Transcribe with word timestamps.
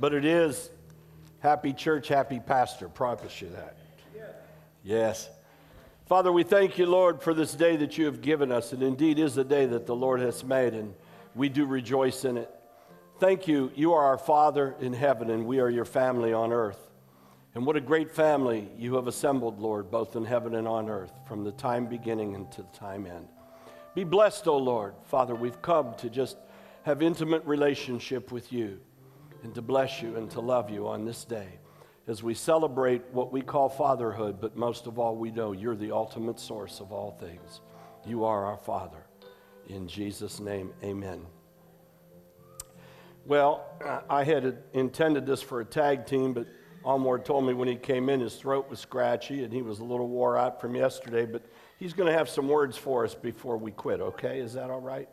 but 0.00 0.14
it 0.14 0.24
is 0.24 0.70
happy 1.40 1.72
church, 1.72 2.08
happy 2.08 2.40
pastor. 2.40 2.88
Promise 2.88 3.42
you 3.42 3.50
that. 3.50 3.76
Yes. 4.82 5.28
Father, 6.06 6.32
we 6.32 6.42
thank 6.42 6.78
you, 6.78 6.86
Lord, 6.86 7.22
for 7.22 7.34
this 7.34 7.52
day 7.52 7.76
that 7.76 7.98
you 7.98 8.06
have 8.06 8.22
given 8.22 8.50
us. 8.50 8.72
and 8.72 8.82
indeed 8.82 9.18
is 9.18 9.34
the 9.34 9.44
day 9.44 9.66
that 9.66 9.86
the 9.86 9.94
Lord 9.94 10.20
has 10.20 10.42
made, 10.42 10.74
and 10.74 10.94
we 11.34 11.48
do 11.48 11.66
rejoice 11.66 12.24
in 12.24 12.38
it. 12.38 12.50
Thank 13.18 13.46
you. 13.46 13.70
You 13.74 13.92
are 13.92 14.06
our 14.06 14.18
Father 14.18 14.74
in 14.80 14.94
heaven, 14.94 15.30
and 15.30 15.46
we 15.46 15.60
are 15.60 15.68
your 15.68 15.84
family 15.84 16.32
on 16.32 16.52
earth. 16.52 16.90
And 17.54 17.66
what 17.66 17.76
a 17.76 17.80
great 17.80 18.10
family 18.10 18.68
you 18.78 18.94
have 18.94 19.06
assembled, 19.06 19.60
Lord, 19.60 19.90
both 19.90 20.16
in 20.16 20.24
heaven 20.24 20.54
and 20.54 20.66
on 20.66 20.88
earth, 20.88 21.12
from 21.28 21.44
the 21.44 21.52
time 21.52 21.86
beginning 21.86 22.34
and 22.34 22.50
to 22.52 22.62
the 22.62 22.78
time 22.78 23.06
end. 23.06 23.28
Be 23.94 24.04
blessed, 24.04 24.48
O 24.48 24.56
Lord. 24.56 24.94
Father, 25.04 25.34
we've 25.34 25.60
come 25.60 25.94
to 25.98 26.08
just 26.08 26.38
have 26.84 27.02
intimate 27.02 27.44
relationship 27.44 28.32
with 28.32 28.52
you 28.52 28.80
and 29.42 29.54
to 29.54 29.62
bless 29.62 30.02
you 30.02 30.16
and 30.16 30.30
to 30.30 30.40
love 30.40 30.70
you 30.70 30.88
on 30.88 31.04
this 31.04 31.24
day 31.24 31.60
as 32.10 32.22
we 32.24 32.34
celebrate 32.34 33.02
what 33.12 33.32
we 33.32 33.40
call 33.40 33.68
fatherhood, 33.68 34.40
but 34.40 34.56
most 34.56 34.88
of 34.88 34.98
all, 34.98 35.14
we 35.14 35.30
know 35.30 35.52
you're 35.52 35.76
the 35.76 35.92
ultimate 35.92 36.40
source 36.40 36.80
of 36.80 36.90
all 36.90 37.12
things. 37.12 37.60
You 38.04 38.24
are 38.24 38.46
our 38.46 38.56
Father. 38.56 39.06
In 39.68 39.86
Jesus' 39.86 40.40
name, 40.40 40.72
amen. 40.82 41.24
Well, 43.26 43.64
I 44.08 44.24
had 44.24 44.58
intended 44.72 45.24
this 45.24 45.40
for 45.40 45.60
a 45.60 45.64
tag 45.64 46.04
team, 46.04 46.32
but 46.32 46.48
Anwar 46.84 47.24
told 47.24 47.44
me 47.44 47.54
when 47.54 47.68
he 47.68 47.76
came 47.76 48.08
in 48.08 48.18
his 48.18 48.34
throat 48.34 48.68
was 48.68 48.80
scratchy 48.80 49.44
and 49.44 49.52
he 49.52 49.62
was 49.62 49.78
a 49.78 49.84
little 49.84 50.08
wore 50.08 50.36
out 50.36 50.60
from 50.60 50.74
yesterday, 50.74 51.26
but 51.26 51.42
he's 51.78 51.92
going 51.92 52.10
to 52.10 52.18
have 52.18 52.28
some 52.28 52.48
words 52.48 52.76
for 52.76 53.04
us 53.04 53.14
before 53.14 53.56
we 53.56 53.70
quit, 53.70 54.00
okay? 54.00 54.40
Is 54.40 54.54
that 54.54 54.70
all 54.70 54.80
right? 54.80 55.08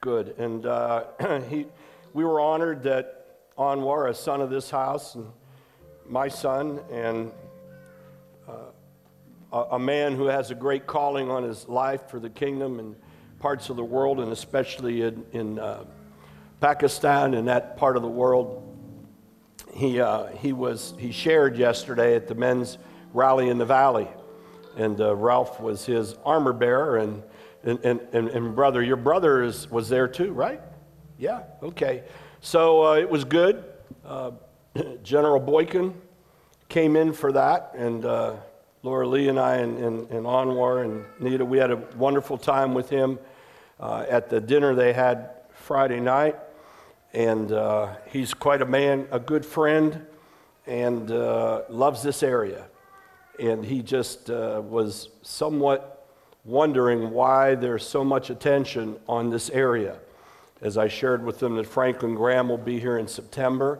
Good. 0.00 0.34
And 0.38 0.64
uh, 0.64 1.40
he, 1.48 1.66
we 2.12 2.24
were 2.24 2.40
honored 2.40 2.84
that 2.84 3.19
Anwar, 3.60 4.08
a 4.08 4.14
son 4.14 4.40
of 4.40 4.50
this 4.50 4.70
house, 4.70 5.14
and 5.14 5.28
my 6.06 6.26
son, 6.26 6.80
and 6.90 7.30
uh, 8.48 9.64
a, 9.72 9.78
man 9.78 10.16
who 10.16 10.26
has 10.26 10.50
a 10.50 10.54
great 10.54 10.86
calling 10.86 11.30
on 11.30 11.44
his 11.44 11.68
life 11.68 12.08
for 12.08 12.18
the 12.18 12.30
kingdom 12.30 12.78
and 12.80 12.96
parts 13.38 13.70
of 13.70 13.76
the 13.76 13.84
world, 13.84 14.18
and 14.18 14.32
especially 14.32 15.02
in, 15.02 15.24
in 15.32 15.58
uh, 15.58 15.84
Pakistan 16.60 17.34
and 17.34 17.46
that 17.46 17.76
part 17.76 17.96
of 17.96 18.02
the 18.02 18.08
world. 18.08 18.66
He, 19.74 20.00
uh, 20.00 20.26
he, 20.38 20.52
was, 20.52 20.94
he 20.98 21.12
shared 21.12 21.56
yesterday 21.56 22.16
at 22.16 22.26
the 22.26 22.34
men's 22.34 22.78
rally 23.12 23.48
in 23.48 23.58
the 23.58 23.64
valley 23.64 24.08
and 24.76 25.00
uh, 25.00 25.14
Ralph 25.14 25.60
was 25.60 25.84
his 25.84 26.16
armor 26.24 26.52
bearer, 26.52 26.96
and, 26.98 27.22
and, 27.62 27.78
and, 27.84 28.28
and, 28.28 28.54
brother, 28.54 28.82
your 28.82 28.96
brother 28.96 29.42
is, 29.42 29.70
was 29.70 29.88
there 29.88 30.08
too, 30.08 30.32
right? 30.32 30.60
Yeah, 31.18 31.42
okay. 31.62 32.04
So 32.40 32.86
uh, 32.86 32.94
it 32.94 33.08
was 33.08 33.24
good. 33.24 33.64
Uh, 34.04 34.32
General 35.02 35.40
Boykin 35.40 35.94
came 36.68 36.96
in 36.96 37.12
for 37.12 37.32
that, 37.32 37.72
and 37.76 38.04
uh, 38.04 38.36
Laura 38.82 39.06
Lee 39.06 39.28
and 39.28 39.38
I 39.38 39.56
and, 39.56 39.78
and, 39.78 40.10
and 40.10 40.26
Anwar 40.26 40.84
and 40.84 41.04
Nita, 41.18 41.44
we 41.44 41.58
had 41.58 41.70
a 41.70 41.76
wonderful 41.96 42.38
time 42.38 42.74
with 42.74 42.88
him 42.88 43.18
uh, 43.78 44.06
at 44.08 44.28
the 44.28 44.40
dinner 44.40 44.74
they 44.74 44.92
had 44.92 45.30
Friday 45.52 46.00
night. 46.00 46.36
And 47.12 47.50
uh, 47.50 47.94
he's 48.06 48.32
quite 48.34 48.62
a 48.62 48.66
man, 48.66 49.08
a 49.10 49.18
good 49.18 49.44
friend, 49.44 50.06
and 50.66 51.10
loves 51.10 52.02
this 52.02 52.22
area 52.22 52.66
and 53.40 53.64
he 53.64 53.82
just 53.82 54.30
uh, 54.30 54.60
was 54.64 55.08
somewhat 55.22 56.06
wondering 56.44 57.10
why 57.10 57.54
there's 57.54 57.86
so 57.86 58.04
much 58.04 58.30
attention 58.30 58.96
on 59.08 59.30
this 59.30 59.50
area. 59.50 59.98
As 60.62 60.76
I 60.76 60.88
shared 60.88 61.24
with 61.24 61.38
them 61.38 61.56
that 61.56 61.66
Franklin 61.66 62.14
Graham 62.14 62.48
will 62.48 62.58
be 62.58 62.78
here 62.78 62.98
in 62.98 63.08
September. 63.08 63.78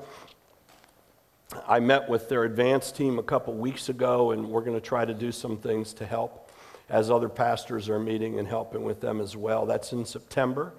I 1.67 1.81
met 1.81 2.09
with 2.09 2.28
their 2.28 2.45
advance 2.45 2.92
team 2.92 3.19
a 3.19 3.23
couple 3.23 3.55
weeks 3.55 3.89
ago, 3.89 4.31
and 4.31 4.48
we're 4.48 4.62
going 4.62 4.81
to 4.81 4.86
try 4.86 5.05
to 5.05 5.14
do 5.14 5.33
some 5.33 5.56
things 5.56 5.92
to 5.95 6.06
help 6.06 6.51
as 6.89 7.11
other 7.11 7.28
pastors 7.28 7.89
are 7.89 7.98
meeting 7.98 8.39
and 8.39 8.48
helping 8.48 8.83
with 8.83 9.01
them 9.01 9.20
as 9.20 9.36
well. 9.36 9.67
That's 9.67 9.92
in 9.92 10.05
September. 10.05 10.73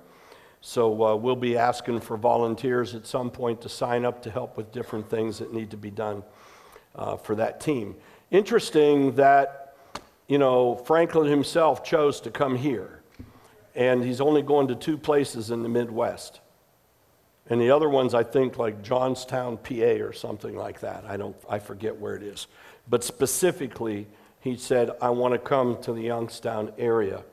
So 0.62 1.04
uh, 1.04 1.16
we'll 1.16 1.36
be 1.36 1.58
asking 1.58 2.02
for 2.02 2.18
volunteers 2.18 2.94
at 2.94 3.08
some 3.08 3.32
point 3.32 3.62
to 3.62 3.70
sign 3.70 4.06
up 4.06 4.22
to 4.24 4.32
help 4.32 4.58
with 4.58 4.72
different 4.72 5.10
things 5.10 5.40
that 5.40 5.54
need 5.54 5.72
to 5.72 5.78
be 5.78 5.90
done 5.90 6.24
uh, 6.96 7.18
for 7.18 7.36
that 7.36 7.60
team. 7.60 7.96
Interesting 8.30 9.16
that, 9.16 9.76
you 10.28 10.38
know, 10.38 10.76
Franklin 10.76 11.30
himself 11.30 11.84
chose 11.84 12.22
to 12.22 12.32
come 12.32 12.56
here, 12.56 13.01
and 13.76 14.04
he's 14.04 14.22
only 14.22 14.42
going 14.42 14.68
to 14.68 14.76
two 14.76 14.98
places 14.98 15.52
in 15.52 15.64
the 15.64 15.70
Midwest. 15.70 16.40
And 17.48 17.60
the 17.60 17.72
other 17.72 17.90
ones, 17.90 18.14
I 18.14 18.24
think, 18.24 18.58
like 18.58 18.82
Johnstown, 18.82 19.58
PA, 19.58 20.04
or 20.04 20.14
something 20.14 20.56
like 20.56 20.82
that. 20.82 21.06
I 21.06 21.18
don't, 21.18 21.36
I 21.50 21.60
forget 21.60 21.98
where 21.98 22.16
it 22.16 22.24
is. 22.24 22.48
But 22.88 23.04
specifically, 23.04 24.08
he 24.40 24.56
said, 24.56 24.92
I 25.02 25.10
want 25.10 25.34
to 25.34 25.40
come 25.40 25.82
to 25.84 25.94
the 25.94 26.02
Youngstown 26.02 26.72
area 26.78 27.24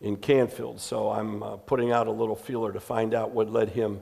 in 0.00 0.16
Canfield. 0.16 0.80
So 0.80 1.10
I'm 1.10 1.42
uh, 1.42 1.56
putting 1.56 1.92
out 1.92 2.06
a 2.06 2.12
little 2.12 2.36
feeler 2.36 2.72
to 2.72 2.80
find 2.80 3.14
out 3.14 3.30
what 3.30 3.50
led 3.50 3.70
him 3.70 4.00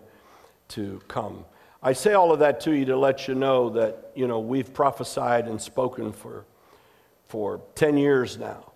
to 0.68 1.00
come. 1.08 1.44
I 1.82 1.92
say 1.92 2.14
all 2.14 2.32
of 2.32 2.40
that 2.40 2.60
to 2.62 2.72
you 2.72 2.84
to 2.86 2.96
let 2.96 3.28
you 3.28 3.34
know 3.34 3.70
that, 3.70 4.12
you 4.14 4.26
know, 4.26 4.40
we've 4.40 4.72
prophesied 4.72 5.46
and 5.46 5.60
spoken 5.60 6.12
for, 6.12 6.44
for 7.26 7.60
10 7.74 7.96
years 7.96 8.36
now. 8.36 8.72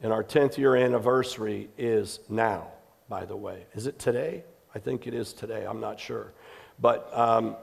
And 0.00 0.12
our 0.12 0.22
10th 0.22 0.58
year 0.58 0.76
anniversary 0.76 1.68
is 1.76 2.20
now, 2.28 2.68
by 3.08 3.24
the 3.24 3.36
way. 3.36 3.66
Is 3.74 3.86
it 3.86 3.98
today? 3.98 4.44
I 4.74 4.78
think 4.78 5.06
it 5.06 5.14
is 5.14 5.32
today. 5.32 5.66
I'm 5.66 5.80
not 5.80 5.98
sure. 5.98 6.32
But, 6.80 7.10
um, 7.12 7.56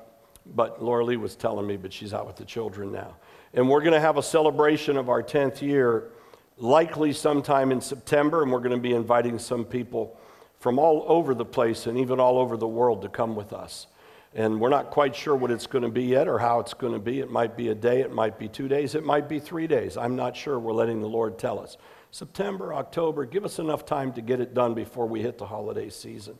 but 0.45 0.83
Laura 0.83 1.05
Lee 1.05 1.17
was 1.17 1.35
telling 1.35 1.65
me, 1.65 1.77
but 1.77 1.93
she's 1.93 2.13
out 2.13 2.27
with 2.27 2.35
the 2.35 2.45
children 2.45 2.91
now. 2.91 3.15
And 3.53 3.69
we're 3.69 3.79
going 3.81 3.93
to 3.93 4.01
have 4.01 4.17
a 4.17 4.23
celebration 4.23 4.97
of 4.97 5.07
our 5.07 5.23
10th 5.23 5.61
year, 5.61 6.09
likely 6.57 7.13
sometime 7.13 7.71
in 7.71 7.79
September, 7.79 8.43
and 8.43 8.51
we're 8.51 8.59
going 8.59 8.71
to 8.71 8.77
be 8.77 8.93
inviting 8.93 9.39
some 9.39 9.63
people 9.63 10.19
from 10.59 10.77
all 10.77 11.05
over 11.07 11.33
the 11.33 11.45
place 11.45 11.85
and 11.85 11.97
even 11.97 12.19
all 12.19 12.37
over 12.37 12.57
the 12.57 12.67
world 12.67 13.01
to 13.03 13.09
come 13.09 13.35
with 13.35 13.53
us. 13.53 13.87
And 14.33 14.59
we're 14.59 14.69
not 14.69 14.91
quite 14.91 15.15
sure 15.15 15.35
what 15.35 15.51
it's 15.51 15.67
going 15.67 15.83
to 15.83 15.89
be 15.89 16.03
yet 16.03 16.27
or 16.27 16.37
how 16.37 16.59
it's 16.59 16.73
going 16.73 16.91
to 16.91 16.99
be. 16.99 17.21
It 17.21 17.31
might 17.31 17.55
be 17.55 17.69
a 17.69 17.75
day, 17.75 18.01
it 18.01 18.11
might 18.11 18.37
be 18.37 18.49
two 18.49 18.67
days, 18.67 18.93
it 18.93 19.05
might 19.05 19.29
be 19.29 19.39
three 19.39 19.67
days. 19.67 19.95
I'm 19.95 20.17
not 20.17 20.35
sure. 20.35 20.59
We're 20.59 20.73
letting 20.73 20.99
the 20.99 21.07
Lord 21.07 21.37
tell 21.37 21.59
us. 21.59 21.77
September, 22.15 22.73
October, 22.73 23.25
give 23.25 23.43
us 23.43 23.59
enough 23.59 23.85
time 23.85 24.13
to 24.13 24.21
get 24.21 24.39
it 24.39 24.53
done 24.53 24.73
before 24.73 25.05
we 25.05 25.21
hit 25.21 25.37
the 25.37 25.45
holiday 25.45 25.89
season. 25.89 26.39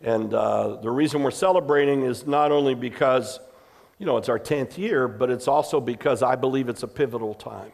And 0.00 0.32
uh, 0.32 0.76
the 0.76 0.90
reason 0.92 1.24
we're 1.24 1.32
celebrating 1.32 2.02
is 2.02 2.28
not 2.28 2.52
only 2.52 2.76
because, 2.76 3.40
you 3.98 4.06
know, 4.06 4.18
it's 4.18 4.28
our 4.28 4.38
10th 4.38 4.78
year, 4.78 5.08
but 5.08 5.28
it's 5.28 5.48
also 5.48 5.80
because 5.80 6.22
I 6.22 6.36
believe 6.36 6.68
it's 6.68 6.84
a 6.84 6.86
pivotal 6.86 7.34
time. 7.34 7.72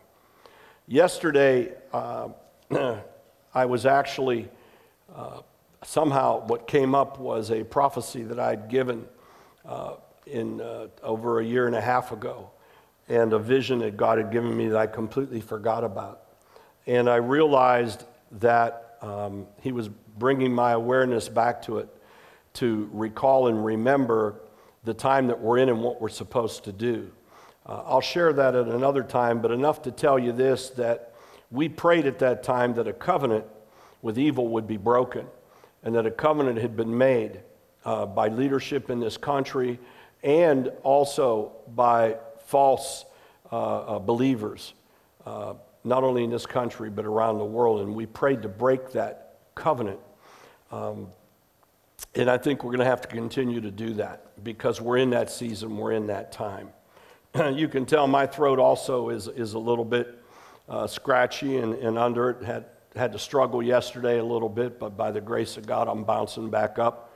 Yesterday, 0.88 1.74
uh, 1.92 2.28
I 3.54 3.66
was 3.66 3.84
actually, 3.84 4.48
uh, 5.14 5.42
somehow, 5.84 6.46
what 6.46 6.66
came 6.66 6.94
up 6.94 7.18
was 7.18 7.50
a 7.50 7.64
prophecy 7.64 8.22
that 8.22 8.40
I'd 8.40 8.70
given 8.70 9.04
uh, 9.66 9.96
in 10.26 10.62
uh, 10.62 10.86
over 11.02 11.40
a 11.40 11.44
year 11.44 11.66
and 11.66 11.76
a 11.76 11.82
half 11.82 12.12
ago, 12.12 12.48
and 13.10 13.34
a 13.34 13.38
vision 13.38 13.80
that 13.80 13.98
God 13.98 14.16
had 14.16 14.32
given 14.32 14.56
me 14.56 14.68
that 14.68 14.78
I 14.78 14.86
completely 14.86 15.42
forgot 15.42 15.84
about. 15.84 16.22
And 16.86 17.08
I 17.08 17.16
realized 17.16 18.04
that 18.32 18.98
um, 19.02 19.46
He 19.60 19.72
was 19.72 19.88
bringing 20.18 20.52
my 20.52 20.72
awareness 20.72 21.28
back 21.28 21.62
to 21.62 21.78
it 21.78 21.88
to 22.54 22.88
recall 22.92 23.48
and 23.48 23.64
remember 23.64 24.40
the 24.84 24.94
time 24.94 25.26
that 25.26 25.40
we're 25.40 25.58
in 25.58 25.68
and 25.68 25.82
what 25.82 26.00
we're 26.00 26.08
supposed 26.08 26.64
to 26.64 26.72
do. 26.72 27.10
Uh, 27.66 27.82
I'll 27.84 28.00
share 28.00 28.32
that 28.32 28.54
at 28.54 28.68
another 28.68 29.02
time, 29.02 29.42
but 29.42 29.50
enough 29.50 29.82
to 29.82 29.90
tell 29.90 30.18
you 30.18 30.32
this 30.32 30.70
that 30.70 31.12
we 31.50 31.68
prayed 31.68 32.06
at 32.06 32.18
that 32.20 32.42
time 32.42 32.74
that 32.74 32.86
a 32.86 32.92
covenant 32.92 33.44
with 34.02 34.18
evil 34.18 34.48
would 34.48 34.66
be 34.66 34.76
broken 34.76 35.26
and 35.82 35.94
that 35.94 36.06
a 36.06 36.10
covenant 36.10 36.58
had 36.58 36.76
been 36.76 36.96
made 36.96 37.40
uh, 37.84 38.06
by 38.06 38.28
leadership 38.28 38.90
in 38.90 39.00
this 39.00 39.16
country 39.16 39.78
and 40.22 40.68
also 40.82 41.52
by 41.74 42.16
false 42.46 43.04
uh, 43.52 43.56
uh, 43.56 43.98
believers, 43.98 44.74
uh, 45.24 45.54
not 45.86 46.02
only 46.02 46.24
in 46.24 46.30
this 46.30 46.44
country 46.44 46.90
but 46.90 47.04
around 47.04 47.38
the 47.38 47.44
world. 47.44 47.80
And 47.80 47.94
we 47.94 48.06
prayed 48.06 48.42
to 48.42 48.48
break 48.48 48.90
that 48.92 49.38
covenant. 49.54 50.00
Um, 50.70 51.08
and 52.14 52.28
I 52.28 52.36
think 52.36 52.64
we're 52.64 52.72
going 52.72 52.80
to 52.80 52.86
have 52.86 53.00
to 53.02 53.08
continue 53.08 53.60
to 53.60 53.70
do 53.70 53.94
that 53.94 54.42
because 54.44 54.80
we're 54.80 54.98
in 54.98 55.10
that 55.10 55.30
season, 55.30 55.76
we're 55.76 55.92
in 55.92 56.08
that 56.08 56.32
time. 56.32 56.70
you 57.54 57.68
can 57.68 57.86
tell 57.86 58.06
my 58.06 58.26
throat 58.26 58.58
also 58.58 59.10
is, 59.10 59.28
is 59.28 59.54
a 59.54 59.58
little 59.58 59.84
bit 59.84 60.22
uh, 60.68 60.86
scratchy 60.86 61.58
and, 61.58 61.74
and 61.74 61.96
under 61.98 62.30
it. 62.30 62.42
Had, 62.42 62.66
had 62.96 63.12
to 63.12 63.18
struggle 63.18 63.62
yesterday 63.62 64.18
a 64.18 64.24
little 64.24 64.48
bit, 64.48 64.80
but 64.80 64.96
by 64.96 65.10
the 65.10 65.20
grace 65.20 65.56
of 65.56 65.66
God, 65.66 65.88
I'm 65.88 66.04
bouncing 66.04 66.50
back 66.50 66.78
up. 66.78 67.12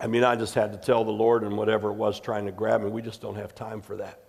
I 0.00 0.06
mean, 0.06 0.24
I 0.24 0.36
just 0.36 0.54
had 0.54 0.72
to 0.72 0.78
tell 0.78 1.04
the 1.04 1.12
Lord 1.12 1.42
and 1.42 1.56
whatever 1.56 1.90
it 1.90 1.94
was 1.94 2.20
trying 2.20 2.46
to 2.46 2.52
grab 2.52 2.82
me, 2.82 2.90
we 2.90 3.00
just 3.00 3.22
don't 3.22 3.36
have 3.36 3.54
time 3.54 3.80
for 3.80 3.96
that. 3.96 4.25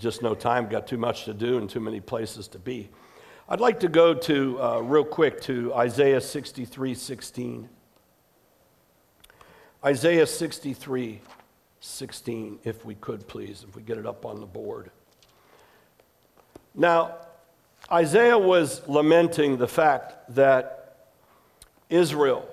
Just 0.00 0.22
no 0.22 0.34
time, 0.34 0.66
got 0.66 0.86
too 0.86 0.96
much 0.96 1.26
to 1.26 1.34
do 1.34 1.58
and 1.58 1.68
too 1.68 1.78
many 1.78 2.00
places 2.00 2.48
to 2.48 2.58
be. 2.58 2.88
I'd 3.50 3.60
like 3.60 3.80
to 3.80 3.88
go 3.88 4.14
to, 4.14 4.62
uh, 4.62 4.80
real 4.80 5.04
quick, 5.04 5.42
to 5.42 5.74
Isaiah 5.74 6.22
63 6.22 6.94
16. 6.94 7.68
Isaiah 9.84 10.26
63 10.26 11.20
16, 11.80 12.58
if 12.64 12.82
we 12.86 12.94
could 12.94 13.28
please, 13.28 13.64
if 13.68 13.76
we 13.76 13.82
get 13.82 13.98
it 13.98 14.06
up 14.06 14.24
on 14.24 14.40
the 14.40 14.46
board. 14.46 14.90
Now, 16.74 17.16
Isaiah 17.92 18.38
was 18.38 18.86
lamenting 18.88 19.58
the 19.58 19.68
fact 19.68 20.34
that 20.34 21.08
Israel 21.90 22.48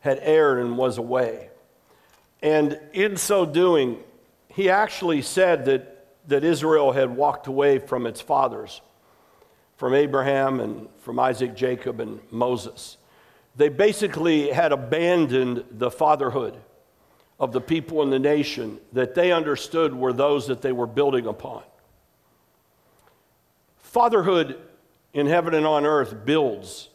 had 0.00 0.18
erred 0.22 0.58
and 0.64 0.78
was 0.78 0.96
away. 0.96 1.50
And 2.42 2.80
in 2.94 3.18
so 3.18 3.44
doing, 3.44 3.98
he 4.48 4.70
actually 4.70 5.20
said 5.20 5.66
that, 5.66 5.91
that 6.28 6.44
Israel 6.44 6.92
had 6.92 7.16
walked 7.16 7.46
away 7.46 7.78
from 7.78 8.06
its 8.06 8.20
fathers, 8.20 8.80
from 9.76 9.94
Abraham 9.94 10.60
and 10.60 10.88
from 11.00 11.18
Isaac, 11.18 11.54
Jacob, 11.54 12.00
and 12.00 12.20
Moses. 12.30 12.96
They 13.56 13.68
basically 13.68 14.50
had 14.50 14.72
abandoned 14.72 15.64
the 15.70 15.90
fatherhood 15.90 16.56
of 17.38 17.52
the 17.52 17.60
people 17.60 18.02
in 18.02 18.10
the 18.10 18.18
nation 18.18 18.78
that 18.92 19.14
they 19.14 19.32
understood 19.32 19.94
were 19.94 20.12
those 20.12 20.46
that 20.46 20.62
they 20.62 20.72
were 20.72 20.86
building 20.86 21.26
upon. 21.26 21.62
Fatherhood 23.78 24.58
in 25.12 25.26
heaven 25.26 25.52
and 25.54 25.66
on 25.66 25.84
earth 25.84 26.24
builds, 26.24 26.88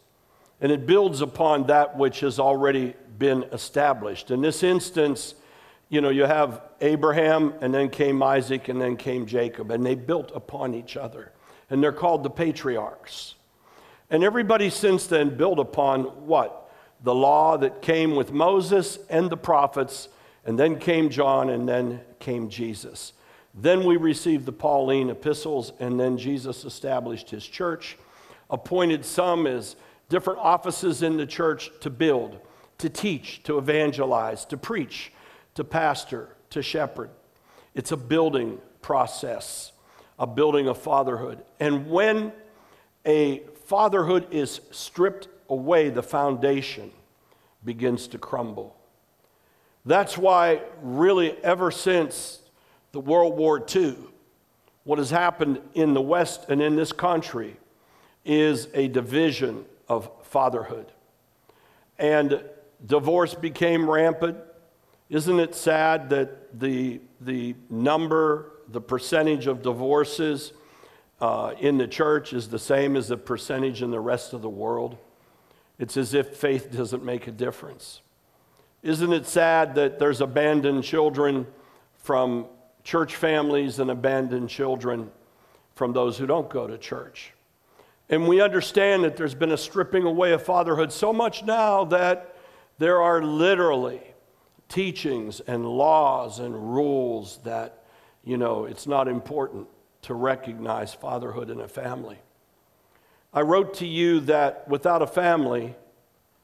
and 0.60 0.72
it 0.72 0.86
builds 0.86 1.20
upon 1.20 1.66
that 1.66 1.96
which 1.96 2.20
has 2.20 2.38
already 2.40 2.94
been 3.18 3.44
established. 3.52 4.30
In 4.30 4.40
this 4.40 4.62
instance, 4.62 5.34
you 5.88 6.00
know, 6.00 6.10
you 6.10 6.24
have 6.24 6.60
Abraham, 6.80 7.54
and 7.60 7.72
then 7.72 7.88
came 7.88 8.22
Isaac, 8.22 8.68
and 8.68 8.80
then 8.80 8.96
came 8.96 9.26
Jacob, 9.26 9.70
and 9.70 9.84
they 9.84 9.94
built 9.94 10.30
upon 10.34 10.74
each 10.74 10.96
other. 10.96 11.32
And 11.70 11.82
they're 11.82 11.92
called 11.92 12.22
the 12.22 12.30
patriarchs. 12.30 13.34
And 14.10 14.22
everybody 14.22 14.70
since 14.70 15.06
then 15.06 15.36
built 15.36 15.58
upon 15.58 16.02
what? 16.26 16.70
The 17.02 17.14
law 17.14 17.56
that 17.58 17.82
came 17.82 18.16
with 18.16 18.32
Moses 18.32 18.98
and 19.08 19.30
the 19.30 19.36
prophets, 19.36 20.08
and 20.44 20.58
then 20.58 20.78
came 20.78 21.08
John, 21.08 21.50
and 21.50 21.68
then 21.68 22.00
came 22.18 22.48
Jesus. 22.50 23.12
Then 23.54 23.84
we 23.84 23.96
received 23.96 24.44
the 24.44 24.52
Pauline 24.52 25.10
epistles, 25.10 25.72
and 25.80 25.98
then 25.98 26.18
Jesus 26.18 26.64
established 26.64 27.30
his 27.30 27.46
church, 27.46 27.96
appointed 28.50 29.04
some 29.04 29.46
as 29.46 29.74
different 30.08 30.38
offices 30.40 31.02
in 31.02 31.16
the 31.16 31.26
church 31.26 31.70
to 31.80 31.90
build, 31.90 32.40
to 32.78 32.88
teach, 32.88 33.42
to 33.44 33.58
evangelize, 33.58 34.44
to 34.46 34.56
preach 34.56 35.12
to 35.58 35.64
pastor 35.64 36.28
to 36.50 36.62
shepherd. 36.62 37.10
It's 37.74 37.90
a 37.90 37.96
building 37.96 38.60
process, 38.80 39.72
a 40.16 40.24
building 40.24 40.68
of 40.68 40.78
fatherhood. 40.78 41.42
And 41.58 41.90
when 41.90 42.32
a 43.04 43.42
fatherhood 43.64 44.28
is 44.30 44.60
stripped 44.70 45.26
away, 45.48 45.90
the 45.90 46.02
foundation 46.02 46.92
begins 47.64 48.06
to 48.06 48.18
crumble. 48.18 48.76
That's 49.84 50.16
why, 50.16 50.62
really, 50.80 51.36
ever 51.42 51.72
since 51.72 52.40
the 52.92 53.00
World 53.00 53.36
War 53.36 53.60
II, 53.74 53.96
what 54.84 54.98
has 54.98 55.10
happened 55.10 55.60
in 55.74 55.92
the 55.92 56.00
West 56.00 56.46
and 56.48 56.62
in 56.62 56.76
this 56.76 56.92
country 56.92 57.56
is 58.24 58.68
a 58.74 58.86
division 58.86 59.64
of 59.88 60.08
fatherhood. 60.22 60.92
And 61.98 62.44
divorce 62.86 63.34
became 63.34 63.90
rampant, 63.90 64.36
isn't 65.10 65.40
it 65.40 65.54
sad 65.54 66.10
that 66.10 66.58
the, 66.58 67.00
the 67.20 67.54
number, 67.70 68.52
the 68.68 68.80
percentage 68.80 69.46
of 69.46 69.62
divorces 69.62 70.52
uh, 71.20 71.54
in 71.58 71.78
the 71.78 71.88
church 71.88 72.32
is 72.32 72.48
the 72.48 72.58
same 72.58 72.94
as 72.94 73.08
the 73.08 73.16
percentage 73.16 73.82
in 73.82 73.90
the 73.90 74.00
rest 74.00 74.34
of 74.34 74.42
the 74.42 74.48
world? 74.48 74.98
It's 75.78 75.96
as 75.96 76.12
if 76.12 76.36
faith 76.36 76.70
doesn't 76.70 77.04
make 77.04 77.26
a 77.26 77.30
difference. 77.30 78.02
Isn't 78.82 79.12
it 79.12 79.26
sad 79.26 79.74
that 79.76 79.98
there's 79.98 80.20
abandoned 80.20 80.84
children 80.84 81.46
from 81.96 82.46
church 82.84 83.16
families 83.16 83.78
and 83.78 83.90
abandoned 83.90 84.48
children 84.50 85.10
from 85.74 85.92
those 85.92 86.18
who 86.18 86.26
don't 86.26 86.50
go 86.50 86.66
to 86.66 86.76
church? 86.76 87.32
And 88.10 88.28
we 88.28 88.40
understand 88.40 89.04
that 89.04 89.16
there's 89.16 89.34
been 89.34 89.52
a 89.52 89.56
stripping 89.56 90.04
away 90.04 90.32
of 90.32 90.42
fatherhood 90.42 90.92
so 90.92 91.12
much 91.12 91.44
now 91.44 91.84
that 91.86 92.36
there 92.78 93.02
are 93.02 93.22
literally 93.22 94.00
teachings 94.68 95.40
and 95.40 95.66
laws 95.66 96.38
and 96.38 96.54
rules 96.74 97.38
that, 97.44 97.84
you 98.24 98.36
know, 98.36 98.64
it's 98.64 98.86
not 98.86 99.08
important 99.08 99.66
to 100.02 100.14
recognize 100.14 100.94
fatherhood 100.94 101.50
in 101.50 101.60
a 101.60 101.68
family. 101.68 102.18
I 103.32 103.42
wrote 103.42 103.74
to 103.74 103.86
you 103.86 104.20
that 104.20 104.68
without 104.68 105.02
a 105.02 105.06
family, 105.06 105.74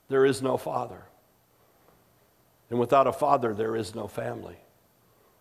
there 0.08 0.24
is 0.24 0.42
no 0.42 0.56
father. 0.56 1.02
And 2.70 2.78
without 2.78 3.06
a 3.06 3.12
father, 3.12 3.54
there 3.54 3.76
is 3.76 3.94
no 3.94 4.08
family. 4.08 4.56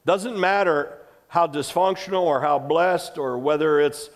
Doesn't 0.05 0.37
matter 0.37 0.99
how 1.27 1.47
dysfunctional 1.47 2.23
or 2.23 2.41
how 2.41 2.59
blessed 2.59 3.17
or 3.17 3.39
whether 3.39 3.79
it's, 3.79 4.09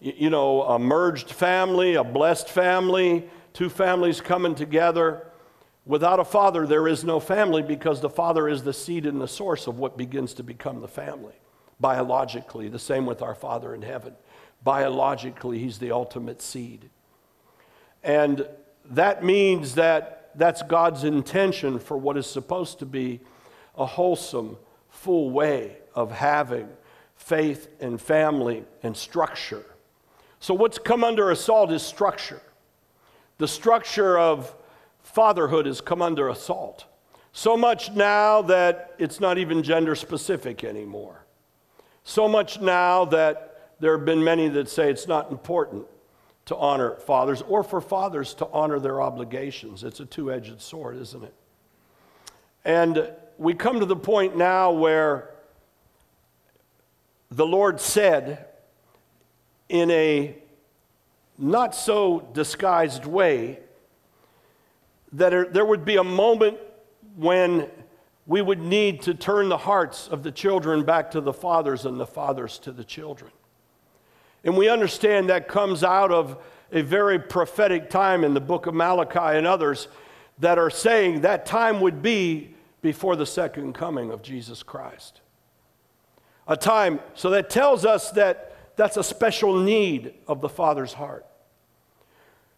you 0.00 0.30
know, 0.30 0.62
a 0.62 0.78
merged 0.78 1.30
family, 1.30 1.94
a 1.94 2.04
blessed 2.04 2.48
family, 2.48 3.28
two 3.52 3.68
families 3.68 4.20
coming 4.20 4.54
together. 4.54 5.26
Without 5.84 6.20
a 6.20 6.24
father, 6.24 6.66
there 6.66 6.86
is 6.86 7.02
no 7.02 7.18
family 7.18 7.62
because 7.62 8.00
the 8.00 8.10
father 8.10 8.48
is 8.48 8.62
the 8.62 8.72
seed 8.72 9.04
and 9.04 9.20
the 9.20 9.28
source 9.28 9.66
of 9.66 9.78
what 9.78 9.96
begins 9.96 10.34
to 10.34 10.42
become 10.42 10.80
the 10.80 10.88
family. 10.88 11.34
Biologically, 11.80 12.68
the 12.68 12.78
same 12.78 13.06
with 13.06 13.22
our 13.22 13.34
Father 13.34 13.74
in 13.74 13.82
heaven. 13.82 14.14
Biologically, 14.62 15.58
he's 15.58 15.78
the 15.78 15.90
ultimate 15.90 16.40
seed. 16.40 16.88
And 18.04 18.46
that 18.90 19.24
means 19.24 19.74
that 19.74 20.30
that's 20.36 20.62
God's 20.62 21.02
intention 21.02 21.80
for 21.80 21.96
what 21.96 22.16
is 22.16 22.26
supposed 22.26 22.78
to 22.78 22.86
be 22.86 23.20
a 23.76 23.84
wholesome, 23.84 24.56
full 24.88 25.30
way 25.30 25.78
of 25.94 26.12
having 26.12 26.68
faith 27.16 27.68
and 27.80 28.00
family 28.00 28.64
and 28.84 28.96
structure. 28.96 29.64
So, 30.38 30.54
what's 30.54 30.78
come 30.78 31.02
under 31.02 31.30
assault 31.30 31.72
is 31.72 31.82
structure. 31.82 32.42
The 33.38 33.48
structure 33.48 34.18
of 34.18 34.54
fatherhood 35.02 35.66
has 35.66 35.80
come 35.80 36.02
under 36.02 36.28
assault. 36.28 36.86
So 37.32 37.56
much 37.56 37.90
now 37.92 38.42
that 38.42 38.94
it's 38.98 39.20
not 39.20 39.38
even 39.38 39.62
gender 39.62 39.94
specific 39.94 40.64
anymore. 40.64 41.24
So 42.04 42.28
much 42.28 42.60
now 42.60 43.04
that 43.06 43.70
there 43.80 43.96
have 43.96 44.04
been 44.04 44.22
many 44.22 44.48
that 44.48 44.68
say 44.68 44.90
it's 44.90 45.08
not 45.08 45.30
important 45.30 45.86
to 46.46 46.56
honor 46.56 46.96
fathers 46.96 47.42
or 47.42 47.62
for 47.62 47.80
fathers 47.80 48.34
to 48.34 48.48
honor 48.52 48.78
their 48.78 49.00
obligations. 49.00 49.84
It's 49.84 50.00
a 50.00 50.06
two 50.06 50.32
edged 50.32 50.60
sword, 50.60 50.98
isn't 50.98 51.24
it? 51.24 51.34
And 52.64 53.10
we 53.38 53.54
come 53.54 53.80
to 53.80 53.86
the 53.86 53.96
point 53.96 54.36
now 54.36 54.72
where 54.72 55.30
the 57.30 57.46
Lord 57.46 57.80
said, 57.80 58.46
in 59.68 59.90
a 59.90 60.36
not 61.38 61.74
so 61.74 62.28
disguised 62.34 63.06
way, 63.06 63.58
that 65.12 65.52
there 65.52 65.64
would 65.64 65.84
be 65.84 65.96
a 65.96 66.04
moment 66.04 66.58
when 67.16 67.68
we 68.26 68.40
would 68.40 68.60
need 68.60 69.02
to 69.02 69.14
turn 69.14 69.48
the 69.48 69.58
hearts 69.58 70.08
of 70.08 70.22
the 70.22 70.32
children 70.32 70.84
back 70.84 71.10
to 71.10 71.20
the 71.20 71.32
fathers 71.32 71.84
and 71.84 71.98
the 71.98 72.06
fathers 72.06 72.58
to 72.60 72.72
the 72.72 72.84
children. 72.84 73.30
And 74.44 74.56
we 74.56 74.68
understand 74.68 75.28
that 75.28 75.48
comes 75.48 75.84
out 75.84 76.10
of 76.10 76.42
a 76.72 76.82
very 76.82 77.18
prophetic 77.18 77.90
time 77.90 78.24
in 78.24 78.34
the 78.34 78.40
book 78.40 78.66
of 78.66 78.74
Malachi 78.74 79.36
and 79.36 79.46
others 79.46 79.88
that 80.38 80.58
are 80.58 80.70
saying 80.70 81.20
that 81.20 81.44
time 81.46 81.80
would 81.80 82.02
be 82.02 82.54
before 82.80 83.14
the 83.14 83.26
second 83.26 83.74
coming 83.74 84.10
of 84.10 84.22
Jesus 84.22 84.62
Christ. 84.62 85.20
A 86.48 86.56
time, 86.56 87.00
so 87.14 87.30
that 87.30 87.50
tells 87.50 87.84
us 87.84 88.10
that 88.12 88.56
that's 88.76 88.96
a 88.96 89.04
special 89.04 89.56
need 89.58 90.14
of 90.26 90.40
the 90.40 90.48
Father's 90.48 90.94
heart. 90.94 91.26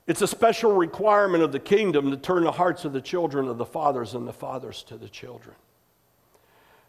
It's 0.06 0.20
a 0.20 0.26
special 0.26 0.72
requirement 0.72 1.42
of 1.42 1.52
the 1.52 1.58
kingdom 1.58 2.10
to 2.10 2.16
turn 2.16 2.44
the 2.44 2.52
hearts 2.52 2.84
of 2.84 2.92
the 2.92 3.00
children 3.00 3.48
of 3.48 3.56
the 3.56 3.64
fathers 3.64 4.14
and 4.14 4.28
the 4.28 4.32
fathers 4.32 4.82
to 4.84 4.96
the 4.96 5.08
children. 5.08 5.56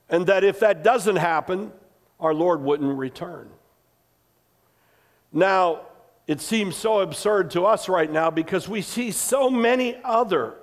And 0.09 0.27
that 0.27 0.43
if 0.43 0.59
that 0.59 0.83
doesn't 0.83 1.15
happen, 1.15 1.71
our 2.19 2.33
Lord 2.33 2.61
wouldn't 2.61 2.97
return. 2.97 3.49
Now, 5.31 5.81
it 6.27 6.41
seems 6.41 6.75
so 6.75 6.99
absurd 6.99 7.51
to 7.51 7.65
us 7.65 7.87
right 7.87 8.11
now 8.11 8.31
because 8.31 8.67
we 8.67 8.81
see 8.81 9.11
so 9.11 9.49
many 9.49 9.97
other 10.03 10.55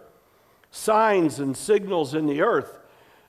signs 0.71 1.39
and 1.39 1.57
signals 1.57 2.15
in 2.15 2.27
the 2.27 2.43
earth 2.43 2.79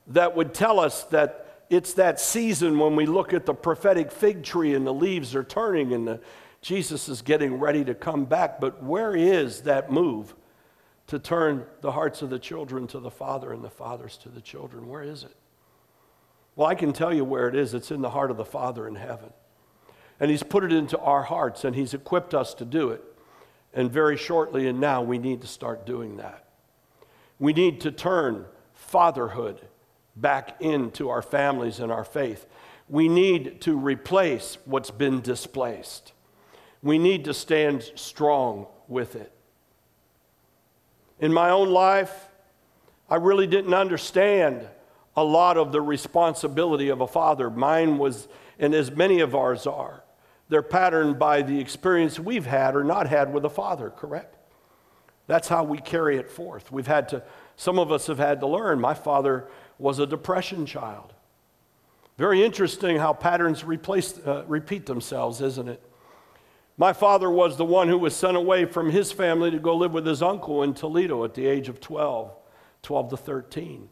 that 0.08 0.36
would 0.36 0.52
tell 0.52 0.80
us 0.80 1.04
that 1.04 1.62
it's 1.70 1.94
that 1.94 2.20
season 2.20 2.78
when 2.78 2.96
we 2.96 3.06
look 3.06 3.32
at 3.32 3.46
the 3.46 3.54
prophetic 3.54 4.12
fig 4.12 4.42
tree 4.42 4.74
and 4.74 4.86
the 4.86 4.92
leaves 4.92 5.34
are 5.34 5.44
turning 5.44 5.92
and 5.92 6.06
the 6.06 6.20
Jesus 6.64 7.10
is 7.10 7.20
getting 7.20 7.60
ready 7.60 7.84
to 7.84 7.94
come 7.94 8.24
back, 8.24 8.58
but 8.58 8.82
where 8.82 9.14
is 9.14 9.60
that 9.62 9.92
move 9.92 10.34
to 11.08 11.18
turn 11.18 11.66
the 11.82 11.92
hearts 11.92 12.22
of 12.22 12.30
the 12.30 12.38
children 12.38 12.86
to 12.86 12.98
the 13.00 13.10
Father 13.10 13.52
and 13.52 13.62
the 13.62 13.68
fathers 13.68 14.16
to 14.22 14.30
the 14.30 14.40
children? 14.40 14.88
Where 14.88 15.02
is 15.02 15.24
it? 15.24 15.36
Well, 16.56 16.66
I 16.66 16.74
can 16.74 16.94
tell 16.94 17.12
you 17.12 17.22
where 17.22 17.48
it 17.48 17.54
is. 17.54 17.74
It's 17.74 17.90
in 17.90 18.00
the 18.00 18.08
heart 18.08 18.30
of 18.30 18.38
the 18.38 18.46
Father 18.46 18.88
in 18.88 18.94
heaven. 18.94 19.30
And 20.18 20.30
He's 20.30 20.42
put 20.42 20.64
it 20.64 20.72
into 20.72 20.98
our 21.00 21.24
hearts, 21.24 21.64
and 21.64 21.76
He's 21.76 21.92
equipped 21.92 22.32
us 22.32 22.54
to 22.54 22.64
do 22.64 22.88
it. 22.92 23.04
And 23.74 23.92
very 23.92 24.16
shortly 24.16 24.66
and 24.66 24.80
now, 24.80 25.02
we 25.02 25.18
need 25.18 25.42
to 25.42 25.46
start 25.46 25.84
doing 25.84 26.16
that. 26.16 26.46
We 27.38 27.52
need 27.52 27.82
to 27.82 27.92
turn 27.92 28.46
fatherhood 28.72 29.60
back 30.16 30.62
into 30.62 31.10
our 31.10 31.20
families 31.20 31.78
and 31.78 31.92
our 31.92 32.04
faith. 32.04 32.46
We 32.88 33.10
need 33.10 33.60
to 33.62 33.76
replace 33.76 34.56
what's 34.64 34.90
been 34.90 35.20
displaced. 35.20 36.13
We 36.84 36.98
need 36.98 37.24
to 37.24 37.34
stand 37.34 37.90
strong 37.94 38.66
with 38.88 39.16
it. 39.16 39.32
In 41.18 41.32
my 41.32 41.48
own 41.48 41.70
life, 41.70 42.28
I 43.08 43.16
really 43.16 43.46
didn't 43.46 43.72
understand 43.72 44.68
a 45.16 45.24
lot 45.24 45.56
of 45.56 45.72
the 45.72 45.80
responsibility 45.80 46.90
of 46.90 47.00
a 47.00 47.06
father. 47.06 47.48
Mine 47.48 47.96
was, 47.96 48.28
and 48.58 48.74
as 48.74 48.90
many 48.90 49.20
of 49.20 49.34
ours 49.34 49.66
are, 49.66 50.04
they're 50.50 50.60
patterned 50.60 51.18
by 51.18 51.40
the 51.40 51.58
experience 51.58 52.20
we've 52.20 52.44
had 52.44 52.76
or 52.76 52.84
not 52.84 53.08
had 53.08 53.32
with 53.32 53.46
a 53.46 53.50
father, 53.50 53.88
correct? 53.88 54.36
That's 55.26 55.48
how 55.48 55.64
we 55.64 55.78
carry 55.78 56.18
it 56.18 56.30
forth. 56.30 56.70
We've 56.70 56.86
had 56.86 57.08
to, 57.08 57.22
some 57.56 57.78
of 57.78 57.90
us 57.92 58.08
have 58.08 58.18
had 58.18 58.40
to 58.40 58.46
learn. 58.46 58.78
My 58.78 58.92
father 58.92 59.48
was 59.78 60.00
a 60.00 60.06
depression 60.06 60.66
child. 60.66 61.14
Very 62.18 62.44
interesting 62.44 62.98
how 62.98 63.14
patterns 63.14 63.64
replace, 63.64 64.18
uh, 64.18 64.44
repeat 64.46 64.84
themselves, 64.84 65.40
isn't 65.40 65.68
it? 65.68 65.82
My 66.76 66.92
father 66.92 67.30
was 67.30 67.56
the 67.56 67.64
one 67.64 67.88
who 67.88 67.98
was 67.98 68.16
sent 68.16 68.36
away 68.36 68.64
from 68.64 68.90
his 68.90 69.12
family 69.12 69.50
to 69.50 69.58
go 69.58 69.76
live 69.76 69.92
with 69.92 70.06
his 70.06 70.22
uncle 70.22 70.62
in 70.62 70.74
Toledo 70.74 71.24
at 71.24 71.34
the 71.34 71.46
age 71.46 71.68
of 71.68 71.80
12, 71.80 72.32
12 72.82 73.10
to 73.10 73.16
13. 73.16 73.88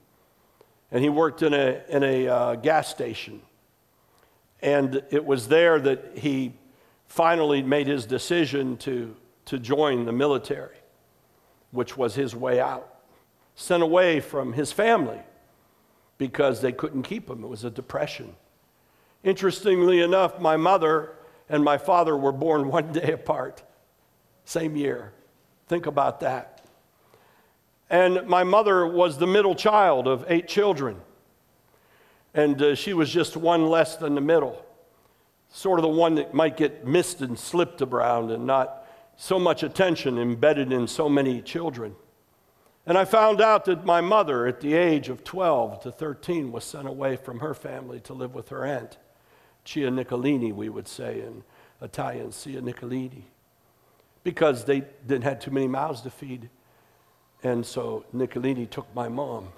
And 0.90 1.02
he 1.02 1.08
worked 1.08 1.42
in 1.42 1.54
a, 1.54 1.82
in 1.88 2.02
a 2.02 2.28
uh, 2.28 2.54
gas 2.56 2.88
station. 2.88 3.40
And 4.60 5.02
it 5.10 5.24
was 5.24 5.48
there 5.48 5.78
that 5.78 6.18
he 6.18 6.54
finally 7.06 7.62
made 7.62 7.86
his 7.86 8.04
decision 8.04 8.76
to, 8.78 9.14
to 9.46 9.58
join 9.58 10.04
the 10.04 10.12
military, 10.12 10.76
which 11.70 11.96
was 11.96 12.14
his 12.14 12.34
way 12.34 12.60
out. 12.60 12.88
Sent 13.54 13.82
away 13.82 14.18
from 14.18 14.54
his 14.54 14.72
family 14.72 15.20
because 16.18 16.60
they 16.60 16.72
couldn't 16.72 17.02
keep 17.02 17.30
him. 17.30 17.44
It 17.44 17.48
was 17.48 17.64
a 17.64 17.70
depression. 17.70 18.34
Interestingly 19.22 20.00
enough, 20.00 20.40
my 20.40 20.56
mother 20.56 21.12
and 21.52 21.62
my 21.62 21.76
father 21.76 22.16
were 22.16 22.32
born 22.32 22.68
one 22.68 22.92
day 22.92 23.12
apart, 23.12 23.62
same 24.44 24.74
year. 24.74 25.12
Think 25.68 25.86
about 25.86 26.20
that. 26.20 26.64
And 27.90 28.26
my 28.26 28.42
mother 28.42 28.86
was 28.86 29.18
the 29.18 29.26
middle 29.26 29.54
child 29.54 30.08
of 30.08 30.24
eight 30.28 30.48
children. 30.48 30.96
And 32.32 32.60
uh, 32.60 32.74
she 32.74 32.94
was 32.94 33.10
just 33.10 33.36
one 33.36 33.68
less 33.68 33.96
than 33.96 34.14
the 34.14 34.22
middle, 34.22 34.64
sort 35.50 35.78
of 35.78 35.82
the 35.82 35.88
one 35.88 36.14
that 36.14 36.32
might 36.32 36.56
get 36.56 36.86
missed 36.86 37.20
and 37.20 37.38
slipped 37.38 37.82
around 37.82 38.30
and 38.30 38.46
not 38.46 38.88
so 39.16 39.38
much 39.38 39.62
attention 39.62 40.18
embedded 40.18 40.72
in 40.72 40.86
so 40.86 41.06
many 41.06 41.42
children. 41.42 41.94
And 42.86 42.96
I 42.96 43.04
found 43.04 43.42
out 43.42 43.66
that 43.66 43.84
my 43.84 44.00
mother, 44.00 44.46
at 44.46 44.62
the 44.62 44.72
age 44.72 45.10
of 45.10 45.22
12 45.22 45.82
to 45.82 45.92
13, 45.92 46.50
was 46.50 46.64
sent 46.64 46.88
away 46.88 47.16
from 47.16 47.40
her 47.40 47.52
family 47.52 48.00
to 48.00 48.14
live 48.14 48.34
with 48.34 48.48
her 48.48 48.64
aunt, 48.64 48.96
Chia 49.64 49.90
Nicolini, 49.90 50.52
we 50.52 50.68
would 50.68 50.88
say 50.88 51.20
in 51.20 51.42
Italian, 51.80 52.32
Cia 52.32 52.60
Nicolini, 52.60 53.24
because 54.24 54.64
they 54.64 54.80
didn't 55.06 55.24
have 55.24 55.40
too 55.40 55.50
many 55.50 55.68
mouths 55.68 56.00
to 56.02 56.10
feed. 56.10 56.48
And 57.42 57.64
so 57.64 58.04
Nicolini 58.12 58.66
took 58.66 58.92
my 58.94 59.08
mom. 59.08 59.48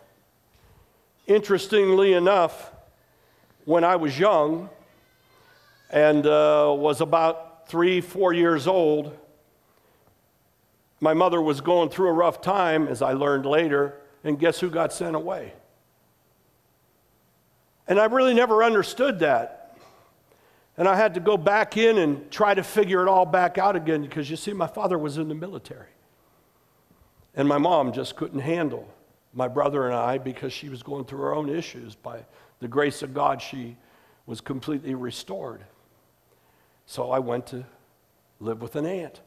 Interestingly 1.27 2.13
enough, 2.13 2.73
when 3.65 3.85
I 3.85 3.97
was 3.97 4.19
young 4.19 4.69
and 5.91 6.27
uh, 6.27 6.75
was 6.77 7.01
about 7.01 7.69
three, 7.69 8.01
four 8.01 8.33
years 8.33 8.67
old, 8.67 9.17
my 11.01 11.15
mother 11.15 11.41
was 11.41 11.61
going 11.61 11.91
through 11.91 12.09
a 12.09 12.13
rough 12.13 12.41
time, 12.41 12.89
as 12.89 13.03
I 13.03 13.13
learned 13.13 13.47
later, 13.47 13.95
and 14.23 14.39
guess 14.39 14.61
who 14.61 14.71
got 14.71 14.93
sent 14.93 15.17
away? 15.17 15.53
And 17.87 17.99
I 17.99 18.07
really 18.07 18.33
never 18.35 18.65
understood 18.65 19.19
that. 19.19 19.64
And 20.77 20.89
I 20.89 20.97
had 20.97 21.15
to 21.15 21.21
go 21.21 21.37
back 21.37 21.77
in 21.77 21.99
and 21.99 22.31
try 22.31 22.55
to 22.55 22.63
figure 22.63 23.03
it 23.03 23.09
all 23.09 23.27
back 23.27 23.59
out 23.59 23.77
again 23.77 24.03
because 24.03 24.29
you 24.29 24.37
see, 24.37 24.53
my 24.53 24.67
father 24.67 24.99
was 24.99 25.19
in 25.19 25.29
the 25.29 25.35
military. 25.35 25.89
And 27.37 27.49
my 27.49 27.59
mom 27.59 27.93
just 27.93 28.17
couldn't 28.17 28.41
handle 28.41 28.89
my 29.33 29.49
brother 29.49 29.87
and 29.87 29.95
I 29.95 30.19
because 30.19 30.53
she 30.53 30.69
was 30.69 30.83
going 30.83 31.05
through 31.05 31.21
her 31.21 31.35
own 31.35 31.49
issues. 31.49 31.95
By 31.95 32.25
the 32.61 32.69
grace 32.69 33.03
of 33.03 33.15
God, 33.15 33.41
she 33.41 33.77
was 34.27 34.41
completely 34.41 34.95
restored. 34.95 35.65
So 36.87 37.11
I 37.11 37.19
went 37.19 37.47
to 37.49 37.65
live 38.41 38.63
with 38.63 38.77
an 38.77 38.87
aunt, 38.87 39.21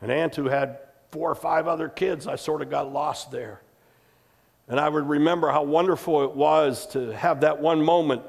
an 0.00 0.10
aunt 0.10 0.36
who 0.36 0.48
had 0.48 0.78
four 1.10 1.30
or 1.30 1.34
five 1.34 1.66
other 1.66 1.88
kids, 1.88 2.26
I 2.26 2.36
sort 2.36 2.62
of 2.62 2.70
got 2.70 2.92
lost 2.92 3.30
there. 3.30 3.60
And 4.68 4.78
I 4.78 4.88
would 4.88 5.08
remember 5.08 5.50
how 5.50 5.64
wonderful 5.64 6.22
it 6.24 6.30
was 6.30 6.86
to 6.88 7.08
have 7.08 7.40
that 7.40 7.60
one 7.60 7.82
moment 7.82 8.22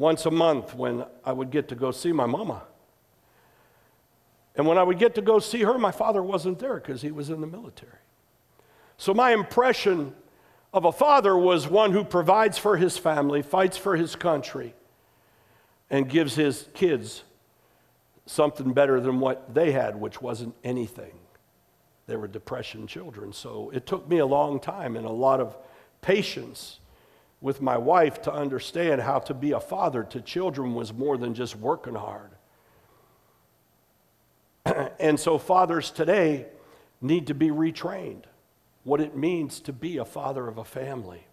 once 0.00 0.24
a 0.24 0.30
month 0.30 0.74
when 0.74 1.04
I 1.26 1.32
would 1.32 1.50
get 1.50 1.68
to 1.68 1.74
go 1.74 1.90
see 1.90 2.10
my 2.10 2.24
mama. 2.24 2.62
And 4.56 4.66
when 4.66 4.78
I 4.78 4.82
would 4.82 4.98
get 4.98 5.14
to 5.16 5.22
go 5.22 5.38
see 5.38 5.60
her, 5.62 5.76
my 5.78 5.92
father 5.92 6.22
wasn't 6.22 6.58
there 6.58 6.76
because 6.76 7.02
he 7.02 7.10
was 7.12 7.28
in 7.28 7.42
the 7.42 7.46
military. 7.46 7.98
So 8.96 9.12
my 9.12 9.32
impression 9.32 10.14
of 10.72 10.86
a 10.86 10.92
father 10.92 11.36
was 11.36 11.68
one 11.68 11.92
who 11.92 12.02
provides 12.02 12.56
for 12.56 12.78
his 12.78 12.96
family, 12.96 13.42
fights 13.42 13.76
for 13.76 13.94
his 13.94 14.16
country, 14.16 14.74
and 15.90 16.08
gives 16.08 16.34
his 16.34 16.68
kids 16.72 17.24
something 18.24 18.72
better 18.72 19.00
than 19.00 19.20
what 19.20 19.52
they 19.52 19.72
had, 19.72 20.00
which 20.00 20.22
wasn't 20.22 20.54
anything. 20.64 21.12
They 22.06 22.16
were 22.16 22.28
depression 22.28 22.86
children. 22.86 23.34
So 23.34 23.70
it 23.74 23.86
took 23.86 24.08
me 24.08 24.18
a 24.18 24.26
long 24.26 24.60
time 24.60 24.96
and 24.96 25.04
a 25.04 25.12
lot 25.12 25.40
of 25.40 25.58
patience 26.00 26.79
with 27.40 27.62
my 27.62 27.78
wife 27.78 28.20
to 28.22 28.32
understand 28.32 29.00
how 29.00 29.18
to 29.18 29.34
be 29.34 29.52
a 29.52 29.60
father 29.60 30.02
to 30.04 30.20
children 30.20 30.74
was 30.74 30.92
more 30.92 31.16
than 31.16 31.34
just 31.34 31.56
working 31.56 31.94
hard. 31.94 32.30
and 35.00 35.18
so 35.18 35.38
fathers 35.38 35.90
today 35.90 36.46
need 37.00 37.26
to 37.26 37.34
be 37.34 37.48
retrained 37.48 38.24
what 38.84 39.00
it 39.00 39.16
means 39.16 39.60
to 39.60 39.72
be 39.72 39.96
a 39.96 40.04
father 40.04 40.48
of 40.48 40.58
a 40.58 40.64
family 40.64 41.26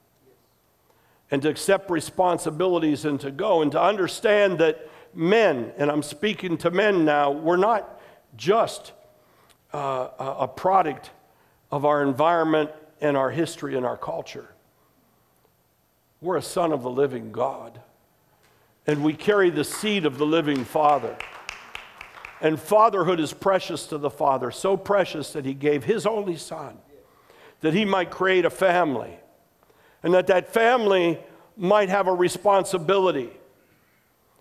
and 1.29 1.41
to 1.41 1.49
accept 1.49 1.89
responsibilities 1.89 3.03
and 3.03 3.19
to 3.19 3.31
go 3.31 3.61
and 3.61 3.71
to 3.73 3.81
understand 3.81 4.59
that 4.59 4.89
men, 5.13 5.73
and 5.77 5.91
I'm 5.91 6.03
speaking 6.03 6.57
to 6.59 6.71
men 6.71 7.03
now, 7.03 7.31
we're 7.31 7.57
not 7.57 7.99
just 8.37 8.93
uh, 9.73 10.07
a 10.19 10.47
product 10.47 11.11
of 11.71 11.83
our 11.83 12.01
environment 12.01 12.71
and 13.01 13.17
our 13.17 13.29
history 13.29 13.75
and 13.75 13.85
our 13.85 13.97
culture. 13.97 14.49
We're 16.21 16.37
a 16.37 16.41
son 16.41 16.71
of 16.71 16.83
the 16.83 16.89
living 16.89 17.31
God, 17.31 17.79
and 18.85 19.03
we 19.03 19.13
carry 19.13 19.49
the 19.49 19.63
seed 19.63 20.05
of 20.05 20.17
the 20.17 20.25
living 20.25 20.65
Father. 20.65 21.17
And 22.41 22.59
fatherhood 22.59 23.19
is 23.19 23.33
precious 23.33 23.87
to 23.87 23.97
the 23.97 24.09
Father, 24.09 24.51
so 24.51 24.77
precious 24.77 25.33
that 25.33 25.45
He 25.45 25.53
gave 25.53 25.83
His 25.83 26.05
only 26.05 26.37
Son 26.37 26.77
that 27.61 27.73
He 27.73 27.85
might 27.85 28.11
create 28.11 28.45
a 28.45 28.49
family, 28.49 29.17
and 30.03 30.13
that 30.13 30.27
that 30.27 30.53
family 30.53 31.19
might 31.55 31.89
have 31.89 32.07
a 32.07 32.13
responsibility 32.13 33.31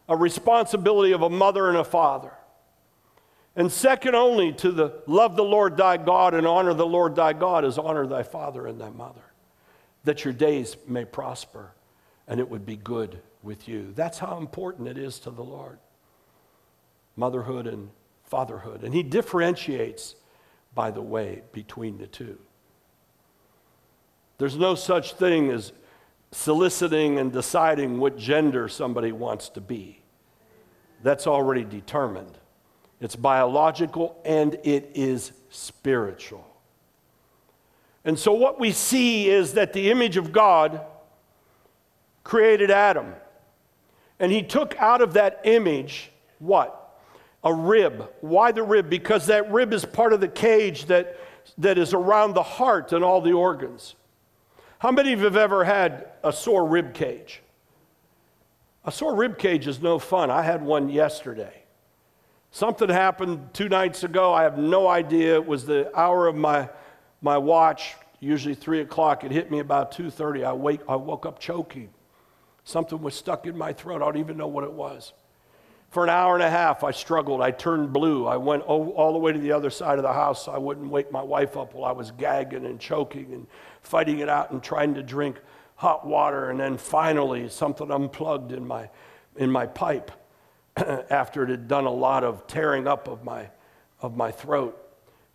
a 0.09 0.17
responsibility 0.17 1.13
of 1.13 1.23
a 1.23 1.31
mother 1.31 1.69
and 1.69 1.77
a 1.77 1.85
father. 1.85 2.33
And 3.57 3.73
second 3.73 4.15
only 4.15 4.53
to 4.55 4.71
the 4.71 5.03
love 5.07 5.35
the 5.37 5.43
Lord 5.43 5.77
thy 5.77 5.97
God 5.97 6.35
and 6.35 6.47
honor 6.47 6.75
the 6.75 6.87
Lord 6.87 7.17
thy 7.17 7.33
God 7.33 7.65
is 7.65 7.79
honor 7.79 8.07
thy 8.07 8.23
father 8.23 8.67
and 8.67 8.81
thy 8.81 8.91
mother, 8.91 9.23
that 10.07 10.25
your 10.25 10.33
days 10.33 10.77
may 10.87 11.05
prosper 11.05 11.73
and 12.27 12.41
it 12.41 12.49
would 12.49 12.65
be 12.65 12.77
good 12.77 13.21
with 13.43 13.69
you. 13.69 13.93
That's 13.95 14.19
how 14.19 14.39
important 14.39 14.89
it 14.89 14.99
is 14.99 15.19
to 15.21 15.31
the 15.31 15.45
Lord 15.45 15.79
motherhood 17.17 17.67
and 17.67 17.89
fatherhood. 18.25 18.85
And 18.85 18.95
he 18.95 19.03
differentiates, 19.03 20.17
by 20.75 20.91
the 20.91 21.01
way, 21.01 21.43
between 21.53 21.97
the 21.97 22.07
two. 22.07 22.39
There's 24.39 24.57
no 24.57 24.75
such 24.75 25.15
thing 25.15 25.51
as 25.51 25.73
soliciting 26.31 27.19
and 27.19 27.33
deciding 27.33 27.99
what 27.99 28.19
gender 28.19 28.69
somebody 28.69 29.13
wants 29.13 29.49
to 29.51 29.61
be, 29.61 30.03
that's 31.03 31.27
already 31.27 31.65
determined. 31.65 32.37
It's 33.01 33.17
biological 33.17 34.21
and 34.25 34.59
it 34.63 34.91
is 34.95 35.33
spiritual. 35.49 36.56
And 38.07 38.19
so, 38.19 38.33
what 38.33 38.59
we 38.59 38.73
see 38.73 39.29
is 39.29 39.55
that 39.55 39.75
the 39.75 39.91
image 39.91 40.17
of 40.17 40.33
God 40.33 40.81
created 42.25 42.71
Adam. 42.71 43.15
And 44.19 44.33
he 44.33 44.43
took 44.43 44.75
out 44.79 45.03
of 45.03 45.13
that 45.15 45.43
image 45.45 46.11
what? 46.39 46.99
A 47.45 47.53
rib. 47.53 48.09
Why 48.21 48.53
the 48.53 48.63
rib? 48.63 48.89
Because 48.89 49.27
that 49.27 49.51
rib 49.51 49.73
is 49.73 49.85
part 49.85 50.13
of 50.13 50.21
the 50.21 50.29
cage 50.29 50.87
that, 50.87 51.19
that 51.59 51.79
is 51.79 51.93
around 51.93 52.35
the 52.35 52.43
heart 52.43 52.93
and 52.93 53.05
all 53.05 53.21
the 53.21 53.33
organs. 53.33 53.95
How 54.79 54.91
many 54.91 55.13
of 55.13 55.19
you 55.19 55.25
have 55.25 55.37
ever 55.37 55.65
had 55.65 56.09
a 56.23 56.33
sore 56.33 56.65
rib 56.65 56.95
cage? 56.95 57.43
A 58.85 58.93
sore 58.93 59.15
rib 59.15 59.37
cage 59.37 59.67
is 59.67 59.83
no 59.83 59.99
fun. 59.99 60.31
I 60.31 60.43
had 60.43 60.63
one 60.63 60.89
yesterday. 60.89 61.65
Something 62.53 62.89
happened 62.89 63.51
two 63.53 63.69
nights 63.69 64.05
ago. 64.05 64.33
I 64.33 64.45
have 64.45 64.59
no 64.59 64.87
idea. 64.87 65.35
It 65.35 65.47
was 65.47 65.67
the 65.67 65.91
hour 65.99 66.27
of 66.27 66.37
my, 66.37 66.69
my 67.23 67.39
watch 67.39 67.95
usually 68.21 68.55
3 68.55 68.81
o'clock. 68.81 69.25
It 69.25 69.31
hit 69.31 69.51
me 69.51 69.59
about 69.59 69.93
2.30. 69.93 70.45
I, 70.45 70.53
wake, 70.53 70.81
I 70.89 70.97
woke 70.97 71.27
up 71.27 71.39
choking. 71.39 71.91
Something 72.65 73.01
was 73.01 73.15
stuck 73.15 73.47
in 73.47 73.57
my 73.57 73.73
throat. 73.73 74.03
I 74.03 74.07
don't 74.07 74.19
even 74.19 74.37
know 74.37 74.49
what 74.49 74.65
it 74.65 74.73
was. 74.73 75.13
For 75.91 76.03
an 76.03 76.11
hour 76.11 76.35
and 76.35 76.43
a 76.43 76.51
half, 76.51 76.83
I 76.83 76.91
struggled. 76.91 77.41
I 77.41 77.53
turned 77.53 77.93
blue. 77.93 78.27
I 78.27 78.37
went 78.37 78.65
all 78.65 79.13
the 79.13 79.19
way 79.19 79.33
to 79.33 79.39
the 79.39 79.53
other 79.53 79.71
side 79.71 79.99
of 79.99 80.03
the 80.03 80.13
house 80.13 80.45
so 80.45 80.53
I 80.53 80.59
wouldn't 80.59 80.91
wake 80.91 81.13
my 81.13 81.23
wife 81.23 81.57
up 81.57 81.75
while 81.75 81.85
I 81.85 81.93
was 81.93 82.11
gagging 82.11 82.67
and 82.67 82.81
choking 82.81 83.33
and 83.33 83.47
fighting 83.83 84.19
it 84.19 84.29
out 84.29 84.51
and 84.51 84.63
trying 84.63 84.95
to 84.95 85.03
drink 85.03 85.41
hot 85.77 86.07
water. 86.07 86.51
And 86.51 86.59
then 86.59 86.77
finally, 86.77 87.49
something 87.49 87.91
unplugged 87.91 88.53
in 88.53 88.67
my, 88.67 88.91
in 89.37 89.51
my 89.51 89.67
pipe 89.67 90.11
after 90.77 91.45
it 91.45 91.51
had 91.51 91.69
done 91.69 91.85
a 91.85 91.93
lot 91.93 92.25
of 92.25 92.47
tearing 92.47 92.89
up 92.89 93.09
of 93.09 93.25
my, 93.25 93.49
of 94.01 94.17
my 94.17 94.33
throat. 94.33 94.86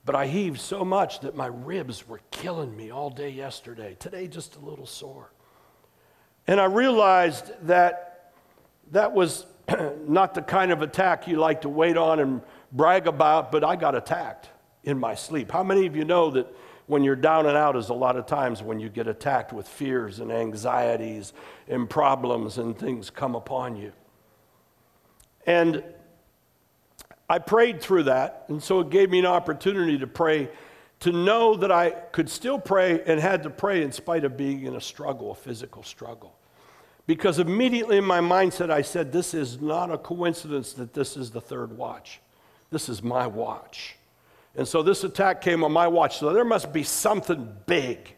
But 0.03 0.15
I 0.15 0.27
heaved 0.27 0.59
so 0.59 0.83
much 0.83 1.19
that 1.19 1.35
my 1.35 1.45
ribs 1.47 2.07
were 2.07 2.21
killing 2.31 2.75
me 2.75 2.91
all 2.91 3.09
day 3.09 3.29
yesterday. 3.29 3.95
Today, 3.99 4.27
just 4.27 4.55
a 4.55 4.59
little 4.59 4.87
sore. 4.87 5.31
And 6.47 6.59
I 6.59 6.65
realized 6.65 7.51
that 7.67 8.33
that 8.91 9.13
was 9.13 9.45
not 10.07 10.33
the 10.33 10.41
kind 10.41 10.71
of 10.71 10.81
attack 10.81 11.27
you 11.27 11.37
like 11.37 11.61
to 11.61 11.69
wait 11.69 11.97
on 11.97 12.19
and 12.19 12.41
brag 12.71 13.07
about, 13.07 13.51
but 13.51 13.63
I 13.63 13.75
got 13.75 13.95
attacked 13.95 14.49
in 14.83 14.99
my 14.99 15.13
sleep. 15.13 15.51
How 15.51 15.63
many 15.63 15.85
of 15.85 15.95
you 15.95 16.03
know 16.03 16.31
that 16.31 16.47
when 16.87 17.03
you're 17.03 17.15
down 17.15 17.45
and 17.45 17.55
out 17.55 17.75
is 17.75 17.89
a 17.89 17.93
lot 17.93 18.17
of 18.17 18.25
times 18.25 18.63
when 18.63 18.79
you 18.79 18.89
get 18.89 19.07
attacked 19.07 19.53
with 19.53 19.67
fears 19.67 20.19
and 20.19 20.31
anxieties 20.31 21.31
and 21.67 21.89
problems 21.89 22.57
and 22.57 22.77
things 22.77 23.09
come 23.09 23.35
upon 23.35 23.75
you? 23.75 23.93
And 25.45 25.83
I 27.31 27.39
prayed 27.39 27.79
through 27.79 28.03
that, 28.03 28.43
and 28.49 28.61
so 28.61 28.81
it 28.81 28.89
gave 28.89 29.09
me 29.09 29.19
an 29.19 29.25
opportunity 29.25 29.97
to 29.99 30.05
pray, 30.05 30.49
to 30.99 31.13
know 31.13 31.55
that 31.55 31.71
I 31.71 31.91
could 31.91 32.29
still 32.29 32.59
pray 32.59 33.01
and 33.05 33.21
had 33.21 33.43
to 33.43 33.49
pray 33.49 33.83
in 33.83 33.93
spite 33.93 34.25
of 34.25 34.35
being 34.35 34.65
in 34.65 34.75
a 34.75 34.81
struggle, 34.81 35.31
a 35.31 35.35
physical 35.35 35.81
struggle. 35.81 36.35
Because 37.07 37.39
immediately 37.39 37.99
in 37.99 38.03
my 38.03 38.19
mindset, 38.19 38.69
I 38.69 38.81
said, 38.81 39.13
This 39.13 39.33
is 39.33 39.61
not 39.61 39.93
a 39.93 39.97
coincidence 39.97 40.73
that 40.73 40.93
this 40.93 41.15
is 41.15 41.31
the 41.31 41.39
third 41.39 41.77
watch. 41.77 42.19
This 42.69 42.89
is 42.89 43.01
my 43.01 43.27
watch. 43.27 43.95
And 44.53 44.67
so 44.67 44.83
this 44.83 45.05
attack 45.05 45.39
came 45.39 45.63
on 45.63 45.71
my 45.71 45.87
watch. 45.87 46.17
So 46.17 46.33
there 46.33 46.43
must 46.43 46.73
be 46.73 46.83
something 46.83 47.55
big 47.65 48.13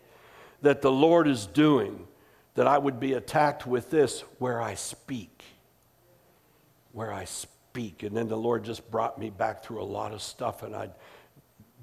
that 0.63 0.81
the 0.81 0.91
Lord 0.91 1.27
is 1.27 1.45
doing 1.45 2.07
that 2.55 2.65
I 2.65 2.79
would 2.79 2.99
be 2.99 3.13
attacked 3.13 3.67
with 3.67 3.91
this 3.91 4.21
where 4.39 4.59
I 4.59 4.73
speak. 4.73 5.43
Where 6.93 7.13
I 7.13 7.25
speak. 7.25 7.52
And 7.75 8.15
then 8.15 8.27
the 8.27 8.37
Lord 8.37 8.63
just 8.63 8.89
brought 8.91 9.17
me 9.17 9.31
back 9.31 9.63
through 9.63 9.81
a 9.81 9.83
lot 9.83 10.13
of 10.13 10.21
stuff, 10.21 10.61
and 10.61 10.75
I 10.75 10.89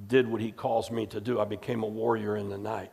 did 0.06 0.28
what 0.28 0.40
He 0.40 0.52
calls 0.52 0.90
me 0.90 1.06
to 1.06 1.20
do. 1.20 1.40
I 1.40 1.44
became 1.44 1.82
a 1.82 1.88
warrior 1.88 2.36
in 2.36 2.48
the 2.48 2.58
night 2.58 2.92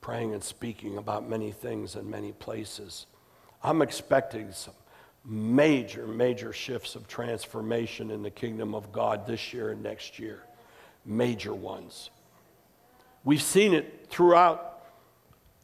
praying 0.00 0.32
and 0.32 0.42
speaking 0.42 0.98
about 0.98 1.28
many 1.28 1.50
things 1.50 1.96
in 1.96 2.08
many 2.08 2.32
places. 2.32 3.06
I'm 3.62 3.82
expecting 3.82 4.52
some 4.52 4.74
major, 5.24 6.06
major 6.06 6.52
shifts 6.52 6.94
of 6.96 7.06
transformation 7.06 8.10
in 8.10 8.22
the 8.22 8.30
kingdom 8.30 8.74
of 8.74 8.92
God 8.92 9.26
this 9.26 9.52
year 9.52 9.70
and 9.70 9.82
next 9.82 10.18
year. 10.18 10.42
Major 11.04 11.54
ones. 11.54 12.10
We've 13.24 13.42
seen 13.42 13.74
it 13.74 14.06
throughout 14.08 14.82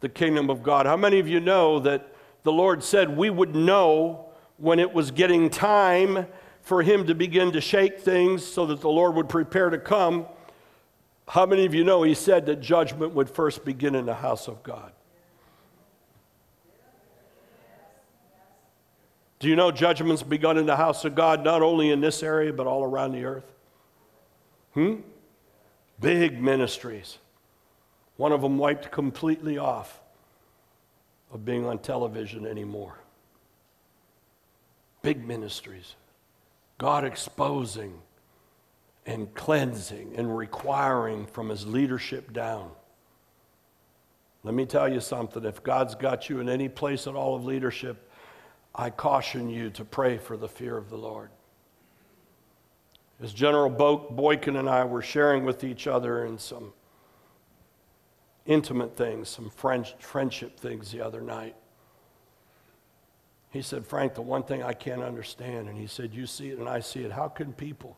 the 0.00 0.08
kingdom 0.08 0.50
of 0.50 0.62
God. 0.62 0.86
How 0.86 0.96
many 0.96 1.18
of 1.18 1.28
you 1.28 1.40
know 1.40 1.80
that 1.80 2.14
the 2.44 2.52
Lord 2.52 2.84
said 2.84 3.16
we 3.16 3.30
would 3.30 3.54
know 3.54 4.27
when 4.58 4.78
it 4.78 4.92
was 4.92 5.10
getting 5.10 5.48
time 5.48 6.26
for 6.60 6.82
Him 6.82 7.06
to 7.06 7.14
begin 7.14 7.52
to 7.52 7.60
shake 7.60 8.00
things 8.00 8.44
so 8.44 8.66
that 8.66 8.80
the 8.80 8.88
Lord 8.90 9.14
would 9.14 9.28
prepare 9.28 9.70
to 9.70 9.78
come? 9.78 10.26
How 11.28 11.46
many 11.46 11.64
of 11.64 11.74
you 11.74 11.84
know 11.84 12.02
he 12.02 12.14
said 12.14 12.46
that 12.46 12.60
judgment 12.60 13.14
would 13.14 13.28
first 13.28 13.64
begin 13.64 13.94
in 13.94 14.06
the 14.06 14.14
house 14.14 14.48
of 14.48 14.62
God? 14.62 14.92
Do 19.38 19.48
you 19.48 19.54
know 19.54 19.70
judgment's 19.70 20.22
begun 20.22 20.58
in 20.58 20.66
the 20.66 20.76
house 20.76 21.04
of 21.04 21.14
God, 21.14 21.44
not 21.44 21.62
only 21.62 21.90
in 21.90 22.00
this 22.00 22.22
area, 22.22 22.52
but 22.52 22.66
all 22.66 22.82
around 22.82 23.12
the 23.12 23.24
earth? 23.24 23.52
Hmm? 24.74 24.96
Big 26.00 26.40
ministries. 26.42 27.18
One 28.16 28.32
of 28.32 28.40
them 28.40 28.58
wiped 28.58 28.90
completely 28.90 29.58
off 29.58 30.00
of 31.32 31.44
being 31.44 31.66
on 31.66 31.78
television 31.78 32.46
anymore. 32.46 32.98
Big 35.08 35.26
ministries. 35.26 35.94
God 36.76 37.02
exposing 37.02 37.94
and 39.06 39.32
cleansing 39.32 40.12
and 40.14 40.36
requiring 40.36 41.24
from 41.24 41.48
his 41.48 41.66
leadership 41.66 42.34
down. 42.34 42.72
Let 44.44 44.52
me 44.52 44.66
tell 44.66 44.86
you 44.86 45.00
something 45.00 45.46
if 45.46 45.62
God's 45.62 45.94
got 45.94 46.28
you 46.28 46.40
in 46.40 46.50
any 46.50 46.68
place 46.68 47.06
at 47.06 47.14
all 47.14 47.34
of 47.34 47.46
leadership, 47.46 48.10
I 48.74 48.90
caution 48.90 49.48
you 49.48 49.70
to 49.70 49.82
pray 49.82 50.18
for 50.18 50.36
the 50.36 50.46
fear 50.46 50.76
of 50.76 50.90
the 50.90 50.98
Lord. 50.98 51.30
As 53.22 53.32
General 53.32 53.70
Boykin 53.70 54.56
and 54.56 54.68
I 54.68 54.84
were 54.84 55.00
sharing 55.00 55.42
with 55.46 55.64
each 55.64 55.86
other 55.86 56.26
in 56.26 56.36
some 56.36 56.74
intimate 58.44 58.94
things, 58.94 59.30
some 59.30 59.48
French, 59.48 59.94
friendship 60.00 60.60
things 60.60 60.92
the 60.92 61.00
other 61.00 61.22
night, 61.22 61.56
he 63.50 63.62
said, 63.62 63.86
Frank, 63.86 64.14
the 64.14 64.22
one 64.22 64.42
thing 64.42 64.62
I 64.62 64.74
can't 64.74 65.02
understand, 65.02 65.68
and 65.68 65.78
he 65.78 65.86
said, 65.86 66.14
You 66.14 66.26
see 66.26 66.50
it 66.50 66.58
and 66.58 66.68
I 66.68 66.80
see 66.80 67.00
it. 67.00 67.12
How 67.12 67.28
can 67.28 67.52
people 67.52 67.96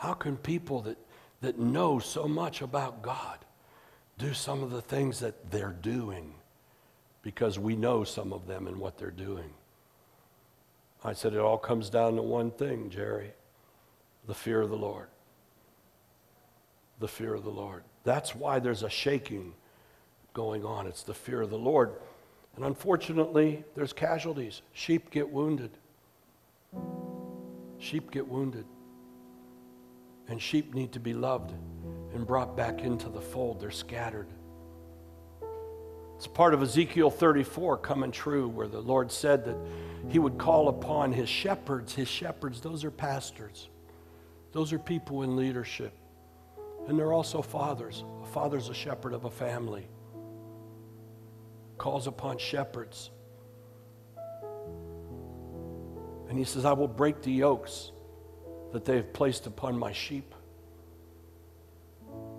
how 0.00 0.14
can 0.14 0.38
people 0.38 0.80
that, 0.80 0.96
that 1.42 1.58
know 1.58 1.98
so 1.98 2.26
much 2.26 2.62
about 2.62 3.02
God 3.02 3.38
do 4.16 4.32
some 4.32 4.62
of 4.62 4.70
the 4.70 4.80
things 4.80 5.20
that 5.20 5.50
they're 5.50 5.76
doing? 5.82 6.32
Because 7.20 7.58
we 7.58 7.76
know 7.76 8.04
some 8.04 8.32
of 8.32 8.46
them 8.46 8.66
and 8.66 8.78
what 8.78 8.96
they're 8.96 9.10
doing. 9.10 9.50
I 11.04 11.12
said, 11.12 11.34
it 11.34 11.40
all 11.40 11.58
comes 11.58 11.90
down 11.90 12.16
to 12.16 12.22
one 12.22 12.50
thing, 12.50 12.88
Jerry 12.88 13.32
the 14.26 14.34
fear 14.34 14.62
of 14.62 14.70
the 14.70 14.76
Lord. 14.76 15.08
The 16.98 17.08
fear 17.08 17.34
of 17.34 17.44
the 17.44 17.50
Lord. 17.50 17.82
That's 18.04 18.34
why 18.34 18.58
there's 18.58 18.82
a 18.82 18.90
shaking 18.90 19.52
going 20.32 20.64
on. 20.64 20.86
It's 20.86 21.02
the 21.02 21.12
fear 21.12 21.42
of 21.42 21.50
the 21.50 21.58
Lord. 21.58 21.92
And 22.56 22.64
unfortunately, 22.64 23.64
there's 23.74 23.92
casualties. 23.92 24.62
Sheep 24.72 25.10
get 25.10 25.28
wounded. 25.28 25.70
Sheep 27.78 28.10
get 28.10 28.26
wounded. 28.26 28.64
And 30.28 30.40
sheep 30.40 30.74
need 30.74 30.92
to 30.92 31.00
be 31.00 31.14
loved 31.14 31.52
and 32.14 32.26
brought 32.26 32.56
back 32.56 32.80
into 32.80 33.08
the 33.08 33.20
fold. 33.20 33.60
They're 33.60 33.70
scattered. 33.70 34.28
It's 36.20 36.26
part 36.26 36.52
of 36.52 36.62
Ezekiel 36.62 37.10
34 37.10 37.78
coming 37.78 38.10
true, 38.10 38.46
where 38.46 38.68
the 38.68 38.82
Lord 38.82 39.10
said 39.10 39.42
that 39.46 39.56
He 40.10 40.18
would 40.18 40.36
call 40.36 40.68
upon 40.68 41.12
His 41.12 41.30
shepherds. 41.30 41.94
His 41.94 42.08
shepherds, 42.08 42.60
those 42.60 42.84
are 42.84 42.90
pastors, 42.90 43.70
those 44.52 44.72
are 44.74 44.78
people 44.78 45.22
in 45.22 45.34
leadership. 45.34 45.94
And 46.86 46.98
they're 46.98 47.12
also 47.12 47.40
fathers. 47.40 48.04
A 48.22 48.26
father's 48.26 48.68
a 48.68 48.74
shepherd 48.74 49.14
of 49.14 49.24
a 49.24 49.30
family, 49.30 49.88
calls 51.80 52.06
upon 52.06 52.36
shepherds. 52.36 53.10
And 56.28 56.38
He 56.38 56.44
says, 56.44 56.66
I 56.66 56.74
will 56.74 56.86
break 56.86 57.22
the 57.22 57.32
yokes 57.32 57.92
that 58.72 58.84
they 58.84 58.96
have 58.96 59.14
placed 59.14 59.46
upon 59.46 59.78
my 59.78 59.90
sheep. 59.90 60.34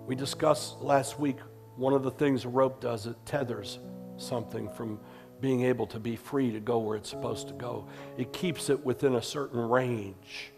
We 0.06 0.14
discussed 0.14 0.80
last 0.80 1.18
week 1.18 1.38
one 1.74 1.92
of 1.92 2.04
the 2.04 2.10
things 2.12 2.44
a 2.44 2.48
rope 2.48 2.80
does, 2.80 3.06
it 3.06 3.16
tethers 3.26 3.80
something 4.16 4.70
from 4.70 5.00
being 5.40 5.62
able 5.62 5.88
to 5.88 5.98
be 5.98 6.14
free 6.14 6.52
to 6.52 6.60
go 6.60 6.78
where 6.78 6.96
it's 6.96 7.10
supposed 7.10 7.48
to 7.48 7.54
go. 7.54 7.88
It 8.16 8.32
keeps 8.32 8.70
it 8.70 8.84
within 8.84 9.16
a 9.16 9.22
certain 9.22 9.60
range. 9.60 10.52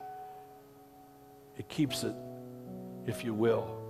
It 1.57 1.71
keeps 1.71 2.05
it, 2.05 2.15
if 3.07 3.25
you 3.25 3.33
will, 3.33 3.81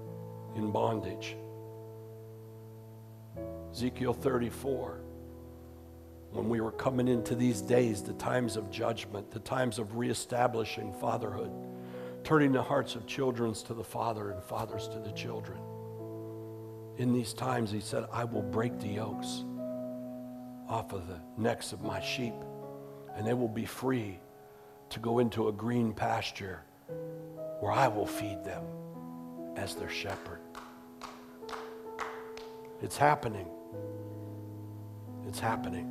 in 0.54 0.70
bondage. 0.70 1.36
Ezekiel 3.74 4.14
34 4.14 5.00
when 6.30 6.48
we 6.48 6.60
were 6.60 6.70
coming 6.70 7.08
into 7.08 7.34
these 7.34 7.60
days, 7.60 8.02
the 8.02 8.12
times 8.12 8.56
of 8.56 8.70
judgment, 8.70 9.32
the 9.32 9.40
times 9.40 9.80
of 9.80 9.96
reestablishing 9.96 10.92
fatherhood, 10.92 11.50
turning 12.22 12.52
the 12.52 12.62
hearts 12.62 12.94
of 12.94 13.04
children 13.08 13.52
to 13.52 13.74
the 13.74 13.82
father 13.82 14.30
and 14.30 14.40
fathers 14.44 14.86
to 14.86 15.00
the 15.00 15.10
children. 15.10 15.58
In 16.98 17.12
these 17.12 17.32
times, 17.32 17.72
he 17.72 17.80
said, 17.80 18.06
I 18.12 18.22
will 18.22 18.42
break 18.42 18.78
the 18.78 18.90
yokes 18.90 19.44
off 20.68 20.92
of 20.92 21.08
the 21.08 21.18
necks 21.36 21.72
of 21.72 21.82
my 21.82 22.00
sheep, 22.00 22.34
and 23.16 23.26
they 23.26 23.34
will 23.34 23.48
be 23.48 23.64
free 23.64 24.20
to 24.90 25.00
go 25.00 25.18
into 25.18 25.48
a 25.48 25.52
green 25.52 25.92
pasture 25.92 26.62
where 27.58 27.72
I 27.72 27.88
will 27.88 28.06
feed 28.06 28.44
them 28.44 28.62
as 29.56 29.74
their 29.74 29.90
shepherd. 29.90 30.38
It's 32.80 32.96
happening. 32.96 33.48
It's 35.34 35.40
happening. 35.40 35.88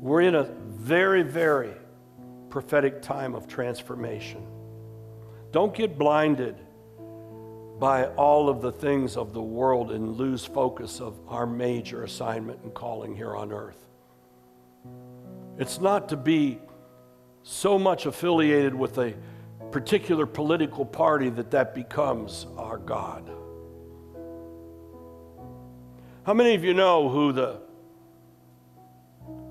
We're 0.00 0.22
in 0.22 0.34
a 0.34 0.44
very, 0.44 1.22
very 1.22 1.74
prophetic 2.48 3.02
time 3.02 3.34
of 3.34 3.46
transformation. 3.46 4.46
Don't 5.50 5.74
get 5.74 5.98
blinded 5.98 6.56
by 7.78 8.06
all 8.16 8.48
of 8.48 8.62
the 8.62 8.72
things 8.72 9.18
of 9.18 9.34
the 9.34 9.42
world 9.42 9.92
and 9.92 10.16
lose 10.16 10.46
focus 10.46 11.02
of 11.02 11.20
our 11.28 11.46
major 11.46 12.02
assignment 12.02 12.62
and 12.62 12.72
calling 12.72 13.14
here 13.14 13.36
on 13.36 13.52
earth. 13.52 13.90
It's 15.58 15.82
not 15.82 16.08
to 16.08 16.16
be 16.16 16.60
so 17.42 17.78
much 17.78 18.06
affiliated 18.06 18.74
with 18.74 18.96
a 18.96 19.12
particular 19.70 20.24
political 20.24 20.86
party 20.86 21.28
that 21.28 21.50
that 21.50 21.74
becomes 21.74 22.46
our 22.56 22.78
God. 22.78 23.30
How 26.24 26.32
many 26.32 26.54
of 26.54 26.64
you 26.64 26.72
know 26.72 27.08
who 27.10 27.32
the 27.32 27.60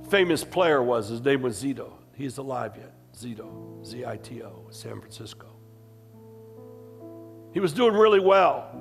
famous 0.09 0.43
player 0.43 0.81
was? 0.81 1.09
His 1.09 1.21
name 1.21 1.43
was 1.43 1.61
Zito. 1.61 1.93
He's 2.15 2.37
alive 2.39 2.73
yet. 2.75 2.93
Zito, 3.15 3.85
Z 3.85 4.05
I 4.05 4.17
T 4.17 4.41
O, 4.41 4.67
San 4.71 4.99
Francisco. 4.99 5.47
He 7.53 7.59
was 7.59 7.73
doing 7.73 7.93
really 7.93 8.19
well. 8.19 8.71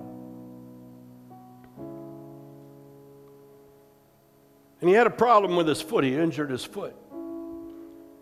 And 4.80 4.88
he 4.88 4.94
had 4.94 5.06
a 5.06 5.10
problem 5.10 5.54
with 5.54 5.68
his 5.68 5.82
foot. 5.82 6.02
He 6.02 6.16
injured 6.16 6.50
his 6.50 6.64
foot. 6.64 6.96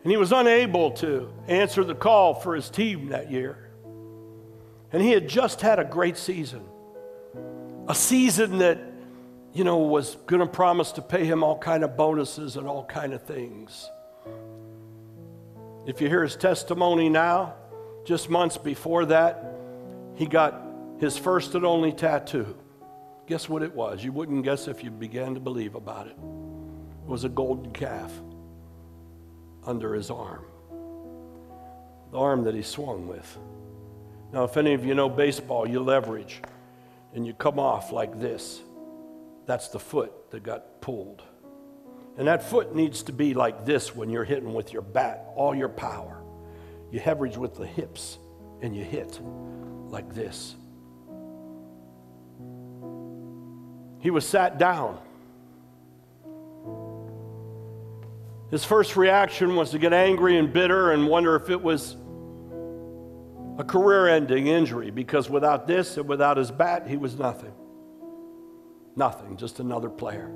And 0.03 0.11
he 0.11 0.17
was 0.17 0.33
unable 0.33 0.91
to 0.93 1.33
answer 1.47 1.85
the 1.85 1.95
call 1.95 2.35
for 2.35 2.57
his 2.57 2.69
team 2.71 3.11
that 3.11 3.31
year. 3.31 3.71
And 4.93 5.01
he 5.01 5.11
had 5.13 5.29
just 5.29 5.61
had 5.61 5.79
a 5.79 5.85
great 5.85 6.17
season. 6.17 6.65
A 7.87 7.95
season 7.95 8.59
that, 8.59 8.79
you 9.53 9.65
know, 9.65 9.79
was 9.79 10.17
going 10.27 10.41
to 10.41 10.47
promise 10.47 10.93
to 10.93 11.03
pay 11.03 11.25
him 11.25 11.43
all 11.43 11.59
kind 11.59 11.83
of 11.83 11.97
bonuses 11.97 12.57
and 12.57 12.67
all 12.67 12.85
kind 12.85 13.13
of 13.13 13.23
things. 13.23 13.89
If 15.87 16.01
you 16.01 16.09
hear 16.09 16.23
his 16.23 16.37
testimony 16.37 17.09
now, 17.09 17.55
just 18.05 18.31
months 18.31 18.57
before 18.57 19.07
that, 19.07 19.57
he 20.15 20.27
got 20.27 20.63
his 20.99 21.17
first 21.17 21.55
and 21.55 21.65
only 21.65 21.93
tattoo. 21.93 22.57
Guess 23.27 23.49
what 23.49 23.63
it 23.63 23.75
was? 23.75 24.05
You 24.05 24.13
wouldn't 24.13 24.45
guess 24.45 24.69
if 24.69 24.85
you 24.85 24.91
began 24.91 25.35
to 25.35 25.41
believe 25.41 25.75
about 25.75 26.07
it. 26.07 26.17
It 26.17 27.09
was 27.09 27.25
a 27.25 27.29
golden 27.29 27.73
calf 27.73 28.13
under 29.65 29.95
his 29.95 30.11
arm, 30.11 30.45
the 32.13 32.19
arm 32.19 32.45
that 32.45 32.55
he 32.55 32.63
swung 32.63 33.07
with. 33.09 33.39
Now, 34.33 34.45
if 34.45 34.57
any 34.57 34.75
of 34.75 34.85
you 34.85 34.95
know 34.95 35.09
baseball, 35.09 35.69
you 35.69 35.81
leverage 35.81 36.41
and 37.15 37.27
you 37.27 37.35
come 37.35 37.59
off 37.59 37.91
like 37.93 38.21
this. 38.21 38.61
That's 39.47 39.69
the 39.69 39.79
foot 39.79 40.31
that 40.31 40.43
got 40.43 40.81
pulled. 40.81 41.23
And 42.17 42.29
that 42.29 42.43
foot 42.43 42.75
needs 42.75 43.03
to 43.05 43.13
be 43.13 43.35
like 43.35 43.65
this 43.65 43.95
when 43.95 44.11
you're 44.11 44.25
hitting 44.25 44.53
with 44.53 44.73
your 44.73 44.83
bat, 44.83 45.27
all 45.35 45.55
your 45.55 45.69
power. 45.69 46.23
You 46.91 47.01
leverage 47.05 47.37
with 47.37 47.55
the 47.55 47.67
hips 47.67 48.19
and 48.63 48.77
you 48.77 48.85
hit 48.85 49.21
like 49.89 50.15
this. 50.15 50.55
He 54.01 54.11
was 54.11 54.27
sat 54.27 54.59
down 54.59 54.99
His 58.51 58.65
first 58.65 58.97
reaction 58.97 59.55
was 59.55 59.71
to 59.71 59.79
get 59.79 59.93
angry 59.93 60.37
and 60.37 60.53
bitter 60.53 60.91
and 60.91 61.07
wonder 61.07 61.37
if 61.37 61.51
it 61.51 61.63
was 61.63 61.97
a 63.59 63.65
career 63.65 64.09
ending 64.09 64.49
injury 64.49 64.91
because 64.91 65.31
without 65.31 65.69
this 65.69 65.97
and 65.97 66.09
without 66.09 66.37
his 66.37 66.51
bat, 66.51 66.89
he 66.89 66.97
was 66.97 67.17
nothing. 67.17 67.53
Nothing, 68.97 69.37
just 69.37 69.61
another 69.61 69.89
player. 69.89 70.31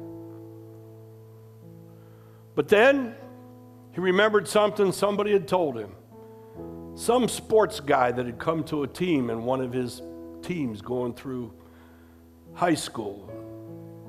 But 2.54 2.68
then 2.68 3.14
he 3.92 4.00
remembered 4.00 4.48
something 4.48 4.92
somebody 4.92 5.32
had 5.32 5.48
told 5.48 5.78
him. 5.78 5.92
Some 6.94 7.28
sports 7.28 7.80
guy 7.80 8.12
that 8.12 8.26
had 8.26 8.38
come 8.38 8.62
to 8.64 8.84
a 8.84 8.86
team 8.86 9.30
and 9.30 9.44
one 9.44 9.60
of 9.60 9.72
his 9.72 10.02
teams 10.42 10.80
going 10.80 11.14
through 11.14 11.52
high 12.54 12.74
school 12.74 13.30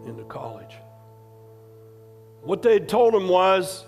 into 0.06 0.24
college. 0.26 0.76
What 2.44 2.62
they 2.62 2.74
had 2.74 2.88
told 2.88 3.16
him 3.16 3.28
was 3.28 3.86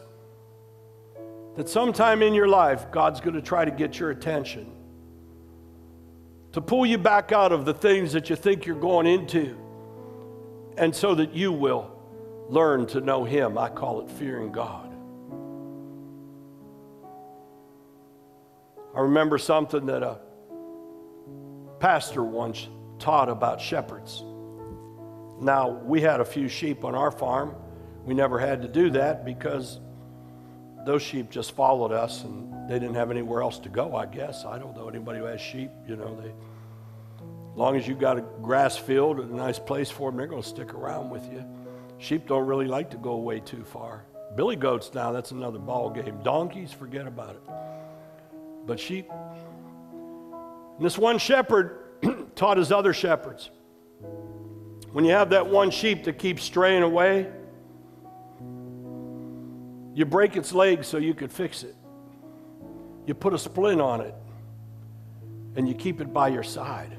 that 1.55 1.69
sometime 1.69 2.23
in 2.23 2.33
your 2.33 2.47
life, 2.47 2.91
God's 2.91 3.19
going 3.19 3.35
to 3.35 3.41
try 3.41 3.65
to 3.65 3.71
get 3.71 3.99
your 3.99 4.09
attention, 4.09 4.71
to 6.53 6.61
pull 6.61 6.85
you 6.85 6.97
back 6.97 7.31
out 7.31 7.51
of 7.51 7.65
the 7.65 7.73
things 7.73 8.13
that 8.13 8.29
you 8.29 8.35
think 8.35 8.65
you're 8.65 8.75
going 8.75 9.05
into, 9.05 9.55
and 10.77 10.95
so 10.95 11.15
that 11.15 11.33
you 11.33 11.51
will 11.51 11.91
learn 12.49 12.85
to 12.87 13.01
know 13.01 13.23
Him. 13.23 13.57
I 13.57 13.69
call 13.69 14.01
it 14.01 14.11
fearing 14.11 14.51
God. 14.51 14.93
I 18.95 19.01
remember 19.01 19.37
something 19.37 19.85
that 19.87 20.01
a 20.01 20.19
pastor 21.79 22.23
once 22.23 22.67
taught 22.99 23.29
about 23.29 23.61
shepherds. 23.61 24.23
Now, 25.39 25.69
we 25.69 26.01
had 26.01 26.19
a 26.19 26.25
few 26.25 26.47
sheep 26.47 26.83
on 26.83 26.95
our 26.95 27.11
farm. 27.11 27.55
We 28.05 28.15
never 28.15 28.39
had 28.39 28.61
to 28.63 28.67
do 28.67 28.89
that 28.91 29.23
because 29.23 29.79
those 30.85 31.03
sheep 31.03 31.29
just 31.29 31.51
followed 31.51 31.91
us 31.91 32.23
and 32.23 32.69
they 32.69 32.79
didn't 32.79 32.95
have 32.95 33.11
anywhere 33.11 33.41
else 33.43 33.59
to 33.59 33.69
go, 33.69 33.95
I 33.95 34.07
guess. 34.07 34.45
I 34.45 34.57
don't 34.57 34.75
know 34.75 34.89
anybody 34.89 35.19
who 35.19 35.25
has 35.25 35.41
sheep, 35.41 35.69
you 35.87 35.95
know, 35.95 36.19
they 36.19 36.31
long 37.57 37.75
as 37.75 37.87
you've 37.87 37.99
got 37.99 38.17
a 38.17 38.21
grass 38.41 38.77
field 38.77 39.19
and 39.19 39.31
a 39.31 39.35
nice 39.35 39.57
place 39.57 39.89
for 39.89 40.11
them, 40.11 40.17
they're 40.17 40.27
going 40.27 40.43
to 40.43 40.47
stick 40.47 40.73
around 40.73 41.09
with 41.09 41.25
you. 41.31 41.43
Sheep 41.97 42.27
don't 42.27 42.45
really 42.45 42.67
like 42.67 42.91
to 42.91 42.97
go 42.97 43.11
away 43.11 43.39
too 43.39 43.63
far. 43.63 44.05
Billy 44.35 44.55
goats 44.55 44.93
now, 44.93 45.11
that's 45.11 45.31
another 45.31 45.57
ball 45.57 45.89
game. 45.89 46.19
Donkeys, 46.23 46.71
forget 46.71 47.07
about 47.07 47.31
it. 47.31 47.41
But 48.67 48.79
sheep. 48.79 49.09
And 49.11 50.85
this 50.85 50.97
one 50.97 51.17
shepherd 51.17 51.79
taught 52.35 52.57
his 52.57 52.71
other 52.71 52.93
shepherds. 52.93 53.49
When 54.91 55.03
you 55.03 55.11
have 55.11 55.31
that 55.31 55.47
one 55.47 55.71
sheep 55.71 56.03
that 56.03 56.19
keeps 56.19 56.43
straying 56.43 56.83
away, 56.83 57.31
you 59.95 60.05
break 60.05 60.37
its 60.37 60.53
leg 60.53 60.83
so 60.83 60.97
you 60.97 61.15
could 61.15 61.31
fix 61.31 61.63
it. 61.63 61.75
You 63.07 63.15
put 63.15 63.33
a 63.33 63.37
splint 63.39 63.81
on 63.81 64.01
it 64.01 64.13
and 65.55 65.67
you 65.67 65.73
keep 65.73 66.01
it 66.01 66.13
by 66.13 66.27
your 66.27 66.43
side. 66.43 66.96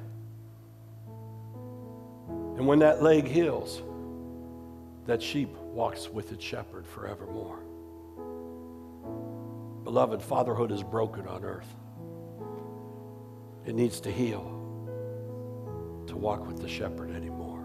And 2.59 2.67
when 2.67 2.81
that 2.81 3.01
leg 3.01 3.29
heals, 3.29 3.83
that 5.07 5.23
sheep 5.23 5.57
walks 5.73 6.11
with 6.11 6.33
its 6.33 6.45
shepherd 6.45 6.89
forevermore. 6.89 7.61
Beloved, 9.85 10.21
fatherhood 10.21 10.73
is 10.73 10.83
broken 10.83 11.29
on 11.29 11.45
earth. 11.45 11.73
It 13.65 13.77
needs 13.77 14.01
to 14.01 14.11
heal 14.11 14.43
to 16.09 16.17
walk 16.17 16.49
with 16.49 16.61
the 16.61 16.69
shepherd 16.69 17.15
anymore. 17.15 17.63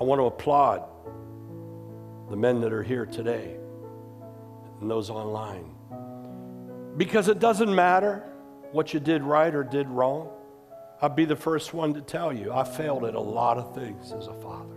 I 0.00 0.04
want 0.04 0.20
to 0.20 0.26
applaud 0.26 0.84
the 2.30 2.36
men 2.36 2.60
that 2.60 2.72
are 2.72 2.84
here 2.84 3.06
today 3.06 3.56
and 4.80 4.88
those 4.88 5.10
online. 5.10 5.74
Because 6.96 7.26
it 7.26 7.40
doesn't 7.40 7.74
matter 7.74 8.22
what 8.70 8.94
you 8.94 9.00
did 9.00 9.24
right 9.24 9.52
or 9.52 9.64
did 9.64 9.88
wrong. 9.88 10.30
I'll 11.00 11.08
be 11.08 11.24
the 11.24 11.36
first 11.36 11.74
one 11.74 11.94
to 11.94 12.00
tell 12.00 12.32
you 12.32 12.52
I 12.52 12.64
failed 12.64 13.04
at 13.04 13.14
a 13.14 13.20
lot 13.20 13.58
of 13.58 13.74
things 13.74 14.12
as 14.12 14.26
a 14.26 14.34
father. 14.34 14.74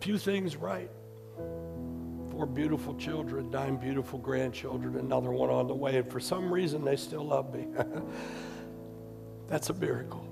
Few 0.00 0.18
things 0.18 0.56
right. 0.56 0.90
Four 2.30 2.46
beautiful 2.46 2.94
children, 2.96 3.50
nine 3.50 3.76
beautiful 3.76 4.18
grandchildren, 4.18 4.96
another 4.96 5.30
one 5.30 5.50
on 5.50 5.66
the 5.66 5.74
way, 5.74 5.96
and 5.96 6.10
for 6.10 6.20
some 6.20 6.52
reason 6.52 6.84
they 6.84 6.96
still 6.96 7.24
love 7.24 7.54
me. 7.54 7.66
That's 9.46 9.70
a 9.70 9.74
miracle. 9.74 10.26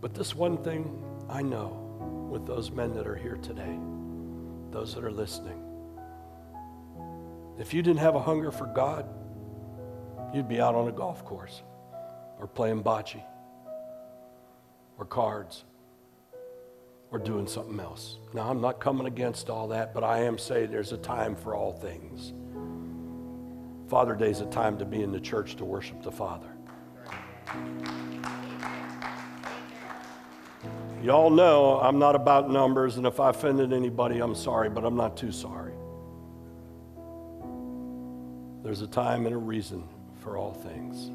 But 0.00 0.14
this 0.14 0.34
one 0.34 0.58
thing 0.58 1.04
I 1.28 1.42
know 1.42 2.28
with 2.30 2.46
those 2.46 2.70
men 2.70 2.94
that 2.94 3.06
are 3.06 3.16
here 3.16 3.36
today, 3.36 3.78
those 4.70 4.94
that 4.94 5.04
are 5.04 5.10
listening, 5.10 5.62
if 7.58 7.74
you 7.74 7.82
didn't 7.82 8.00
have 8.00 8.14
a 8.14 8.20
hunger 8.20 8.50
for 8.50 8.66
God, 8.66 9.06
you'd 10.32 10.48
be 10.48 10.60
out 10.60 10.74
on 10.74 10.88
a 10.88 10.92
golf 10.92 11.24
course 11.24 11.62
or 12.38 12.46
playing 12.46 12.82
bocce 12.82 13.22
or 14.98 15.04
cards 15.04 15.64
or 17.10 17.18
doing 17.18 17.46
something 17.46 17.80
else. 17.80 18.18
Now, 18.34 18.50
I'm 18.50 18.60
not 18.60 18.80
coming 18.80 19.06
against 19.06 19.48
all 19.48 19.68
that, 19.68 19.94
but 19.94 20.04
I 20.04 20.20
am 20.20 20.38
saying 20.38 20.70
there's 20.70 20.92
a 20.92 20.98
time 20.98 21.34
for 21.34 21.54
all 21.54 21.72
things. 21.72 22.32
Father 23.88 24.14
Day 24.14 24.30
is 24.30 24.40
a 24.40 24.46
time 24.46 24.78
to 24.78 24.84
be 24.84 25.02
in 25.02 25.12
the 25.12 25.20
church 25.20 25.56
to 25.56 25.64
worship 25.64 26.02
the 26.02 26.12
Father. 26.12 26.52
Y'all 31.02 31.30
know 31.30 31.78
I'm 31.80 31.98
not 31.98 32.16
about 32.16 32.50
numbers, 32.50 32.96
and 32.96 33.06
if 33.06 33.20
I 33.20 33.30
offended 33.30 33.72
anybody, 33.72 34.18
I'm 34.18 34.34
sorry, 34.34 34.68
but 34.68 34.84
I'm 34.84 34.96
not 34.96 35.16
too 35.16 35.30
sorry. 35.30 35.74
There's 38.64 38.82
a 38.82 38.86
time 38.88 39.24
and 39.26 39.34
a 39.34 39.38
reason 39.38 39.88
for 40.20 40.36
all 40.36 40.52
things. 40.52 41.10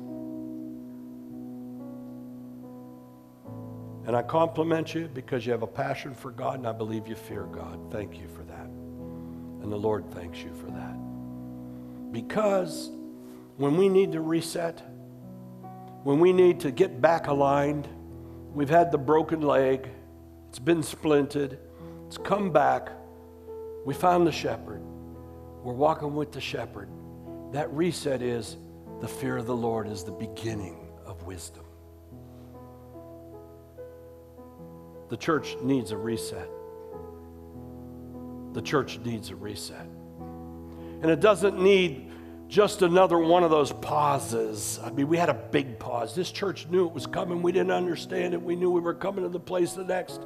And 4.07 4.15
I 4.15 4.21
compliment 4.21 4.93
you 4.93 5.09
because 5.13 5.45
you 5.45 5.51
have 5.51 5.63
a 5.63 5.67
passion 5.67 6.13
for 6.13 6.31
God 6.31 6.59
and 6.59 6.67
I 6.67 6.73
believe 6.73 7.07
you 7.07 7.15
fear 7.15 7.43
God. 7.43 7.91
Thank 7.91 8.19
you 8.19 8.27
for 8.27 8.43
that. 8.43 8.65
And 9.61 9.71
the 9.71 9.77
Lord 9.77 10.11
thanks 10.11 10.39
you 10.39 10.53
for 10.53 10.67
that. 10.71 12.11
Because 12.11 12.89
when 13.57 13.77
we 13.77 13.87
need 13.87 14.11
to 14.13 14.21
reset, 14.21 14.81
when 16.03 16.19
we 16.19 16.33
need 16.33 16.59
to 16.61 16.71
get 16.71 16.99
back 16.99 17.27
aligned, 17.27 17.87
we've 18.53 18.69
had 18.69 18.91
the 18.91 18.97
broken 18.97 19.41
leg, 19.41 19.89
it's 20.49 20.59
been 20.59 20.81
splinted, 20.81 21.57
it's 22.07 22.17
come 22.17 22.51
back, 22.51 22.89
we 23.85 23.93
found 23.93 24.27
the 24.27 24.31
shepherd, 24.31 24.81
we're 25.63 25.73
walking 25.73 26.15
with 26.15 26.31
the 26.31 26.41
shepherd. 26.41 26.89
That 27.51 27.71
reset 27.73 28.21
is 28.21 28.57
the 29.01 29.07
fear 29.07 29.37
of 29.37 29.45
the 29.45 29.55
Lord 29.55 29.87
is 29.87 30.03
the 30.03 30.11
beginning 30.11 30.87
of 31.05 31.23
wisdom. 31.23 31.65
The 35.09 35.17
church 35.17 35.55
needs 35.61 35.91
a 35.91 35.97
reset. 35.97 36.49
The 38.53 38.61
church 38.61 38.99
needs 38.99 39.29
a 39.29 39.35
reset. 39.35 39.85
And 41.01 41.11
it 41.11 41.19
doesn't 41.19 41.61
need 41.61 42.12
just 42.53 42.83
another 42.83 43.17
one 43.17 43.43
of 43.43 43.49
those 43.49 43.71
pauses. 43.71 44.79
I 44.83 44.91
mean, 44.91 45.07
we 45.07 45.17
had 45.17 45.29
a 45.29 45.33
big 45.33 45.79
pause. 45.79 46.13
This 46.13 46.29
church 46.29 46.67
knew 46.67 46.85
it 46.85 46.93
was 46.93 47.07
coming. 47.07 47.41
We 47.41 47.51
didn't 47.51 47.71
understand 47.71 48.35
it. 48.35 48.41
We 48.43 48.55
knew 48.55 48.69
we 48.69 48.79
were 48.79 48.93
coming 48.93 49.23
to 49.23 49.29
the 49.29 49.39
place 49.39 49.73
the 49.73 49.83
next. 49.83 50.21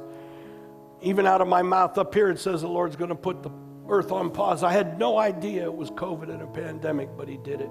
Even 1.00 1.26
out 1.26 1.40
of 1.40 1.48
my 1.48 1.62
mouth 1.62 1.96
up 1.96 2.12
here, 2.12 2.28
it 2.28 2.38
says 2.38 2.60
the 2.60 2.68
Lord's 2.68 2.96
going 2.96 3.08
to 3.08 3.14
put 3.14 3.42
the 3.42 3.50
earth 3.88 4.12
on 4.12 4.30
pause. 4.30 4.62
I 4.62 4.72
had 4.72 4.98
no 4.98 5.16
idea 5.16 5.64
it 5.64 5.74
was 5.74 5.90
COVID 5.90 6.28
and 6.28 6.42
a 6.42 6.46
pandemic, 6.46 7.08
but 7.16 7.28
He 7.28 7.38
did 7.38 7.62
it. 7.62 7.70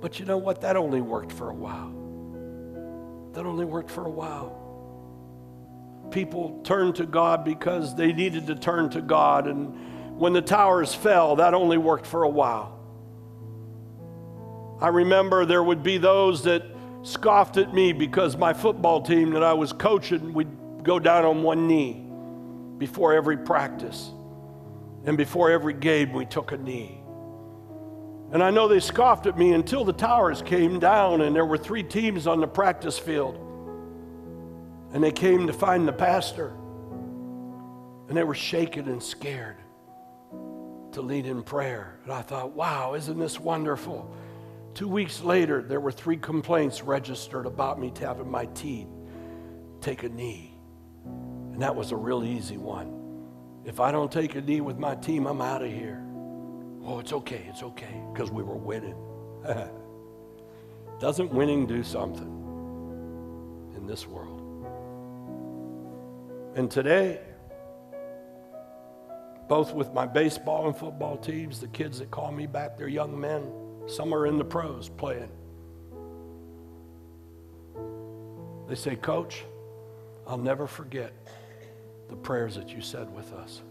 But 0.00 0.20
you 0.20 0.24
know 0.24 0.38
what? 0.38 0.60
That 0.60 0.76
only 0.76 1.00
worked 1.00 1.32
for 1.32 1.50
a 1.50 1.54
while. 1.54 1.90
That 3.32 3.44
only 3.44 3.64
worked 3.64 3.90
for 3.90 4.06
a 4.06 4.10
while. 4.10 4.56
People 6.12 6.60
turned 6.62 6.94
to 6.96 7.06
God 7.06 7.44
because 7.44 7.96
they 7.96 8.12
needed 8.12 8.46
to 8.46 8.54
turn 8.54 8.88
to 8.90 9.00
God. 9.00 9.48
And 9.48 10.16
when 10.16 10.32
the 10.32 10.42
towers 10.42 10.94
fell, 10.94 11.34
that 11.36 11.54
only 11.54 11.76
worked 11.76 12.06
for 12.06 12.22
a 12.22 12.28
while. 12.28 12.78
I 14.82 14.88
remember 14.88 15.46
there 15.46 15.62
would 15.62 15.84
be 15.84 15.96
those 15.96 16.42
that 16.42 16.64
scoffed 17.04 17.56
at 17.56 17.72
me 17.72 17.92
because 17.92 18.36
my 18.36 18.52
football 18.52 19.00
team 19.00 19.30
that 19.30 19.44
I 19.44 19.52
was 19.52 19.72
coaching 19.72 20.32
would 20.32 20.82
go 20.82 20.98
down 20.98 21.24
on 21.24 21.44
one 21.44 21.68
knee 21.68 22.04
before 22.78 23.12
every 23.12 23.36
practice. 23.36 24.10
And 25.04 25.16
before 25.16 25.52
every 25.52 25.72
game, 25.72 26.12
we 26.12 26.26
took 26.26 26.50
a 26.50 26.56
knee. 26.56 27.00
And 28.32 28.42
I 28.42 28.50
know 28.50 28.66
they 28.66 28.80
scoffed 28.80 29.26
at 29.26 29.38
me 29.38 29.52
until 29.52 29.84
the 29.84 29.92
towers 29.92 30.42
came 30.42 30.80
down 30.80 31.20
and 31.20 31.36
there 31.36 31.46
were 31.46 31.58
three 31.58 31.84
teams 31.84 32.26
on 32.26 32.40
the 32.40 32.48
practice 32.48 32.98
field. 32.98 33.36
And 34.92 35.04
they 35.04 35.12
came 35.12 35.46
to 35.46 35.52
find 35.52 35.86
the 35.86 35.92
pastor. 35.92 36.48
And 38.08 38.16
they 38.16 38.24
were 38.24 38.34
shaken 38.34 38.88
and 38.88 39.00
scared 39.00 39.58
to 40.90 41.02
lead 41.02 41.26
in 41.26 41.44
prayer. 41.44 42.00
And 42.02 42.12
I 42.12 42.22
thought, 42.22 42.50
wow, 42.50 42.94
isn't 42.94 43.20
this 43.20 43.38
wonderful? 43.38 44.12
Two 44.74 44.88
weeks 44.88 45.20
later, 45.22 45.62
there 45.62 45.80
were 45.80 45.92
three 45.92 46.16
complaints 46.16 46.82
registered 46.82 47.46
about 47.46 47.78
me 47.78 47.92
having 48.00 48.30
my 48.30 48.46
teeth 48.46 48.88
take 49.82 50.04
a 50.04 50.08
knee. 50.08 50.54
And 51.04 51.60
that 51.60 51.74
was 51.74 51.92
a 51.92 51.96
real 51.96 52.24
easy 52.24 52.56
one. 52.56 52.98
If 53.64 53.80
I 53.80 53.92
don't 53.92 54.10
take 54.10 54.34
a 54.36 54.40
knee 54.40 54.60
with 54.60 54.78
my 54.78 54.94
team, 54.94 55.26
I'm 55.26 55.42
out 55.42 55.62
of 55.62 55.70
here. 55.70 56.02
Oh, 56.84 56.98
it's 57.00 57.12
okay, 57.12 57.44
it's 57.48 57.62
okay, 57.62 58.02
because 58.12 58.30
we 58.30 58.42
were 58.42 58.56
winning. 58.56 58.96
Doesn't 61.00 61.32
winning 61.32 61.66
do 61.66 61.82
something 61.82 62.26
in 63.76 63.86
this 63.86 64.06
world? 64.06 64.38
And 66.56 66.70
today, 66.70 67.20
both 69.48 69.74
with 69.74 69.92
my 69.92 70.06
baseball 70.06 70.66
and 70.66 70.76
football 70.76 71.16
teams, 71.16 71.60
the 71.60 71.68
kids 71.68 71.98
that 71.98 72.10
call 72.10 72.32
me 72.32 72.46
back, 72.46 72.78
they're 72.78 72.88
young 72.88 73.18
men. 73.18 73.61
Some 73.86 74.14
are 74.14 74.26
in 74.26 74.38
the 74.38 74.44
pros 74.44 74.88
playing. 74.88 75.30
They 78.68 78.74
say, 78.74 78.96
Coach, 78.96 79.44
I'll 80.26 80.38
never 80.38 80.66
forget 80.66 81.12
the 82.08 82.16
prayers 82.16 82.54
that 82.54 82.70
you 82.70 82.80
said 82.80 83.14
with 83.14 83.32
us. 83.32 83.62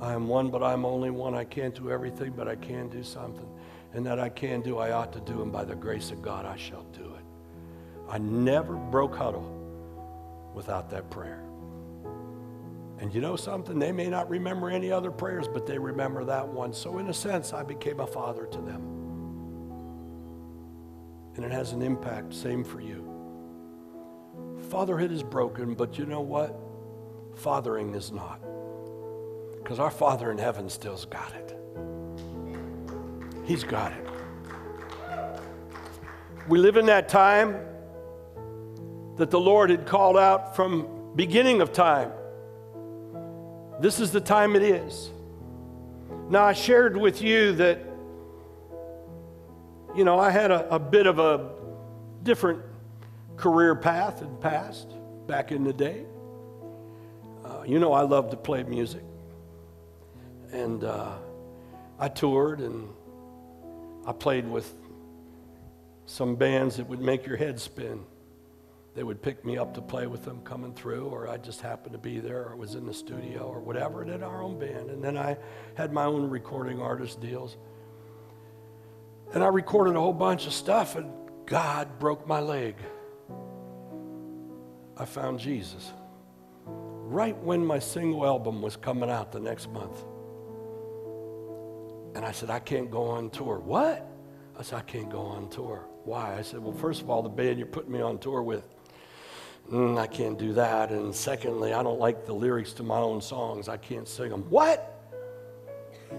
I 0.00 0.14
am 0.14 0.28
one, 0.28 0.50
but 0.50 0.62
I'm 0.62 0.84
only 0.84 1.10
one. 1.10 1.34
I 1.34 1.44
can't 1.44 1.74
do 1.74 1.90
everything, 1.90 2.32
but 2.36 2.48
I 2.48 2.56
can 2.56 2.88
do 2.88 3.02
something. 3.02 3.46
And 3.92 4.06
that 4.06 4.18
I 4.18 4.30
can 4.30 4.62
do, 4.62 4.78
I 4.78 4.92
ought 4.92 5.12
to 5.12 5.20
do, 5.20 5.42
and 5.42 5.52
by 5.52 5.64
the 5.64 5.74
grace 5.74 6.10
of 6.10 6.22
God, 6.22 6.46
I 6.46 6.56
shall 6.56 6.84
do 6.84 7.02
it. 7.02 7.24
I 8.08 8.18
never 8.18 8.74
broke 8.74 9.14
huddle 9.14 9.56
without 10.54 10.90
that 10.90 11.10
prayer. 11.10 11.42
And 13.00 13.14
you 13.14 13.22
know 13.22 13.34
something? 13.34 13.78
They 13.78 13.92
may 13.92 14.08
not 14.08 14.28
remember 14.28 14.68
any 14.68 14.92
other 14.92 15.10
prayers, 15.10 15.48
but 15.48 15.66
they 15.66 15.78
remember 15.78 16.22
that 16.26 16.46
one. 16.46 16.74
So, 16.74 16.98
in 16.98 17.08
a 17.08 17.14
sense, 17.14 17.54
I 17.54 17.62
became 17.62 17.98
a 18.00 18.06
father 18.06 18.44
to 18.44 18.58
them. 18.58 18.82
And 21.34 21.44
it 21.44 21.50
has 21.50 21.72
an 21.72 21.80
impact. 21.80 22.34
Same 22.34 22.62
for 22.62 22.82
you. 22.82 23.06
Fatherhood 24.68 25.10
is 25.10 25.22
broken, 25.22 25.72
but 25.74 25.96
you 25.96 26.04
know 26.04 26.20
what? 26.20 26.54
Fathering 27.36 27.94
is 27.94 28.12
not. 28.12 28.42
Because 29.56 29.78
our 29.78 29.90
Father 29.90 30.30
in 30.30 30.36
heaven 30.36 30.68
still's 30.68 31.06
got 31.06 31.32
it. 31.32 31.56
He's 33.44 33.64
got 33.64 33.92
it. 33.92 34.06
We 36.48 36.58
live 36.58 36.76
in 36.76 36.84
that 36.86 37.08
time 37.08 37.64
that 39.16 39.30
the 39.30 39.40
Lord 39.40 39.70
had 39.70 39.86
called 39.86 40.18
out 40.18 40.54
from 40.54 41.12
beginning 41.16 41.62
of 41.62 41.72
time 41.72 42.12
this 43.80 43.98
is 43.98 44.12
the 44.12 44.20
time 44.20 44.56
it 44.56 44.62
is. 44.62 45.10
Now, 46.28 46.44
I 46.44 46.52
shared 46.52 46.96
with 46.96 47.22
you 47.22 47.52
that, 47.54 47.80
you 49.96 50.04
know, 50.04 50.18
I 50.18 50.30
had 50.30 50.50
a, 50.50 50.74
a 50.74 50.78
bit 50.78 51.06
of 51.06 51.18
a 51.18 51.50
different 52.22 52.62
career 53.36 53.74
path 53.74 54.20
and 54.22 54.40
past 54.40 54.88
back 55.26 55.50
in 55.50 55.64
the 55.64 55.72
day. 55.72 56.04
Uh, 57.44 57.62
you 57.66 57.78
know, 57.78 57.92
I 57.92 58.02
love 58.02 58.30
to 58.30 58.36
play 58.36 58.62
music. 58.62 59.02
And 60.52 60.84
uh, 60.84 61.12
I 61.98 62.08
toured 62.08 62.60
and 62.60 62.88
I 64.06 64.12
played 64.12 64.46
with 64.46 64.72
some 66.06 66.36
bands 66.36 66.76
that 66.76 66.88
would 66.88 67.00
make 67.00 67.26
your 67.26 67.36
head 67.36 67.58
spin 67.58 68.04
they 68.94 69.04
would 69.04 69.22
pick 69.22 69.44
me 69.44 69.56
up 69.56 69.72
to 69.74 69.80
play 69.80 70.06
with 70.06 70.24
them 70.24 70.40
coming 70.42 70.74
through, 70.74 71.06
or 71.06 71.28
I 71.28 71.36
just 71.36 71.60
happened 71.60 71.92
to 71.92 71.98
be 71.98 72.18
there, 72.18 72.48
or 72.48 72.56
was 72.56 72.74
in 72.74 72.86
the 72.86 72.94
studio, 72.94 73.42
or 73.42 73.60
whatever, 73.60 74.02
and 74.02 74.10
in 74.10 74.22
our 74.22 74.42
own 74.42 74.58
band. 74.58 74.90
And 74.90 75.02
then 75.02 75.16
I 75.16 75.36
had 75.74 75.92
my 75.92 76.04
own 76.04 76.28
recording 76.28 76.80
artist 76.80 77.20
deals. 77.20 77.56
And 79.32 79.44
I 79.44 79.46
recorded 79.46 79.94
a 79.94 80.00
whole 80.00 80.12
bunch 80.12 80.46
of 80.46 80.52
stuff, 80.52 80.96
and 80.96 81.12
God 81.46 82.00
broke 82.00 82.26
my 82.26 82.40
leg. 82.40 82.74
I 84.96 85.04
found 85.04 85.38
Jesus. 85.38 85.92
Right 86.66 87.36
when 87.38 87.64
my 87.64 87.78
single 87.78 88.26
album 88.26 88.60
was 88.60 88.76
coming 88.76 89.08
out 89.08 89.30
the 89.30 89.40
next 89.40 89.70
month. 89.70 90.04
And 92.16 92.24
I 92.24 92.32
said, 92.32 92.50
I 92.50 92.58
can't 92.58 92.90
go 92.90 93.04
on 93.04 93.30
tour. 93.30 93.60
What? 93.60 94.06
I 94.58 94.62
said, 94.62 94.80
I 94.80 94.82
can't 94.82 95.08
go 95.08 95.20
on 95.20 95.48
tour. 95.48 95.86
Why? 96.04 96.36
I 96.36 96.42
said, 96.42 96.60
Well, 96.60 96.72
first 96.72 97.02
of 97.02 97.08
all, 97.08 97.22
the 97.22 97.28
band 97.28 97.58
you're 97.58 97.66
putting 97.68 97.92
me 97.92 98.00
on 98.00 98.18
tour 98.18 98.42
with 98.42 98.64
mm, 99.70 99.98
I 99.98 100.06
can't 100.06 100.38
do 100.38 100.52
that. 100.54 100.90
And 100.90 101.14
secondly, 101.14 101.72
I 101.72 101.82
don't 101.82 101.98
like 101.98 102.26
the 102.26 102.32
lyrics 102.32 102.72
to 102.74 102.82
my 102.82 102.98
own 102.98 103.20
songs. 103.20 103.68
I 103.68 103.76
can't 103.76 104.08
sing 104.08 104.30
them. 104.30 104.42
What? 104.50 104.96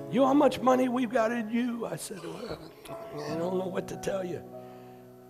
You 0.10 0.22
know 0.22 0.28
how 0.28 0.34
much 0.34 0.60
money 0.62 0.90
we've 0.90 1.10
got 1.10 1.32
in 1.32 1.50
you? 1.50 1.86
I 1.86 1.96
said, 1.96 2.20
well, 2.24 2.60
I 3.16 3.36
don't 3.36 3.58
know 3.58 3.68
what 3.68 3.88
to 3.90 3.98
tell 3.98 4.26
you. 4.26 4.42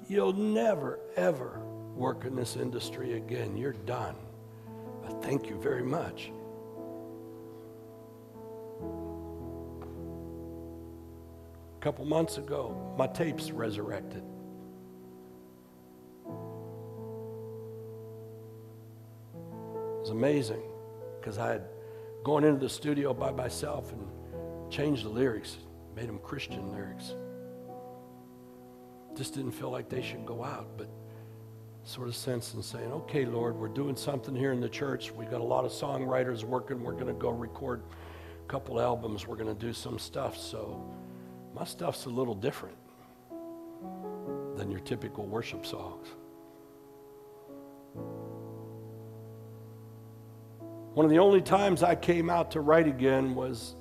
You'll 0.07 0.33
never, 0.33 0.99
ever 1.15 1.61
work 1.95 2.25
in 2.25 2.35
this 2.35 2.55
industry 2.55 3.13
again. 3.13 3.57
You're 3.57 3.73
done. 3.73 4.15
But 5.03 5.21
thank 5.23 5.47
you 5.47 5.59
very 5.59 5.83
much. 5.83 6.31
A 11.77 11.83
couple 11.83 12.05
months 12.05 12.37
ago, 12.37 12.93
my 12.97 13.07
tapes 13.07 13.51
resurrected. 13.51 14.23
It 20.01 20.05
was 20.05 20.09
amazing 20.09 20.63
because 21.19 21.37
I 21.37 21.51
had 21.51 21.65
gone 22.23 22.43
into 22.43 22.59
the 22.59 22.69
studio 22.69 23.13
by 23.13 23.29
myself 23.29 23.93
and 23.93 24.71
changed 24.71 25.05
the 25.05 25.09
lyrics, 25.09 25.57
made 25.95 26.09
them 26.09 26.17
Christian 26.17 26.71
lyrics. 26.71 27.13
Just 29.15 29.35
didn't 29.35 29.51
feel 29.51 29.69
like 29.69 29.89
they 29.89 30.01
should 30.01 30.25
go 30.25 30.43
out, 30.43 30.69
but 30.75 30.89
sort 31.83 32.07
of 32.07 32.15
sense 32.15 32.55
in 32.55 32.63
saying, 32.63 32.91
okay, 32.91 33.25
Lord, 33.25 33.55
we're 33.55 33.67
doing 33.67 33.95
something 33.95 34.35
here 34.35 34.53
in 34.53 34.59
the 34.59 34.69
church. 34.69 35.11
We've 35.11 35.29
got 35.29 35.39
a 35.39 35.43
lot 35.43 35.65
of 35.65 35.71
songwriters 35.71 36.43
working. 36.43 36.81
We're 36.81 36.93
going 36.93 37.05
to 37.05 37.13
go 37.13 37.29
record 37.29 37.83
a 38.43 38.47
couple 38.47 38.81
albums. 38.81 39.27
We're 39.27 39.35
going 39.35 39.55
to 39.55 39.61
do 39.65 39.71
some 39.71 39.99
stuff. 39.99 40.35
So 40.35 40.83
my 41.53 41.63
stuff's 41.63 42.05
a 42.05 42.09
little 42.09 42.33
different 42.33 42.77
than 44.55 44.71
your 44.71 44.79
typical 44.79 45.27
worship 45.27 45.63
songs. 45.63 46.07
One 50.93 51.05
of 51.05 51.09
the 51.09 51.19
only 51.19 51.41
times 51.41 51.83
I 51.83 51.95
came 51.95 52.29
out 52.29 52.51
to 52.51 52.61
write 52.61 52.87
again 52.87 53.35
was 53.35 53.75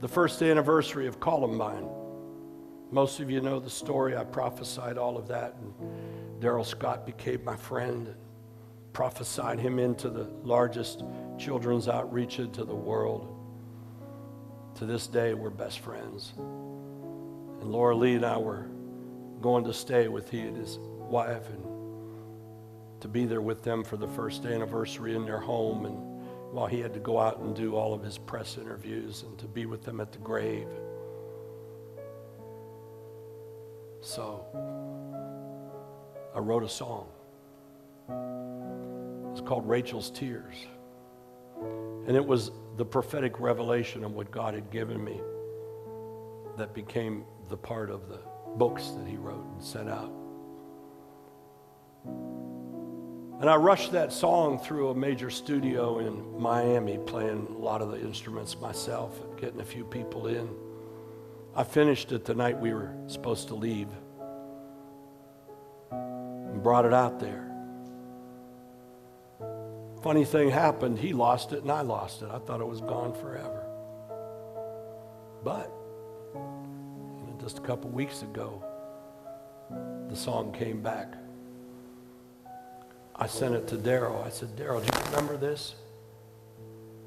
the 0.00 0.08
first 0.08 0.42
anniversary 0.42 1.06
of 1.06 1.20
Columbine. 1.20 1.88
Most 2.90 3.20
of 3.20 3.30
you 3.30 3.40
know 3.40 3.60
the 3.60 3.70
story. 3.70 4.16
I 4.16 4.24
prophesied 4.24 4.98
all 4.98 5.16
of 5.16 5.28
that, 5.28 5.56
and 5.60 6.40
Darrell 6.40 6.64
Scott 6.64 7.06
became 7.06 7.44
my 7.44 7.56
friend. 7.56 8.08
And 8.08 8.16
prophesied 8.92 9.58
him 9.58 9.78
into 9.78 10.10
the 10.10 10.24
largest 10.42 11.04
children's 11.38 11.88
outreach 11.88 12.38
into 12.38 12.64
the 12.64 12.74
world. 12.74 13.36
To 14.76 14.86
this 14.86 15.06
day, 15.06 15.34
we're 15.34 15.50
best 15.50 15.80
friends. 15.80 16.32
And 16.36 17.70
Laura 17.70 17.94
Lee 17.94 18.14
and 18.14 18.24
I 18.24 18.36
were 18.36 18.66
going 19.40 19.64
to 19.64 19.72
stay 19.72 20.08
with 20.08 20.30
he 20.30 20.40
and 20.40 20.56
his 20.56 20.78
wife 20.78 21.48
and 21.50 21.69
to 23.00 23.08
be 23.08 23.24
there 23.24 23.40
with 23.40 23.62
them 23.62 23.82
for 23.84 23.96
the 23.96 24.08
first 24.08 24.44
anniversary 24.44 25.14
in 25.14 25.24
their 25.24 25.40
home. 25.40 25.86
And 25.86 26.20
while 26.52 26.66
he 26.66 26.80
had 26.80 26.92
to 26.94 27.00
go 27.00 27.18
out 27.18 27.38
and 27.38 27.54
do 27.54 27.76
all 27.76 27.94
of 27.94 28.02
his 28.02 28.18
press 28.18 28.58
interviews 28.58 29.22
and 29.22 29.38
to 29.38 29.46
be 29.46 29.66
with 29.66 29.84
them 29.84 30.00
at 30.00 30.12
the 30.12 30.18
grave. 30.18 30.66
So 34.00 34.44
I 36.34 36.38
wrote 36.38 36.64
a 36.64 36.68
song. 36.68 37.08
It's 39.32 39.40
called 39.40 39.68
Rachel's 39.68 40.10
Tears. 40.10 40.54
And 42.06 42.16
it 42.16 42.24
was 42.24 42.50
the 42.76 42.84
prophetic 42.84 43.38
revelation 43.38 44.02
of 44.04 44.12
what 44.12 44.30
God 44.30 44.54
had 44.54 44.70
given 44.70 45.02
me 45.04 45.20
that 46.56 46.74
became 46.74 47.24
the 47.48 47.56
part 47.56 47.90
of 47.90 48.08
the 48.08 48.18
books 48.56 48.88
that 48.90 49.06
he 49.06 49.16
wrote 49.16 49.44
and 49.44 49.62
sent 49.62 49.88
out. 49.88 50.12
And 53.40 53.48
I 53.48 53.56
rushed 53.56 53.92
that 53.92 54.12
song 54.12 54.58
through 54.58 54.90
a 54.90 54.94
major 54.94 55.30
studio 55.30 56.00
in 56.00 56.38
Miami, 56.38 56.98
playing 56.98 57.46
a 57.48 57.58
lot 57.58 57.80
of 57.80 57.90
the 57.90 57.98
instruments 57.98 58.60
myself 58.60 59.18
and 59.24 59.40
getting 59.40 59.62
a 59.62 59.64
few 59.64 59.82
people 59.82 60.26
in. 60.26 60.46
I 61.56 61.64
finished 61.64 62.12
it 62.12 62.26
the 62.26 62.34
night 62.34 62.60
we 62.60 62.74
were 62.74 62.94
supposed 63.06 63.48
to 63.48 63.54
leave 63.54 63.88
and 65.90 66.62
brought 66.62 66.84
it 66.84 66.92
out 66.92 67.18
there. 67.18 67.50
Funny 70.02 70.26
thing 70.26 70.50
happened, 70.50 70.98
he 70.98 71.14
lost 71.14 71.54
it 71.54 71.62
and 71.62 71.72
I 71.72 71.80
lost 71.80 72.20
it. 72.20 72.28
I 72.30 72.40
thought 72.40 72.60
it 72.60 72.68
was 72.68 72.82
gone 72.82 73.14
forever. 73.14 73.64
But 75.42 75.72
you 76.34 77.26
know, 77.26 77.38
just 77.40 77.56
a 77.56 77.62
couple 77.62 77.88
weeks 77.88 78.20
ago, 78.20 78.62
the 80.10 80.16
song 80.16 80.52
came 80.52 80.82
back. 80.82 81.14
I 83.20 83.26
sent 83.26 83.54
it 83.54 83.68
to 83.68 83.76
Darrell. 83.76 84.22
I 84.24 84.30
said, 84.30 84.56
Darrell, 84.56 84.80
do 84.80 84.86
you 84.86 85.04
remember 85.10 85.36
this? 85.36 85.74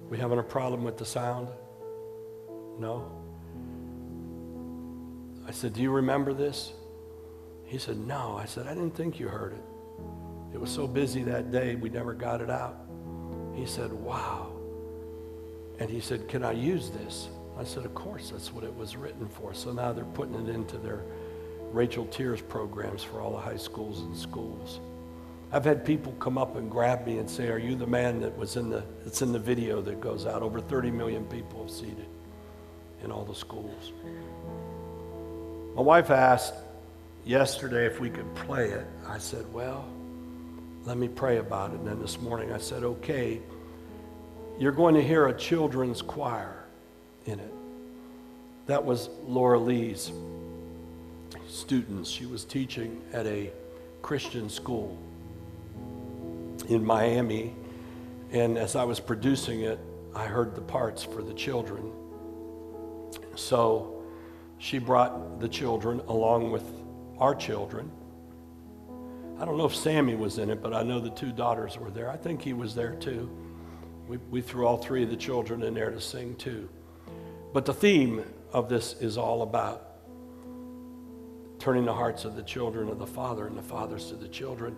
We 0.09 0.19
having 0.19 0.37
a 0.37 0.43
problem 0.43 0.83
with 0.83 0.99
the 0.99 1.05
sound? 1.05 1.47
No? 2.77 3.11
I 5.47 5.51
said, 5.51 5.73
Do 5.73 5.81
you 5.81 5.89
remember 5.89 6.33
this? 6.33 6.73
He 7.65 7.79
said, 7.79 7.97
No. 7.97 8.37
I 8.37 8.45
said, 8.45 8.67
I 8.67 8.75
didn't 8.75 8.95
think 8.95 9.19
you 9.19 9.27
heard 9.27 9.53
it. 9.53 9.63
It 10.53 10.61
was 10.61 10.69
so 10.69 10.87
busy 10.87 11.23
that 11.23 11.51
day, 11.51 11.73
we 11.73 11.89
never 11.89 12.13
got 12.13 12.41
it 12.41 12.49
out. 12.51 12.77
He 13.55 13.65
said, 13.65 13.91
Wow. 13.91 14.51
And 15.79 15.89
he 15.89 15.99
said, 15.99 16.27
Can 16.27 16.43
I 16.43 16.51
use 16.51 16.91
this? 16.91 17.29
I 17.57 17.63
said, 17.63 17.85
Of 17.85 17.95
course, 17.95 18.29
that's 18.29 18.53
what 18.53 18.63
it 18.63 18.75
was 18.75 18.95
written 18.95 19.27
for. 19.27 19.55
So 19.55 19.73
now 19.73 19.91
they're 19.91 20.05
putting 20.05 20.35
it 20.35 20.49
into 20.49 20.77
their 20.77 21.01
Rachel 21.71 22.05
Tears 22.05 22.39
programs 22.39 23.01
for 23.01 23.19
all 23.19 23.31
the 23.31 23.39
high 23.39 23.57
schools 23.57 24.01
and 24.01 24.15
schools. 24.15 24.79
I've 25.53 25.65
had 25.65 25.85
people 25.85 26.13
come 26.13 26.39
up 26.39 26.55
and 26.55 26.69
grab 26.69 27.05
me 27.05 27.19
and 27.19 27.29
say, 27.29 27.47
Are 27.49 27.59
you 27.59 27.75
the 27.75 27.85
man 27.85 28.19
that 28.21 28.35
was 28.35 28.55
in 28.55 28.71
the, 28.71 28.83
it's 29.05 29.21
in 29.21 29.31
the 29.31 29.39
video 29.39 29.81
that 29.81 30.01
goes 30.01 30.25
out? 30.25 30.41
Over 30.41 30.59
30 30.59 30.89
million 30.89 31.25
people 31.25 31.61
have 31.61 31.71
seen 31.71 31.95
it 31.99 33.05
in 33.05 33.11
all 33.11 33.23
the 33.23 33.35
schools. 33.35 33.93
My 35.75 35.81
wife 35.83 36.09
asked 36.09 36.55
yesterday 37.23 37.85
if 37.85 37.99
we 37.99 38.09
could 38.09 38.33
play 38.33 38.71
it. 38.71 38.87
I 39.07 39.19
said, 39.19 39.45
Well, 39.53 39.85
let 40.85 40.97
me 40.97 41.07
pray 41.07 41.37
about 41.37 41.71
it. 41.71 41.75
And 41.75 41.87
then 41.87 42.01
this 42.01 42.19
morning 42.19 42.51
I 42.51 42.57
said, 42.57 42.83
Okay, 42.83 43.39
you're 44.57 44.71
going 44.71 44.95
to 44.95 45.03
hear 45.03 45.27
a 45.27 45.37
children's 45.37 46.01
choir 46.01 46.63
in 47.27 47.39
it. 47.39 47.53
That 48.65 48.83
was 48.83 49.07
Laura 49.27 49.59
Lee's 49.59 50.11
students. 51.47 52.09
She 52.09 52.25
was 52.25 52.43
teaching 52.43 53.03
at 53.13 53.27
a 53.27 53.51
Christian 54.01 54.49
school 54.49 54.97
in 56.69 56.83
Miami. 56.83 57.55
And 58.31 58.57
as 58.57 58.75
I 58.75 58.83
was 58.83 58.99
producing 58.99 59.61
it, 59.61 59.79
I 60.15 60.25
heard 60.25 60.55
the 60.55 60.61
parts 60.61 61.03
for 61.03 61.21
the 61.21 61.33
children. 61.33 61.91
So 63.35 64.03
she 64.57 64.79
brought 64.79 65.39
the 65.39 65.47
children 65.47 66.01
along 66.07 66.51
with 66.51 66.63
our 67.19 67.35
children. 67.35 67.91
I 69.39 69.45
don't 69.45 69.57
know 69.57 69.65
if 69.65 69.75
Sammy 69.75 70.15
was 70.15 70.37
in 70.37 70.49
it, 70.49 70.61
but 70.61 70.73
I 70.73 70.83
know 70.83 70.99
the 70.99 71.09
two 71.09 71.31
daughters 71.31 71.77
were 71.77 71.89
there. 71.89 72.09
I 72.09 72.17
think 72.17 72.41
he 72.41 72.53
was 72.53 72.75
there 72.75 72.95
too. 72.95 73.29
We, 74.07 74.17
we 74.29 74.41
threw 74.41 74.67
all 74.67 74.77
three 74.77 75.03
of 75.03 75.09
the 75.09 75.17
children 75.17 75.63
in 75.63 75.73
there 75.73 75.89
to 75.89 75.99
sing 75.99 76.35
too. 76.35 76.69
But 77.53 77.65
the 77.65 77.73
theme 77.73 78.23
of 78.51 78.69
this 78.69 78.93
is 78.99 79.17
all 79.17 79.41
about 79.41 79.89
turning 81.59 81.85
the 81.85 81.93
hearts 81.93 82.25
of 82.25 82.35
the 82.35 82.43
children 82.43 82.89
of 82.89 82.99
the 82.99 83.07
father 83.07 83.47
and 83.47 83.57
the 83.57 83.63
fathers 83.63 84.07
to 84.07 84.15
the 84.15 84.27
children. 84.27 84.75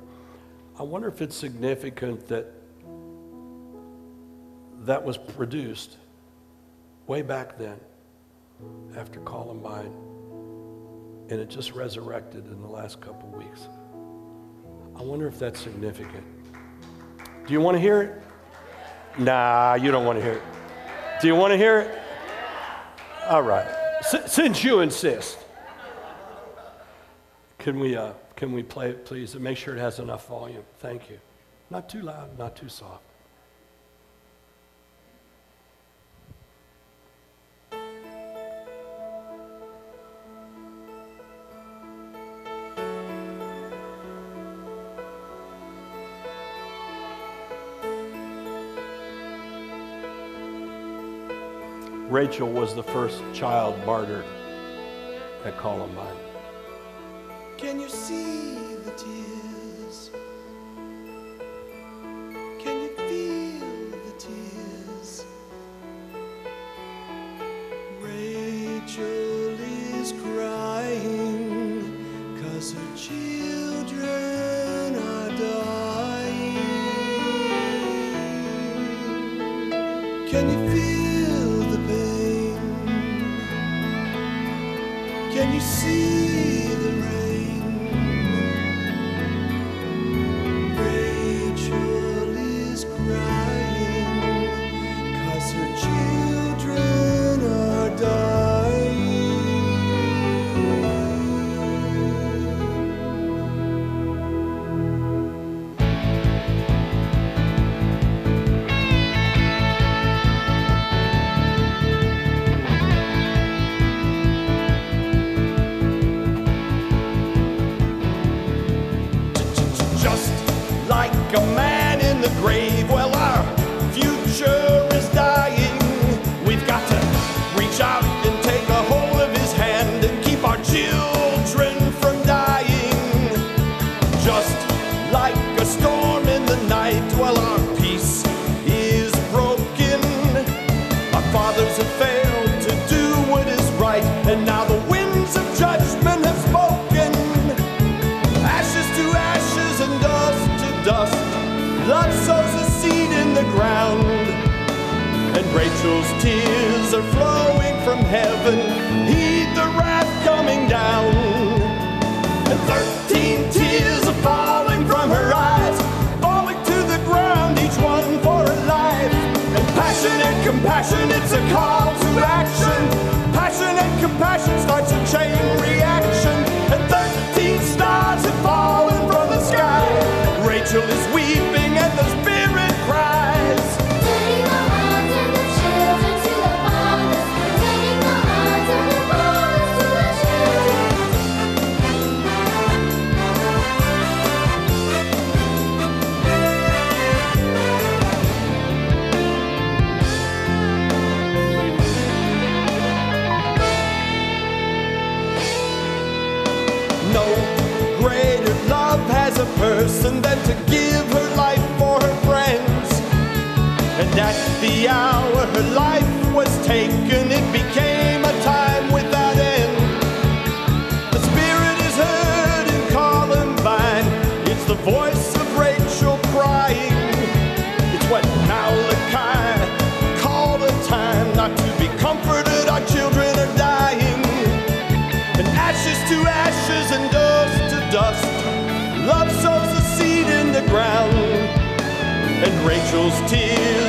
I 0.77 0.83
wonder 0.83 1.07
if 1.07 1.21
it's 1.21 1.35
significant 1.35 2.27
that 2.27 2.51
that 4.81 5.03
was 5.03 5.17
produced 5.17 5.97
way 7.07 7.21
back 7.21 7.57
then 7.57 7.79
after 8.97 9.19
Columbine, 9.21 9.93
and 11.29 11.39
it 11.39 11.49
just 11.49 11.71
resurrected 11.71 12.45
in 12.47 12.61
the 12.61 12.67
last 12.67 12.99
couple 12.99 13.29
weeks. 13.29 13.67
I 14.97 15.01
wonder 15.01 15.27
if 15.27 15.39
that's 15.39 15.59
significant. 15.59 16.23
Do 17.47 17.53
you 17.53 17.61
want 17.61 17.75
to 17.75 17.81
hear 17.81 18.01
it? 18.01 18.21
Nah, 19.17 19.75
you 19.75 19.91
don't 19.91 20.05
want 20.05 20.19
to 20.19 20.23
hear 20.23 20.33
it. 20.33 20.43
Do 21.21 21.27
you 21.27 21.35
want 21.35 21.51
to 21.51 21.57
hear 21.57 21.79
it? 21.79 21.99
All 23.27 23.43
right. 23.43 23.65
S- 23.99 24.31
since 24.33 24.63
you 24.63 24.81
insist, 24.81 25.37
can 27.59 27.79
we? 27.79 27.95
Uh, 27.95 28.11
can 28.35 28.51
we 28.51 28.63
play 28.63 28.89
it, 28.89 29.05
please? 29.05 29.33
And 29.33 29.43
make 29.43 29.57
sure 29.57 29.75
it 29.75 29.79
has 29.79 29.99
enough 29.99 30.27
volume. 30.27 30.63
Thank 30.79 31.09
you. 31.09 31.19
Not 31.69 31.89
too 31.89 32.01
loud, 32.01 32.37
not 32.37 32.55
too 32.55 32.69
soft. 32.69 33.03
Rachel 52.07 52.49
was 52.49 52.73
the 52.73 52.83
first 52.83 53.21
child 53.33 53.75
martyred 53.85 54.23
at 55.43 55.57
Columbine. 55.57 56.24
Can 57.57 57.79
you 57.79 57.87
see 57.87 58.75
the 58.83 58.91
tears? 58.91 60.11
Can 62.59 62.81
you 62.81 62.89
feel 63.07 63.91
the 63.91 64.11
tears? 64.19 65.25
Rachel 68.01 69.55
is 69.99 70.11
crying 70.11 71.81
cause 72.41 72.73
her 72.73 72.95
children 72.97 74.95
are 74.97 75.29
dying. 75.37 76.59
Can 80.27 80.49
you 80.49 80.59
feel 80.73 81.59
the 81.71 81.79
pain? 81.87 82.59
Can 85.33 85.53
you 85.53 85.61
see 85.61 86.24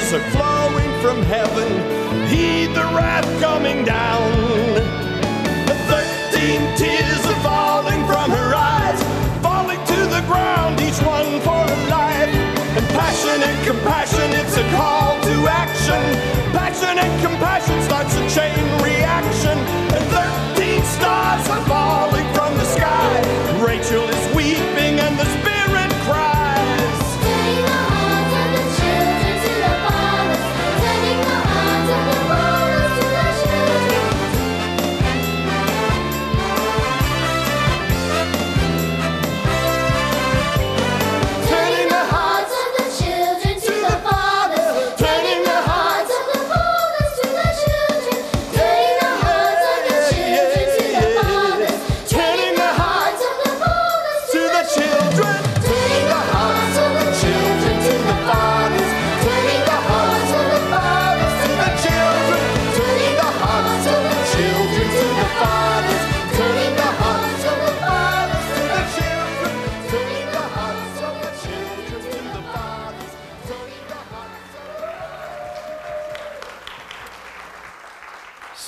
tears 0.07 0.23
are 0.23 0.31
flowing 0.31 1.03
from 1.03 1.23
heaven. 1.23 1.69
Heed 2.29 2.69
the 2.75 2.87
wrath 2.95 3.27
coming 3.41 3.85
down. 3.85 4.31
The 5.67 5.75
thirteen 5.91 6.61
tears 6.77 7.27
are 7.27 7.43
falling 7.43 8.05
from 8.07 8.31
her 8.31 8.55
eyes, 8.55 9.01
falling 9.43 9.79
to 9.79 9.99
the 10.07 10.23
ground, 10.27 10.81
each 10.81 11.01
one 11.03 11.41
for 11.41 11.59
a 11.59 11.79
life. 11.91 12.31
And 12.77 12.87
passion 12.95 13.43
and 13.43 13.67
compassion, 13.67 14.31
it's 14.33 14.57
a 14.57 14.67
call 14.77 15.21
to 15.23 15.35
action. 15.49 16.03
Passion 16.53 16.99
and 16.99 17.23
compassion 17.23 17.83
starts 17.83 18.15
a 18.15 18.25
chain 18.31 18.63
reaction. 18.83 19.59
And 19.95 20.05
thirteen 20.15 20.83
stars 20.85 21.49
are 21.49 21.65
falling 21.67 22.27
from 22.35 22.55
the 22.55 22.65
sky. 22.65 23.11
Rachel 23.65 24.05
is 24.09 24.37
weeping 24.37 25.01
and 25.01 25.19
the 25.19 25.46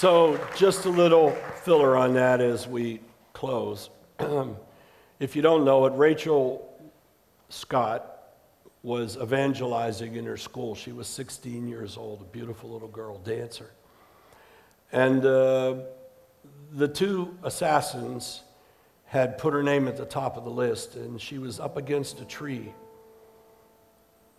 So, 0.01 0.38
just 0.55 0.84
a 0.84 0.90
little 0.90 1.32
filler 1.64 1.96
on 1.96 2.14
that 2.14 2.40
as 2.40 2.68
we 2.68 3.01
close. 3.32 3.90
if 5.18 5.34
you 5.34 5.42
don't 5.42 5.64
know 5.64 5.86
it, 5.86 5.92
Rachel 5.96 6.72
Scott 7.49 8.28
was 8.84 9.16
evangelizing 9.16 10.14
in 10.14 10.24
her 10.24 10.36
school. 10.36 10.76
She 10.76 10.92
was 10.92 11.09
16 11.09 11.66
years 11.66 11.96
old, 11.96 12.20
a 12.20 12.24
beautiful 12.26 12.70
little 12.70 12.86
girl, 12.86 13.18
dancer. 13.18 13.72
And 14.92 15.26
uh, 15.26 15.78
the 16.70 16.86
two 16.86 17.36
assassins 17.42 18.42
had 19.07 19.36
put 19.36 19.53
her 19.53 19.64
name 19.64 19.88
at 19.88 19.96
the 19.96 20.07
top 20.07 20.36
of 20.36 20.44
the 20.44 20.51
list, 20.53 20.94
and 20.94 21.20
she 21.20 21.38
was 21.38 21.59
up 21.59 21.76
against 21.76 22.20
a 22.20 22.24
tree 22.24 22.72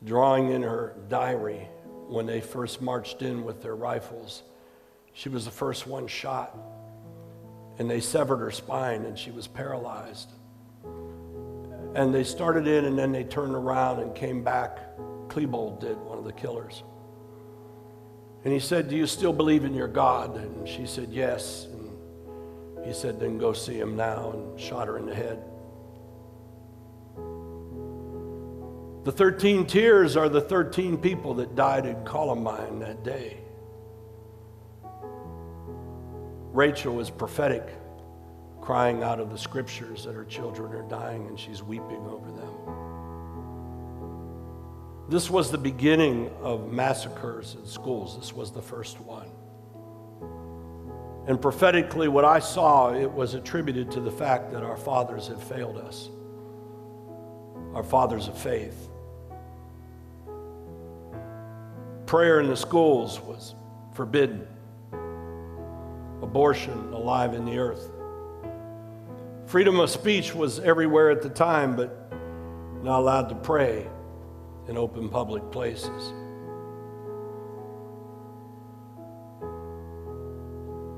drawing 0.05 0.51
in 0.51 0.61
her 0.61 0.95
diary 1.09 1.67
when 2.07 2.25
they 2.25 2.39
first 2.39 2.81
marched 2.81 3.21
in 3.21 3.43
with 3.43 3.61
their 3.61 3.75
rifles. 3.75 4.43
She 5.13 5.29
was 5.29 5.45
the 5.45 5.51
first 5.51 5.87
one 5.87 6.07
shot, 6.07 6.57
and 7.77 7.89
they 7.89 7.99
severed 7.99 8.37
her 8.37 8.51
spine, 8.51 9.05
and 9.05 9.17
she 9.17 9.31
was 9.31 9.47
paralyzed. 9.47 10.31
And 11.95 12.13
they 12.13 12.23
started 12.23 12.67
in, 12.67 12.85
and 12.85 12.97
then 12.97 13.11
they 13.11 13.23
turned 13.23 13.55
around 13.55 13.99
and 13.99 14.13
came 14.13 14.43
back. 14.43 14.79
Klebold 15.27 15.79
did, 15.79 15.97
one 15.97 16.17
of 16.17 16.23
the 16.23 16.33
killers. 16.33 16.83
And 18.43 18.53
he 18.53 18.59
said, 18.59 18.89
Do 18.89 18.95
you 18.95 19.05
still 19.05 19.33
believe 19.33 19.65
in 19.65 19.73
your 19.73 19.87
God? 19.87 20.35
And 20.37 20.67
she 20.67 20.85
said, 20.85 21.09
Yes. 21.11 21.65
And 21.65 22.85
he 22.85 22.93
said, 22.93 23.19
Then 23.19 23.37
go 23.37 23.53
see 23.53 23.77
him 23.79 23.95
now, 23.95 24.31
and 24.31 24.59
shot 24.59 24.87
her 24.87 24.97
in 24.97 25.05
the 25.05 25.15
head. 25.15 25.43
The 29.03 29.11
13 29.11 29.65
tears 29.65 30.15
are 30.15 30.29
the 30.29 30.41
13 30.41 30.97
people 30.97 31.33
that 31.35 31.55
died 31.55 31.85
in 31.85 32.03
Columbine 32.05 32.79
that 32.79 33.03
day. 33.03 33.39
Rachel 36.51 36.99
is 36.99 37.09
prophetic, 37.11 37.75
crying 38.59 39.03
out 39.03 39.19
of 39.19 39.29
the 39.29 39.37
scriptures 39.37 40.05
that 40.05 40.15
her 40.15 40.25
children 40.25 40.73
are 40.73 40.87
dying 40.89 41.27
and 41.27 41.39
she's 41.39 41.61
weeping 41.61 42.07
over 42.07 42.31
them. 42.31 42.53
This 45.09 45.29
was 45.29 45.51
the 45.51 45.57
beginning 45.57 46.31
of 46.41 46.71
massacres 46.71 47.55
in 47.55 47.65
schools. 47.65 48.17
This 48.17 48.33
was 48.33 48.51
the 48.51 48.61
first 48.61 48.99
one. 48.99 49.29
And 51.27 51.39
prophetically, 51.39 52.07
what 52.07 52.25
I 52.25 52.39
saw, 52.39 52.93
it 52.93 53.11
was 53.11 53.35
attributed 53.35 53.91
to 53.91 54.01
the 54.01 54.11
fact 54.11 54.51
that 54.51 54.63
our 54.63 54.77
fathers 54.77 55.27
had 55.27 55.41
failed 55.41 55.77
us, 55.77 56.09
our 57.75 57.83
fathers 57.83 58.27
of 58.27 58.37
faith. 58.37 58.89
Prayer 62.07 62.39
in 62.39 62.47
the 62.47 62.57
schools 62.57 63.19
was 63.19 63.53
forbidden 63.93 64.47
abortion 66.29 66.93
alive 66.93 67.33
in 67.33 67.43
the 67.43 67.57
earth. 67.57 67.89
Freedom 69.47 69.79
of 69.79 69.89
speech 69.89 70.35
was 70.35 70.59
everywhere 70.59 71.09
at 71.09 71.23
the 71.23 71.29
time, 71.29 71.75
but 71.75 72.13
not 72.83 72.99
allowed 72.99 73.29
to 73.29 73.35
pray 73.35 73.87
in 74.67 74.77
open 74.77 75.09
public 75.09 75.49
places. 75.49 76.13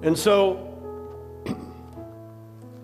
And 0.03 0.17
so, 0.17 0.67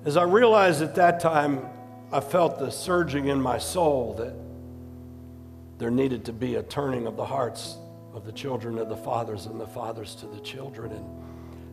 as 0.05 0.15
I 0.15 0.23
realized 0.23 0.81
at 0.81 0.95
that 0.95 1.19
time, 1.19 1.65
I 2.13 2.21
felt 2.21 2.59
the 2.59 2.69
surging 2.69 3.27
in 3.27 3.41
my 3.41 3.57
soul 3.57 4.13
that 4.19 4.33
there 5.79 5.91
needed 5.91 6.23
to 6.25 6.31
be 6.31 6.55
a 6.55 6.63
turning 6.63 7.07
of 7.07 7.17
the 7.17 7.25
hearts 7.25 7.75
of 8.13 8.25
the 8.25 8.31
children 8.31 8.77
of 8.77 8.87
the 8.87 8.95
fathers 8.95 9.47
and 9.47 9.59
the 9.59 9.67
fathers 9.67 10.15
to 10.15 10.27
the 10.27 10.39
children. 10.39 10.93
And 10.93 11.27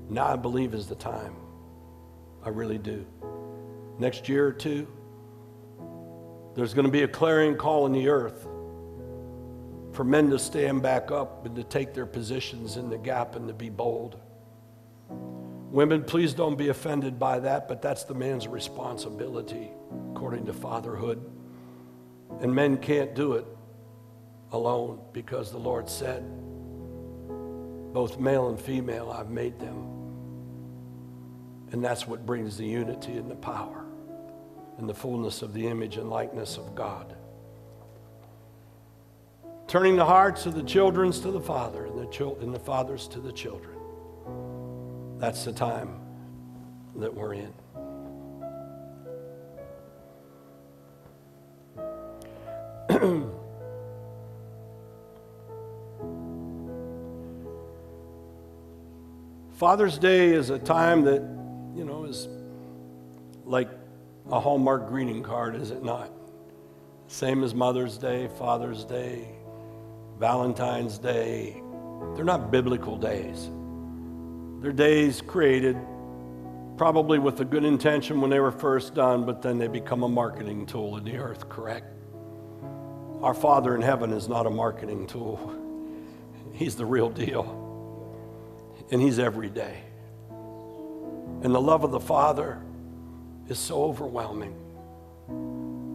now 0.09 0.27
I 0.27 0.37
believe 0.37 0.75
is 0.75 0.87
the 0.87 0.95
time. 0.95 1.35
I 2.45 2.51
really 2.51 2.79
do. 2.79 3.07
Next 3.99 4.29
year 4.29 4.47
or 4.47 4.53
two, 4.53 4.87
there's 6.55 6.75
going 6.75 6.87
to 6.87 6.93
be 6.93 7.03
a 7.03 7.09
clarion 7.09 7.57
call 7.57 7.87
in 7.87 7.93
the 7.93 8.09
earth 8.09 8.47
for 9.93 10.05
men 10.05 10.31
to 10.31 10.39
stand 10.39 10.83
back 10.83 11.11
up 11.11 11.47
and 11.47 11.57
to 11.57 11.65
take 11.65 11.95
their 11.95 12.07
positions 12.07 12.77
in 12.77 12.91
the 12.91 12.99
gap 12.99 13.37
and 13.37 13.49
to 13.49 13.55
be 13.55 13.71
bold. 13.71 14.19
Women, 15.71 16.05
please 16.05 16.35
don't 16.35 16.57
be 16.57 16.69
offended 16.69 17.19
by 17.19 17.41
that, 17.41 17.67
but 17.67 17.83
that's 17.83 18.05
the 18.05 18.15
man's 18.15 18.47
responsibility 18.47 19.71
according 20.13 20.47
to 20.47 20.53
fatherhood. 20.53 21.25
And 22.41 22.55
men 22.55 22.77
can't 22.77 23.15
do 23.15 23.35
it 23.35 23.47
alone 24.53 25.01
because 25.13 25.51
the 25.51 25.59
Lord 25.59 25.89
said, 25.89 26.23
both 27.93 28.19
male 28.19 28.49
and 28.49 28.61
female, 28.61 29.11
I've 29.17 29.31
made 29.31 29.59
them. 29.59 29.94
And 31.75 31.83
that's 31.85 32.07
what 32.07 32.25
brings 32.25 32.57
the 32.57 32.65
unity 32.65 33.17
and 33.17 33.29
the 33.29 33.35
power 33.35 33.85
and 34.79 34.89
the 34.89 34.95
fullness 34.95 35.43
of 35.43 35.53
the 35.53 35.67
image 35.67 35.97
and 35.97 36.09
likeness 36.09 36.57
of 36.57 36.77
God. 36.77 37.17
Turning 39.67 39.97
the 39.97 40.05
hearts 40.05 40.47
of 40.47 40.55
the 40.55 40.63
children's 40.63 41.19
to 41.19 41.33
the 41.33 41.41
father 41.41 41.87
and 41.87 41.99
the, 41.99 42.07
chil- 42.13 42.39
and 42.41 42.55
the 42.55 42.61
fathers 42.61 43.09
to 43.09 43.19
the 43.19 43.33
children. 43.33 43.77
That's 45.19 45.45
the 45.45 45.53
time 45.53 45.99
that 46.95 47.13
we're 47.13 47.35
in. 47.35 47.53
Father's 59.57 59.99
Day 59.99 60.29
is 60.29 60.51
a 60.51 60.59
time 60.61 61.03
that, 61.03 61.34
you 61.75 61.85
know, 61.85 62.05
is 62.05 62.29
like 63.45 63.69
a 64.31 64.41
Hallmark 64.41 64.89
greeting 64.89 65.23
card, 65.23 65.57
is 65.57 65.71
it 65.71 65.83
not? 65.83 66.11
Same 67.09 67.45
as 67.45 67.55
Mother's 67.55 67.99
Day, 67.99 68.29
Father's 68.39 68.85
Day, 68.85 69.29
Valentine's 70.19 70.99
Day. 70.99 71.61
They're 72.15 72.25
not 72.25 72.51
biblical 72.51 72.97
days. 72.97 73.51
They're 74.63 74.73
days 74.73 75.21
created 75.21 75.77
probably 76.77 77.19
with 77.19 77.41
a 77.41 77.45
good 77.45 77.65
intention 77.65 78.21
when 78.21 78.31
they 78.31 78.41
were 78.41 78.53
first 78.53 78.95
done, 78.95 79.25
but 79.25 79.43
then 79.43 79.59
they 79.59 79.69
become 79.69 80.03
a 80.03 80.09
marketing 80.09 80.67
tool 80.67 80.97
in 80.97 81.05
the 81.05 81.17
earth, 81.19 81.49
correct? 81.49 81.87
Our 83.21 83.35
Father 83.35 83.75
in 83.75 83.83
heaven 83.83 84.13
is 84.13 84.29
not 84.29 84.47
a 84.47 84.51
marketing 84.51 85.07
tool, 85.07 85.55
He's 86.53 86.77
the 86.77 86.87
real 86.87 87.11
deal. 87.11 87.61
And 88.91 89.01
He's 89.01 89.19
every 89.19 89.51
day. 89.51 89.83
And 91.43 91.55
the 91.55 91.61
love 91.61 91.85
of 91.85 91.91
the 91.91 92.01
Father 92.01 92.61
is 93.49 93.59
so 93.59 93.85
overwhelming. 93.85 94.55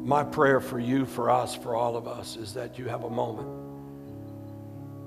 My 0.06 0.24
prayer 0.24 0.60
for 0.60 0.80
you, 0.80 1.06
for 1.06 1.30
us, 1.30 1.56
for 1.56 1.76
all 1.76 1.96
of 1.96 2.08
us 2.08 2.36
is 2.36 2.54
that 2.54 2.78
you 2.78 2.86
have 2.86 3.04
a 3.04 3.10
moment 3.10 3.48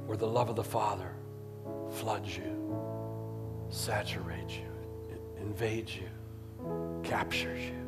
where 0.07 0.17
the 0.17 0.27
love 0.27 0.49
of 0.49 0.57
the 0.57 0.65
Father 0.65 1.11
floods 1.93 2.37
you, 2.37 3.69
saturates 3.71 4.55
you, 4.55 4.69
invades 5.41 5.97
you, 5.97 6.09
captures 7.03 7.61
you. 7.61 7.83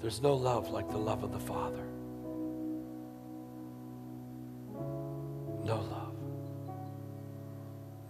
There's 0.00 0.22
no 0.22 0.34
love 0.34 0.70
like 0.70 0.88
the 0.90 0.98
love 0.98 1.24
of 1.24 1.32
the 1.32 1.40
Father. 1.40 1.84
No 5.64 5.76
love. 5.76 6.14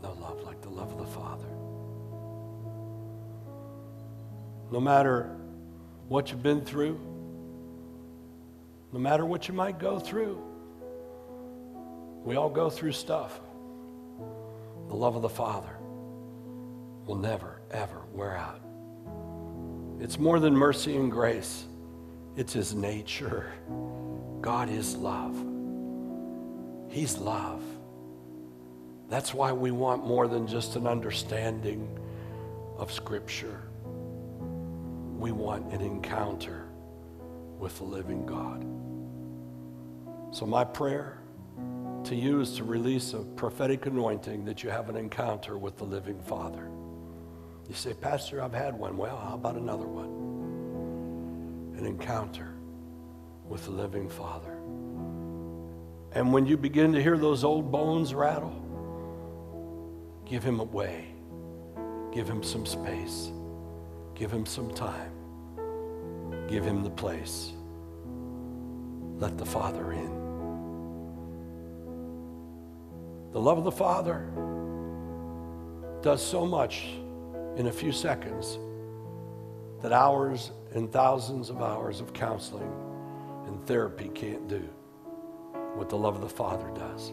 No 0.03 0.13
love 0.21 0.43
like 0.43 0.61
the 0.61 0.69
love 0.69 0.93
of 0.93 0.99
the 0.99 1.07
Father. 1.07 1.49
No 4.71 4.81
matter 4.81 5.37
what 6.09 6.31
you've 6.31 6.43
been 6.43 6.61
through, 6.61 7.01
no 8.93 8.99
matter 8.99 9.25
what 9.25 9.49
you 9.49 9.55
might 9.55 9.79
go 9.79 9.99
through, 9.99 10.43
we 12.25 12.37
all 12.37 12.51
go 12.51 12.69
through 12.69 12.93
stuff. 12.93 13.41
The 14.89 14.95
love 14.95 15.17
of 15.17 15.23
the 15.23 15.29
Father 15.29 15.77
will 17.07 17.17
never, 17.17 17.61
ever 17.71 18.03
wear 18.13 18.37
out. 18.37 18.61
It's 20.01 20.19
more 20.19 20.39
than 20.39 20.55
mercy 20.55 20.97
and 20.97 21.11
grace, 21.11 21.65
it's 22.37 22.53
His 22.53 22.75
nature. 22.75 23.53
God 24.41 24.69
is 24.69 24.97
love. 24.97 25.37
He's 26.89 27.19
love. 27.19 27.63
That's 29.09 29.35
why 29.35 29.53
we 29.53 29.71
want 29.71 30.07
more 30.07 30.29
than 30.29 30.47
just 30.47 30.77
an 30.77 30.87
understanding 30.87 31.99
of 32.77 32.93
Scripture. 32.93 33.68
We 35.19 35.33
want 35.33 35.73
an 35.73 35.81
encounter 35.81 36.69
with 37.59 37.77
the 37.79 37.85
living 37.85 38.25
God. 38.25 38.65
So, 40.33 40.47
my 40.47 40.63
prayer 40.63 41.19
to 42.05 42.15
you 42.15 42.41
is 42.41 42.53
to 42.57 42.65
release 42.65 43.15
a 43.15 43.19
prophetic 43.19 43.87
anointing 43.87 44.45
that 44.45 44.63
you 44.63 44.71
have 44.71 44.89
an 44.89 44.97
encounter 44.97 45.59
with 45.59 45.77
the 45.77 45.85
living 45.85 46.21
Father. 46.23 46.71
You 47.69 47.75
say, 47.75 47.95
Pastor, 47.95 48.41
I've 48.41 48.55
had 48.55 48.79
one. 48.79 48.97
Well, 48.97 49.19
how 49.19 49.35
about 49.35 49.57
another 49.57 49.87
one? 49.87 50.09
An 51.77 51.85
encounter 51.85 52.55
with 53.49 53.65
the 53.65 53.73
living 53.73 54.09
Father. 54.09 54.55
And 56.13 56.33
when 56.33 56.47
you 56.47 56.57
begin 56.57 56.93
to 56.93 57.03
hear 57.03 57.19
those 57.19 57.43
old 57.43 57.73
bones 57.73 58.15
rattle, 58.15 58.55
give 60.25 60.45
him 60.45 60.61
a 60.61 60.65
way, 60.65 61.07
give 62.13 62.29
him 62.29 62.45
some 62.45 62.65
space, 62.65 63.33
give 64.19 64.33
him 64.33 64.45
some 64.45 64.71
time, 64.73 65.13
give 66.49 66.65
him 66.65 66.83
the 66.83 66.91
place. 66.91 67.53
Let 69.19 69.39
the 69.39 69.47
Father 69.47 69.93
in. 69.93 70.19
The 73.33 73.41
love 73.41 73.59
of 73.59 73.65
the 73.65 73.73
Father 73.73 74.29
does 76.03 76.25
so 76.25 76.45
much 76.45 76.87
in 77.57 77.67
a 77.69 77.73
few 77.73 77.93
seconds 77.93 78.59
that 79.83 79.93
hours 79.93 80.51
and 80.75 80.91
thousands 80.93 81.51
of 81.51 81.63
hours 81.63 82.01
of 82.01 82.13
counseling 82.13 82.73
and 83.47 83.65
therapy 83.67 84.11
can't 84.15 84.49
do 84.49 84.69
what 85.75 85.89
the 85.89 85.97
love 85.97 86.17
of 86.17 86.23
the 86.23 86.29
Father 86.29 86.71
does. 86.75 87.13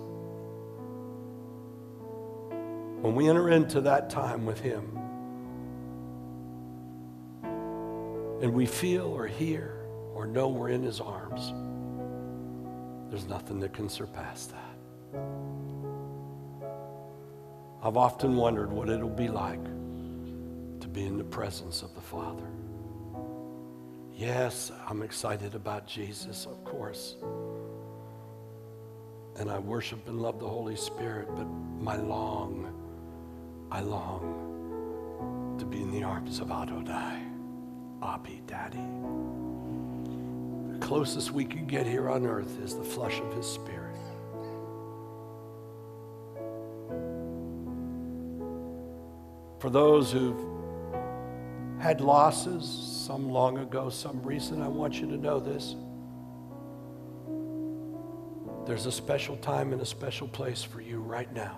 When 3.02 3.14
we 3.14 3.30
enter 3.30 3.50
into 3.50 3.82
that 3.82 4.10
time 4.10 4.46
with 4.46 4.60
Him 4.60 5.05
and 8.46 8.54
we 8.54 8.68
feel 8.68 9.08
or 9.08 9.26
hear 9.26 9.88
or 10.14 10.28
know 10.28 10.48
we're 10.48 10.70
in 10.70 10.84
His 10.84 11.02
arms, 11.02 11.52
there's 13.10 13.26
nothing 13.26 13.60
that 13.60 13.74
can 13.74 13.90
surpass 13.90 14.46
that. 14.46 15.20
I've 17.82 17.98
often 17.98 18.36
wondered 18.36 18.72
what 18.72 18.88
it'll 18.88 19.10
be 19.10 19.30
like 19.30 19.64
to 19.64 20.88
be 20.88 21.08
in 21.08 21.18
the 21.18 21.24
presence 21.24 21.82
of 21.82 21.96
the 21.96 22.02
Father. 22.02 22.46
Yes, 24.14 24.72
I'm 24.88 25.02
excited 25.02 25.56
about 25.56 25.88
Jesus, 25.88 26.46
of 26.46 26.64
course. 26.64 27.16
And 29.40 29.50
I 29.50 29.58
worship 29.58 30.08
and 30.08 30.22
love 30.22 30.40
the 30.40 30.48
Holy 30.48 30.76
Spirit, 30.76 31.30
but 31.36 31.48
my 31.82 31.96
long, 31.96 33.68
I 33.72 33.80
long 33.80 35.56
to 35.58 35.66
be 35.66 35.82
in 35.82 35.90
the 35.90 36.04
arms 36.04 36.40
of 36.40 36.52
Adonai, 36.52 37.25
Daddy. 38.48 38.78
The 40.74 40.86
closest 40.86 41.32
we 41.32 41.46
can 41.46 41.66
get 41.66 41.88
here 41.88 42.10
on 42.10 42.26
earth 42.26 42.60
is 42.62 42.76
the 42.76 42.84
flesh 42.84 43.20
of 43.20 43.34
His 43.34 43.46
Spirit. 43.46 43.96
For 49.60 49.70
those 49.70 50.12
who've 50.12 50.40
had 51.80 52.02
losses, 52.02 52.66
some 52.66 53.30
long 53.30 53.58
ago, 53.58 53.90
some 53.90 54.22
recent, 54.22 54.62
I 54.62 54.68
want 54.68 55.02
you 55.02 55.08
to 55.08 55.18
know 55.18 55.40
this. 55.40 55.76
There's 58.68 58.86
a 58.86 58.92
special 58.92 59.38
time 59.38 59.74
and 59.74 59.82
a 59.82 59.86
special 59.86 60.28
place 60.28 60.64
for 60.64 60.82
you 60.82 61.00
right 61.00 61.32
now 61.34 61.58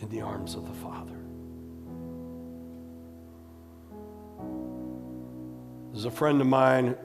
in 0.00 0.08
the 0.08 0.22
arms 0.22 0.54
of 0.54 0.66
the 0.66 0.74
Father. 0.74 1.18
There's 6.02 6.12
a 6.12 6.16
friend 6.16 6.40
of 6.40 6.48
mine 6.48 6.96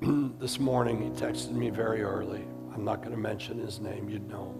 this 0.40 0.58
morning, 0.58 1.02
he 1.02 1.10
texted 1.10 1.52
me 1.52 1.68
very 1.68 2.00
early. 2.00 2.42
I'm 2.72 2.82
not 2.82 3.02
going 3.02 3.10
to 3.10 3.18
mention 3.18 3.58
his 3.58 3.78
name, 3.78 4.08
you'd 4.08 4.26
know 4.26 4.54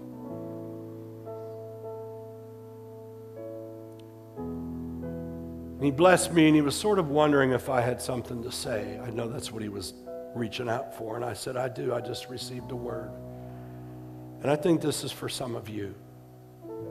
him. 4.37 5.73
And 5.77 5.83
he 5.83 5.89
blessed 5.89 6.33
me, 6.33 6.45
and 6.45 6.55
he 6.55 6.61
was 6.61 6.75
sort 6.75 6.99
of 6.99 7.09
wondering 7.09 7.49
if 7.51 7.67
I 7.67 7.81
had 7.81 7.99
something 7.99 8.43
to 8.43 8.51
say. 8.51 8.99
I 9.03 9.09
know 9.09 9.27
that's 9.27 9.51
what 9.51 9.63
he 9.63 9.69
was 9.69 9.95
reaching 10.35 10.69
out 10.69 10.95
for. 10.95 11.15
And 11.15 11.25
I 11.25 11.33
said, 11.33 11.57
I 11.57 11.67
do. 11.67 11.91
I 11.91 11.99
just 11.99 12.29
received 12.29 12.69
a 12.69 12.75
word. 12.75 13.09
And 14.43 14.51
I 14.51 14.55
think 14.55 14.81
this 14.81 15.03
is 15.03 15.11
for 15.11 15.29
some 15.29 15.55
of 15.55 15.67
you, 15.67 15.95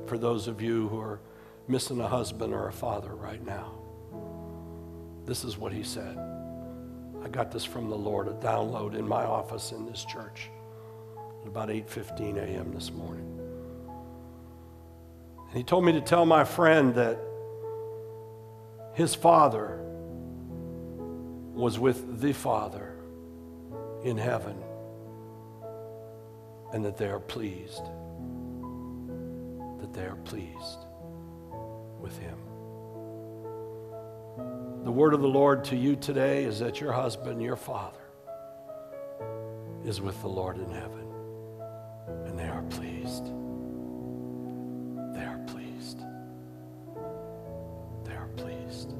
for 0.06 0.18
those 0.18 0.48
of 0.48 0.60
you 0.60 0.88
who 0.88 0.98
are 0.98 1.20
missing 1.68 2.00
a 2.00 2.08
husband 2.08 2.52
or 2.52 2.66
a 2.66 2.72
father 2.72 3.14
right 3.14 3.46
now. 3.46 3.74
This 5.26 5.44
is 5.44 5.56
what 5.56 5.72
he 5.72 5.84
said. 5.84 6.37
I 7.22 7.28
got 7.28 7.50
this 7.50 7.64
from 7.64 7.88
the 7.88 7.96
Lord, 7.96 8.28
a 8.28 8.32
download 8.32 8.94
in 8.94 9.06
my 9.06 9.24
office 9.24 9.72
in 9.72 9.86
this 9.86 10.04
church. 10.04 10.50
at 11.42 11.48
about 11.48 11.68
8:15 11.68 12.36
a.m. 12.36 12.72
this 12.72 12.90
morning. 12.90 13.38
And 15.48 15.56
he 15.56 15.62
told 15.62 15.84
me 15.84 15.92
to 15.92 16.00
tell 16.00 16.26
my 16.26 16.44
friend 16.44 16.94
that 16.94 17.18
his 18.92 19.14
father 19.14 19.78
was 21.54 21.78
with 21.78 22.20
the 22.20 22.32
Father 22.32 22.94
in 24.04 24.16
heaven 24.16 24.62
and 26.72 26.84
that 26.84 26.96
they 26.96 27.08
are 27.08 27.20
pleased. 27.20 27.84
That 29.80 29.92
they 29.92 30.04
are 30.04 30.18
pleased 30.24 30.78
with 32.00 32.16
him. 32.18 32.47
The 34.88 34.92
word 34.92 35.12
of 35.12 35.20
the 35.20 35.28
Lord 35.28 35.64
to 35.64 35.76
you 35.76 35.96
today 35.96 36.44
is 36.44 36.60
that 36.60 36.80
your 36.80 36.92
husband, 36.92 37.42
your 37.42 37.56
father, 37.56 38.00
is 39.84 40.00
with 40.00 40.18
the 40.22 40.28
Lord 40.28 40.56
in 40.56 40.70
heaven, 40.70 41.06
and 42.24 42.38
they 42.38 42.48
are 42.48 42.62
pleased. 42.70 43.26
They 45.14 45.26
are 45.26 45.44
pleased. 45.46 45.98
They 48.06 48.14
are 48.14 48.28
pleased. 48.34 48.94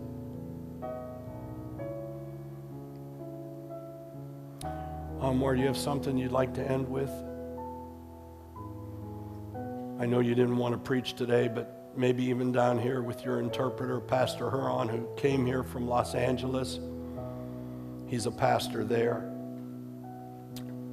Anwar, 5.22 5.54
do 5.54 5.62
you 5.62 5.68
have 5.68 5.78
something 5.78 6.18
you'd 6.18 6.32
like 6.32 6.52
to 6.52 6.70
end 6.70 6.86
with? 6.86 7.10
I 9.98 10.04
know 10.04 10.20
you 10.20 10.34
didn't 10.34 10.58
want 10.58 10.74
to 10.74 10.78
preach 10.78 11.14
today, 11.14 11.48
but 11.48 11.77
maybe 11.98 12.24
even 12.24 12.52
down 12.52 12.78
here 12.78 13.02
with 13.02 13.24
your 13.24 13.40
interpreter, 13.40 13.98
Pastor 14.00 14.48
Harun, 14.48 14.88
who 14.88 15.08
came 15.16 15.44
here 15.44 15.64
from 15.64 15.88
Los 15.88 16.14
Angeles. 16.14 16.78
He's 18.06 18.26
a 18.26 18.30
pastor 18.30 18.84
there. 18.84 19.28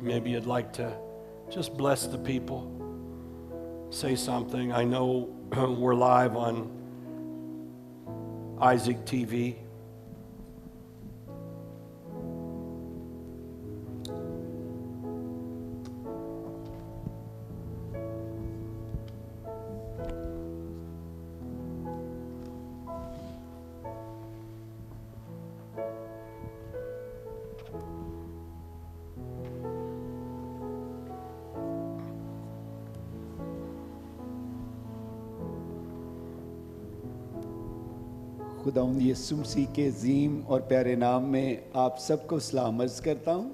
Maybe 0.01 0.31
you'd 0.31 0.47
like 0.47 0.73
to 0.73 0.97
just 1.49 1.77
bless 1.77 2.07
the 2.07 2.17
people, 2.17 2.71
say 3.91 4.15
something. 4.15 4.73
I 4.73 4.83
know 4.83 5.29
we're 5.77 5.93
live 5.93 6.35
on 6.35 6.71
Isaac 8.59 9.05
TV. 9.05 9.57
خداوند 38.75 39.01
یسوع 39.01 39.37
مسیح 39.37 39.65
کے 39.73 39.87
عظیم 39.87 40.41
اور 40.45 40.61
پیارے 40.61 40.95
نام 40.95 41.31
میں 41.31 41.55
آپ 41.73 41.99
سب 41.99 42.27
کو 42.27 42.39
سلام 42.39 42.81
عرض 42.81 43.01
کرتا 43.01 43.35
ہوں۔ 43.35 43.49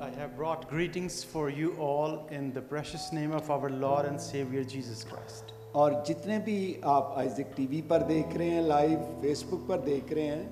I 0.00 0.08
have 0.18 0.32
brought 0.38 0.64
greetings 0.72 1.18
for 1.34 1.44
you 1.58 1.68
all 1.88 2.16
in 2.38 2.48
the 2.56 2.62
precious 2.72 3.04
name 3.12 3.34
of 3.38 3.50
our 3.56 3.70
Lord 3.84 4.08
and 4.08 4.20
Savior 4.20 4.64
Jesus 4.74 5.04
Christ. 5.10 5.52
اور 5.72 5.92
جتنے 6.06 6.38
بھی 6.38 6.80
آپ 6.82 7.18
آئزک 7.18 7.56
ٹی 7.56 7.66
وی 7.66 7.82
پر 7.88 8.02
دیکھ 8.08 8.36
رہے 8.36 8.50
ہیں 8.50 8.62
لائیو 8.62 8.98
فیس 9.20 9.44
بک 9.44 9.68
پر 9.68 9.78
دیکھ 9.78 10.12
رہے 10.12 10.26
ہیں۔ 10.26 10.48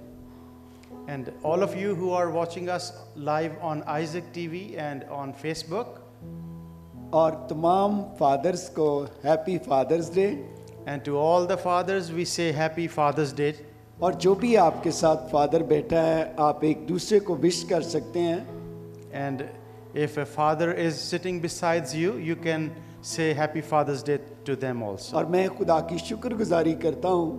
And 1.16 1.32
all 1.42 1.66
of 1.66 1.74
you 1.82 1.96
who 2.02 2.12
are 2.20 2.30
watching 2.30 2.70
us 2.76 2.90
live 3.16 3.58
on 3.72 3.82
Isaac 4.02 4.30
TV 4.38 4.62
and 4.90 5.10
on 5.22 5.32
Facebook. 5.44 5.98
اور 7.10 7.32
تمام 7.48 8.02
فادرز 8.18 8.70
کو 8.70 9.04
happy 9.24 9.58
Father's 9.58 10.10
Day 10.14 10.30
and 10.88 11.04
to 11.04 11.20
all 11.20 11.48
the 11.48 11.56
fathers 11.56 12.10
we 12.10 12.24
say 12.24 12.52
happy 12.52 12.86
Father's 12.86 13.34
day 13.34 13.52
اور 13.98 14.12
جو 14.12 14.34
بھی 14.34 14.56
آپ 14.56 14.74
کے 14.82 14.90
ساتھ 14.90 15.30
فادر 15.30 15.62
بیٹھا 15.62 16.06
ہے 16.06 16.32
آپ 16.36 16.56
ایک 16.60 16.88
دوسرے 16.88 17.20
کو 17.20 17.36
وش 17.42 17.64
کر 17.64 17.80
سکتے 17.80 18.20
ہیں۔ 18.20 18.36
And 19.10 19.42
if 19.94 20.18
a 20.18 20.24
father 20.24 20.68
is 20.68 20.98
sitting 20.98 21.40
besides 21.40 21.94
you 21.94 22.20
you 22.20 22.34
can 22.42 22.68
say 23.02 23.34
happy 23.34 23.60
Father's 23.60 24.04
Day 24.04 24.16
to 24.44 24.54
them 24.54 24.84
also 24.84 25.16
اور 25.16 25.24
میں 25.24 25.48
خدا 25.58 25.80
کی 25.80 25.98
شکر 25.98 26.34
گزاری 26.34 26.74
کرتا 26.74 27.08
ہوں 27.08 27.36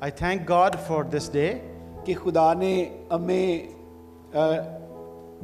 I 0.00 0.12
thank 0.12 0.48
God 0.48 0.76
for 0.86 1.02
this 1.02 1.30
day 1.32 1.54
کہ 2.04 2.14
خدا 2.24 2.52
نے 2.54 2.84
ہمیں 3.12 3.58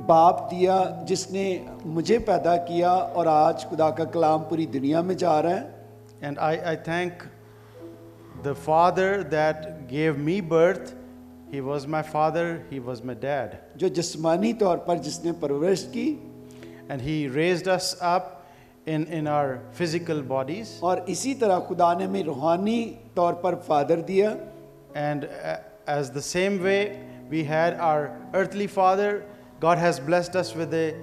باپ 0.06 0.50
دیا 0.50 0.84
جس 1.06 1.30
نے 1.30 1.64
مجھے 1.84 2.18
پیدا 2.18 2.56
کیا 2.56 2.90
اور 2.90 3.26
آج 3.26 3.66
خدا 3.66 3.90
کا 3.90 4.04
کلام 4.04 4.42
پوری 4.48 4.66
دنیا 4.66 5.00
میں 5.00 5.14
جا 5.14 5.42
رہا 5.42 5.60
ہے۔ 5.60 5.81
And 6.21 6.39
I, 6.39 6.71
I 6.71 6.75
thank 6.75 7.23
the 8.43 8.55
father 8.55 9.23
that 9.23 9.87
gave 9.87 10.17
me 10.17 10.41
birth. 10.41 10.95
He 11.51 11.61
was 11.61 11.87
my 11.87 12.01
father, 12.01 12.65
he 12.69 12.79
was 12.79 13.03
my 13.03 13.13
dad. 13.13 13.59
जो 13.77 13.89
जिस्मानी 13.89 14.53
तौर 14.59 14.77
पर 14.87 14.97
जिसने 14.99 15.31
परवरिश 15.41 15.83
की 15.93 16.17
And 16.89 17.01
he 17.01 17.27
raised 17.27 17.67
us 17.67 17.95
up 18.01 18.45
in, 18.85 19.05
in 19.07 19.27
our 19.27 19.59
physical 19.71 20.21
bodies. 20.21 20.79
और 20.81 21.05
इसी 21.09 21.33
तरह 21.35 21.59
खुदा 21.67 21.93
ने 21.99 22.05
हमें 22.05 22.23
रूहानी 22.23 22.79
तौर 23.15 23.33
पर 23.43 23.55
फादर 23.67 24.01
दिया 24.07 24.37
And 24.95 25.25
uh, 25.25 25.57
as 25.87 26.11
the 26.11 26.21
same 26.21 26.61
way 26.61 26.99
we 27.29 27.43
had 27.43 27.79
our 27.79 28.17
earthly 28.33 28.67
father, 28.67 29.23
God 29.59 29.77
has 29.77 29.99
blessed 29.99 30.35
us 30.35 30.55
with 30.55 30.73
a 30.73 30.95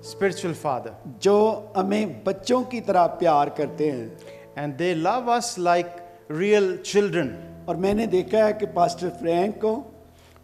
spiritual 0.00 0.54
father. 0.54 0.94
जो 1.22 1.72
हमें 1.76 2.24
बच्चों 2.24 2.62
की 2.64 2.80
तरह 2.80 3.06
प्यार 3.22 3.48
करते 3.58 3.90
हैं 3.90 4.10
And 4.56 4.76
they 4.78 4.94
love 4.94 5.28
us 5.28 5.58
like 5.58 6.00
real 6.28 6.76
children. 6.78 7.36
और 7.68 7.76
मैंने 7.76 8.06
देखा 8.06 8.44
है 8.44 8.52
कि 8.52 8.66
पास्टर 8.66 9.08
फ्रैंक 9.20 9.56
को 9.64 9.76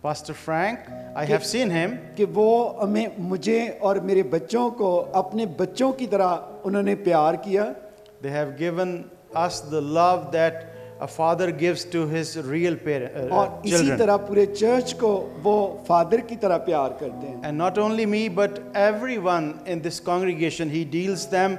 Pastor 0.04 0.34
Frank, 0.34 0.80
I 1.16 1.24
have 1.24 1.46
seen 1.46 1.70
him. 1.70 1.92
कि 2.16 2.24
वो 2.36 2.78
हमें 2.82 3.16
मुझे 3.18 3.58
और 3.82 4.00
मेरे 4.00 4.22
बच्चों 4.32 4.70
को 4.70 4.96
अपने 5.20 5.46
बच्चों 5.60 5.92
की 5.92 6.06
तरह 6.06 6.62
उन्होंने 6.66 6.94
प्यार 7.04 7.36
किया 7.46 7.64
They 8.22 8.30
have 8.30 8.58
given 8.58 9.10
us 9.34 9.60
the 9.60 9.80
love 9.80 10.30
that 10.32 10.66
a 11.00 11.08
father 11.08 11.50
gives 11.50 11.84
to 11.86 12.06
his 12.06 12.36
real 12.36 12.76
parent, 12.76 13.16
uh, 13.16 13.30
और 13.32 13.62
इसी 13.66 13.76
children. 13.76 13.98
तरह 13.98 14.16
पूरे 14.28 14.46
चर्च 14.46 14.92
को 15.00 15.12
वो 15.42 15.56
फादर 15.88 16.20
की 16.28 16.36
तरह 16.36 16.56
प्यार 16.68 16.96
करते 17.00 17.26
हैं 17.26 17.42
And 17.42 17.58
not 17.58 17.78
only 17.78 18.06
me, 18.06 18.28
but 18.28 18.60
everyone 18.74 19.48
in 19.66 19.80
this 19.80 20.00
congregation, 20.00 20.68
he 20.68 20.84
deals 20.84 21.26
them 21.28 21.58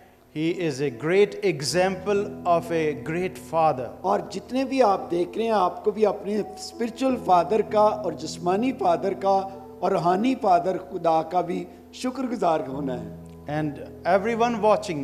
he 0.36 0.50
is 0.50 0.80
a 0.80 0.90
great 0.90 1.44
example 1.44 2.20
of 2.46 2.70
a 2.70 2.94
great 2.94 3.38
father. 3.38 3.90
और 4.04 4.28
जितने 4.32 4.64
भी 4.64 4.80
आप 4.80 5.06
देख 5.10 5.36
रहे 5.36 5.46
हैं 5.46 5.52
आपको 5.52 5.92
भी 5.92 6.04
अपने 6.04 6.42
स्पिरिचुअल 6.64 7.16
फादर 7.26 7.62
का 7.74 7.84
और 8.06 8.14
जिस्मानी 8.24 8.72
फादर 8.82 9.14
का 9.24 9.36
और 9.82 9.92
रूहानी 9.92 10.34
फादर 10.42 10.78
खुदा 10.90 11.20
का 11.32 11.42
भी 11.42 11.66
शुक्रगुजार 12.02 12.66
होना 12.66 12.94
है 12.94 13.24
And 13.48 13.80
everyone 14.04 14.60
watching, 14.60 15.00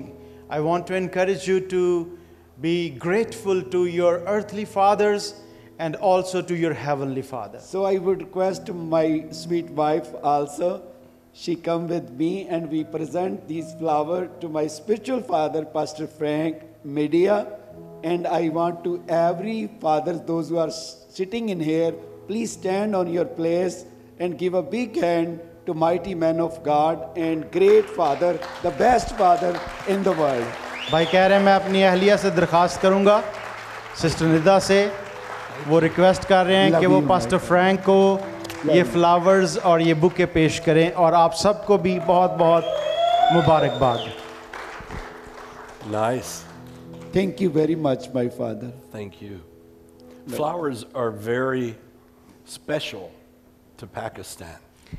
I 0.51 0.61
want 0.61 0.87
to 0.89 0.95
encourage 0.95 1.49
you 1.49 1.61
to 1.69 2.19
be 2.61 2.91
grateful 2.91 3.63
to 3.75 3.87
your 3.87 4.15
earthly 4.27 4.65
fathers 4.65 5.35
and 5.79 5.97
also 5.97 6.43
to 6.43 6.55
your 6.55 6.75
heavenly 6.75 7.23
father. 7.23 7.59
So 7.59 7.85
I 7.85 7.99
would 7.99 8.21
request 8.23 8.73
my 8.73 9.27
sweet 9.31 9.71
wife 9.71 10.15
also. 10.23 10.83
she 11.40 11.56
come 11.56 11.88
with 11.88 12.10
me 12.20 12.48
and 12.48 12.70
we 12.72 12.84
present 12.84 13.48
these 13.48 13.74
flower 13.76 14.28
to 14.42 14.50
my 14.50 14.66
spiritual 14.66 15.22
father, 15.22 15.64
Pastor 15.66 16.08
Frank 16.08 16.64
Amedia. 16.86 17.48
And 18.04 18.26
I 18.26 18.50
want 18.50 18.84
to 18.86 19.04
every 19.08 19.70
father, 19.80 20.14
those 20.14 20.50
who 20.50 20.58
are 20.58 20.72
sitting 20.72 21.50
in 21.50 21.60
here, 21.60 21.92
please 22.28 22.52
stand 22.52 22.96
on 22.96 23.12
your 23.12 23.26
place 23.26 23.86
and 24.20 24.38
give 24.38 24.56
a 24.56 24.64
big 24.64 24.96
hand 25.00 25.40
to 25.68 25.74
mighty 25.74 26.16
man 26.16 26.40
of 26.40 26.64
God 26.64 27.16
and 27.18 27.52
great 27.52 27.88
father, 27.88 28.40
the 28.64 28.72
best 28.72 29.16
father 29.16 29.60
in 29.88 30.04
the 30.04 30.14
world. 30.14 30.46
भाई 30.92 31.06
कह 31.12 31.26
रहे 31.28 31.38
हैं 31.38 31.46
मैं 31.46 31.54
अपनी 31.54 31.82
अहलिया 31.84 32.16
से 32.18 32.30
दरख्वास्त 32.32 32.82
करूंगा 32.82 33.22
sister 34.02 34.26
Nida 34.26 34.60
से 34.68 34.80
वो 35.68 35.80
रिक्वेस्ट 35.86 36.26
कर 36.26 36.46
रहे 36.46 36.58
یہ 38.64 38.84
فلاورز 38.94 39.60
اور 39.64 39.80
یہ 39.80 39.94
بکے 39.94 40.26
پیش 40.26 40.62
کریں 40.62 40.92
اور 40.92 41.14
آپ 41.14 41.38
سب 41.38 41.66
کو 41.66 41.78
بھی 41.78 42.00
بہت 42.06 42.32
بہت 42.40 42.64
مبارکباد۔ 43.36 43.98
Nice 45.92 46.44
thank 47.12 47.42
you 47.42 47.50
very 47.54 47.76
much 47.76 48.08
my 48.14 48.30
father 48.30 48.70
thank 48.92 49.24
you 49.24 49.38
flowers 50.36 50.86
are 50.94 51.08
very 51.24 51.72
special 52.48 52.98
to 53.80 53.86
Pakistan 53.94 54.96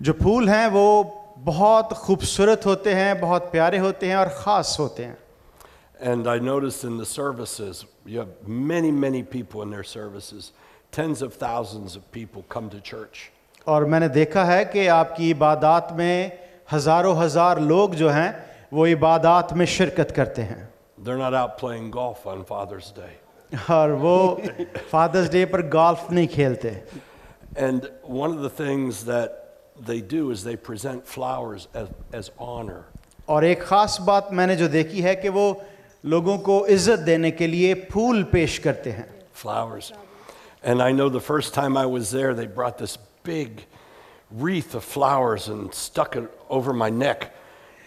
جو 0.00 0.12
پھول 0.12 0.48
ہیں 0.48 0.66
وہ 0.72 1.02
بہت 1.44 1.92
خوبصورت 1.96 2.66
ہوتے 2.66 2.94
ہیں 2.94 3.14
بہت 3.20 3.52
پیارے 3.52 3.78
ہوتے 3.78 4.06
ہیں 4.06 4.14
اور 4.14 4.26
خاص 4.26 4.80
ہوتے 4.80 5.04
ہیں۔ 5.04 5.14
And 6.00 6.28
I 6.28 6.40
notice 6.40 6.84
in 6.84 6.98
the 6.98 7.04
services 7.04 7.84
you 8.06 8.22
have 8.22 8.32
many 8.48 8.90
many 8.90 9.22
people 9.22 9.60
in 9.60 9.70
their 9.72 9.82
services 9.82 10.50
Tens 10.91 11.21
of 11.21 11.33
thousands 11.33 11.95
of 11.95 12.11
people 12.11 12.43
come 12.49 12.69
to 12.69 12.81
church. 12.81 13.31
और 13.67 13.85
मैंने 13.85 14.09
देखा 14.09 14.43
है 14.45 14.63
कि 14.65 14.87
आपकी 14.87 15.29
इबादात 15.29 15.91
में 15.97 16.31
हज़ारों 16.71 17.15
हज़ार 17.17 17.59
लोग 17.61 17.95
जो 17.95 18.09
हैं 18.09 18.29
वो 18.73 18.87
इबादात 18.87 19.53
में 19.53 19.65
शिरकत 19.65 20.11
करते 20.11 20.41
हैं 20.41 20.67
They're 20.99 21.17
not 21.17 21.33
out 21.33 21.57
playing 21.57 21.91
golf 21.91 22.25
on 22.25 22.43
Father's 22.45 22.91
Day. 22.91 23.13
और 23.69 23.91
वो 23.91 24.41
फादर्स 24.91 25.29
डे 25.31 25.45
पर 25.45 25.61
गोल्फ 25.69 26.11
नहीं 26.11 26.27
खेलते 26.27 26.75
And 27.57 27.89
one 28.03 28.31
of 28.31 28.41
the 28.41 28.49
things 28.49 29.03
that 29.05 29.37
they 29.79 30.01
do 30.01 30.31
is 30.31 30.43
they 30.43 30.55
present 30.55 31.07
flowers 31.07 31.67
as, 31.73 31.87
as 32.13 32.31
honor. 32.39 32.83
और 33.29 33.45
एक 33.45 33.61
ख़ास 33.63 33.97
बात 34.01 34.29
मैंने 34.31 34.55
जो 34.55 34.67
देखी 34.67 35.01
है 35.01 35.15
कि 35.15 35.29
वो 35.29 35.45
लोगों 36.05 36.37
को 36.39 36.65
इज़्ज़त 36.67 36.99
देने 37.05 37.31
के 37.31 37.47
लिए 37.47 37.73
फूल 37.91 38.23
पेश 38.33 38.57
करते 38.59 38.91
हैं 38.91 39.07
Flowers. 39.35 39.91
And 40.63 40.81
I 40.81 40.91
know 40.91 41.09
the 41.09 41.21
first 41.21 41.53
time 41.53 41.77
I 41.77 41.85
was 41.85 42.11
there, 42.11 42.33
they 42.33 42.47
brought 42.47 42.77
this 42.77 42.97
big 43.23 43.65
wreath 44.31 44.75
of 44.75 44.83
flowers 44.83 45.47
and 45.47 45.73
stuck 45.73 46.15
it 46.15 46.29
over 46.49 46.73
my 46.73 46.89
neck. 46.89 47.33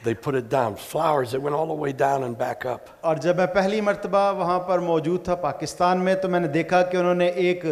They 0.03 0.14
put 0.14 0.35
it 0.35 0.49
down. 0.49 0.77
Flowers, 0.77 1.33
they 1.33 1.39
went 1.39 1.55
all 1.55 1.66
the 1.66 1.75
way 1.75 1.93
down 1.93 2.23
and 2.23 2.37
back 2.39 2.64
up. 2.64 2.89
और 3.05 3.18
जब 3.18 3.39
मैं 3.39 3.47
पहली 3.55 3.81
मर्तबा 3.81 4.31
वहाँ 4.31 4.59
पर 4.68 4.81
मौजूद 4.81 5.25
था 5.29 5.35
पाकिस्तान 5.43 5.99
में 5.99 6.21
तो 6.21 6.29
मैंने 6.29 6.49
देखा 6.49 6.83
कि 6.89 6.97
उन्होंने 6.97 7.29
एक 7.51 7.64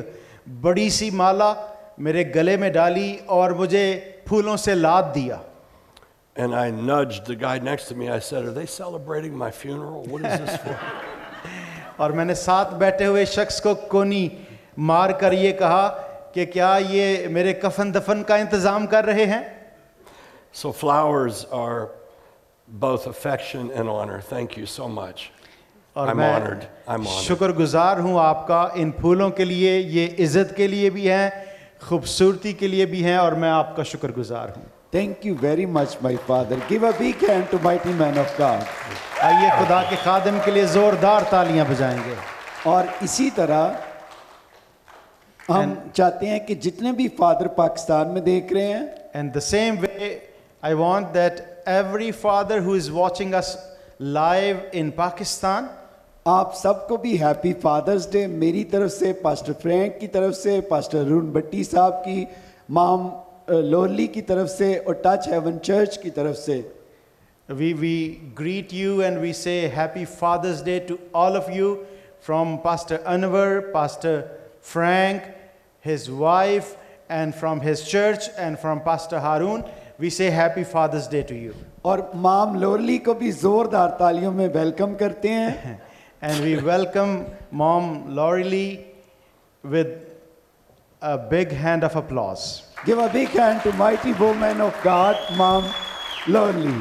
बड़ी 0.63 0.89
सी 0.91 1.11
माला 1.11 1.51
मेरे 2.01 2.25
गले 2.37 2.57
में 2.57 2.73
डाली 2.73 3.15
और 3.29 3.55
मुझे 3.57 3.85
फूलों 4.29 4.57
से 4.57 4.75
लाद 4.75 5.05
दिया 5.15 5.41
And 6.37 6.55
I 6.55 6.71
nudged 6.71 7.25
the 7.27 7.35
guy 7.35 7.59
next 7.59 7.89
to 7.89 7.97
me. 7.97 8.09
I 8.09 8.21
said, 8.21 8.45
Are 8.45 8.53
they 8.53 8.67
celebrating 8.67 9.37
my 9.37 9.51
funeral? 9.51 10.05
What 10.05 10.25
is 10.25 10.39
this 10.39 10.57
for? 10.57 10.77
और 12.01 12.13
मैंने 12.13 12.35
साथ 12.35 12.73
बैठे 12.79 13.05
हुए 13.05 13.25
शख्स 13.27 13.59
को 13.61 13.75
कोनी 13.91 14.21
مار 14.78 15.10
کر 15.10 15.32
یہ 15.32 15.52
کہا 15.52 16.02
کہ 16.34 16.46
کیا 16.46 16.80
یہ 16.90 17.28
میرے 17.28 17.54
کفن 17.54 17.94
دفن 17.94 18.24
کا 18.24 18.36
انتظام 18.36 18.88
کر 18.88 19.06
رہے 19.06 19.26
ہیں؟ 19.26 19.42
So 20.54 20.72
flowers 20.72 21.46
are 21.52 21.72
both 22.80 23.08
affection 23.08 23.68
and 23.78 23.90
honour 23.90 24.18
Thank 24.34 24.58
you 24.58 24.66
so 24.80 25.08
اور 25.94 26.08
I'm 26.08 26.16
میں 26.16 26.34
honored. 26.34 26.64
I'm 26.90 27.00
honored. 27.00 27.22
شکر 27.22 27.50
گزار 27.50 27.98
ہوں 27.98 28.20
آپ 28.20 28.48
کا 28.48 28.68
ان 28.74 28.92
پھولوں 28.92 29.30
کے 29.30 29.46
لیے 29.46 29.80
یہ 29.80 30.08
عزت 30.20 30.56
کے 30.56 30.68
لیے 30.68 30.90
بھی 30.90 31.12
ہیں 31.12 31.30
خوبصورتی 31.82 32.54
کے 32.54 32.68
لیے 32.68 32.86
بھی 32.86 33.04
ہیں 33.06 33.16
اور 33.16 33.32
میں 33.32 33.50
آپ 33.50 33.76
کا 33.76 33.84
شکر 33.84 34.12
گزار 34.12 34.48
ہوں۔ 34.58 34.64
Thank 34.92 35.26
you 35.26 35.36
very 35.42 35.66
much 35.66 35.98
my 36.02 36.16
father 36.28 36.56
gave 36.70 36.86
a 36.86 36.92
big 36.98 37.26
hand 37.30 37.44
to 37.50 37.58
mighty 37.64 37.92
man 37.94 38.20
of 38.20 38.40
God 38.40 38.62
آئیے 39.20 39.50
خدا 39.50 39.84
کے 39.90 39.96
خادم 40.04 40.38
کے 40.46 40.52
لیے 40.52 40.66
زوردار 40.66 41.22
تالیاں 41.30 41.66
بجائیں 41.70 42.00
گے۔ 42.06 42.14
اور 42.64 42.84
اسی 43.02 43.30
طرح 43.36 43.70
ہم 45.50 45.74
چاہتے 45.94 46.26
ہیں 46.26 46.40
کہ 46.40 46.54
جتنے 46.56 46.92
بھی 46.92 47.08
فادر 47.18 47.48
پاکستان 47.56 48.14
میں 48.14 48.22
دیکھ 48.22 48.54
رہے 48.54 48.68
ہیں 48.68 48.86
and 49.14 49.36
the 49.36 49.40
same 49.40 49.76
way 49.82 50.18
I 50.64 50.74
want 50.74 51.14
that 51.14 51.42
every 51.66 52.12
father 52.12 52.60
who 52.60 52.74
is 52.74 52.90
watching 52.90 53.34
this 53.34 53.56
live 54.00 54.56
in 54.72 54.90
Pakistan 54.92 55.66
آپ 56.26 56.56
سب 56.56 56.88
کو 56.88 56.98
بھی 56.98 57.22
ہیپی 57.22 57.52
فادرز 57.62 58.08
ڈے 58.12 58.26
میری 58.28 58.64
طرف 58.64 58.92
سے 58.92 59.12
پاسٹر 59.14 59.54
فرینک 59.62 60.00
کی 60.00 60.08
طرف 60.08 60.36
سے 60.36 60.60
پاسٹر 60.62 61.04
رون 61.06 61.30
بٹی 61.32 61.64
صاحب 61.64 62.04
کی 62.06 62.24
مام 62.70 63.08
لوہلی 63.48 64.06
uh, 64.08 64.14
کی 64.14 64.22
طرف 64.22 64.50
سے 64.50 64.74
اور 64.78 64.94
ٹچ 64.94 65.28
ہیون 65.28 65.60
چرچ 65.62 65.98
کی 66.00 66.10
طرف 66.10 66.38
سے. 66.38 66.62
We 67.50 67.74
we 67.74 67.96
greet 68.40 68.74
you 68.74 68.98
and 69.00 69.18
we 69.18 69.34
say 69.34 69.70
happy 69.78 70.06
Father's 70.20 70.64
Day 70.66 70.80
to 70.80 70.96
all 71.14 71.36
of 71.38 71.50
you 71.50 71.76
from 72.26 72.56
pastor 72.58 72.98
Anwar 73.06 73.60
pastor 73.74 74.22
Frank, 74.63 75.23
his 75.81 76.11
wife, 76.11 76.77
and 77.09 77.35
from 77.35 77.61
his 77.61 77.87
church, 77.89 78.29
and 78.37 78.59
from 78.59 78.81
Pastor 78.81 79.19
Harun. 79.21 79.65
We 79.99 80.11
say 80.11 80.31
Happy 80.31 80.65
Father's 80.65 81.09
Day 81.09 81.23
to 81.25 81.35
you. 81.35 81.55
और 81.85 82.11
माम 82.15 82.55
लोरली 82.61 82.99
को 82.99 83.15
भी 83.15 83.33
जोरदार 83.33 83.97
तालियों 84.01 84.33
में 84.33 84.49
welcome 84.55 84.95
करते 85.03 85.29
हैं 85.29 85.81
And 86.21 86.41
we 86.45 86.57
welcome 86.57 87.27
Mom 87.53 88.15
Laurie 88.15 88.45
Lee 88.45 88.85
with 89.63 89.89
a 91.01 91.17
big 91.17 91.53
hand 91.53 91.85
of 91.85 91.95
applause. 91.95 92.63
Give 92.85 92.99
a 92.99 93.09
big 93.09 93.29
hand 93.29 93.63
to 93.63 93.73
mighty 93.75 94.13
woman 94.15 94.61
of 94.61 94.75
God, 94.83 95.17
Mom 95.37 95.65
Lonely. 96.27 96.75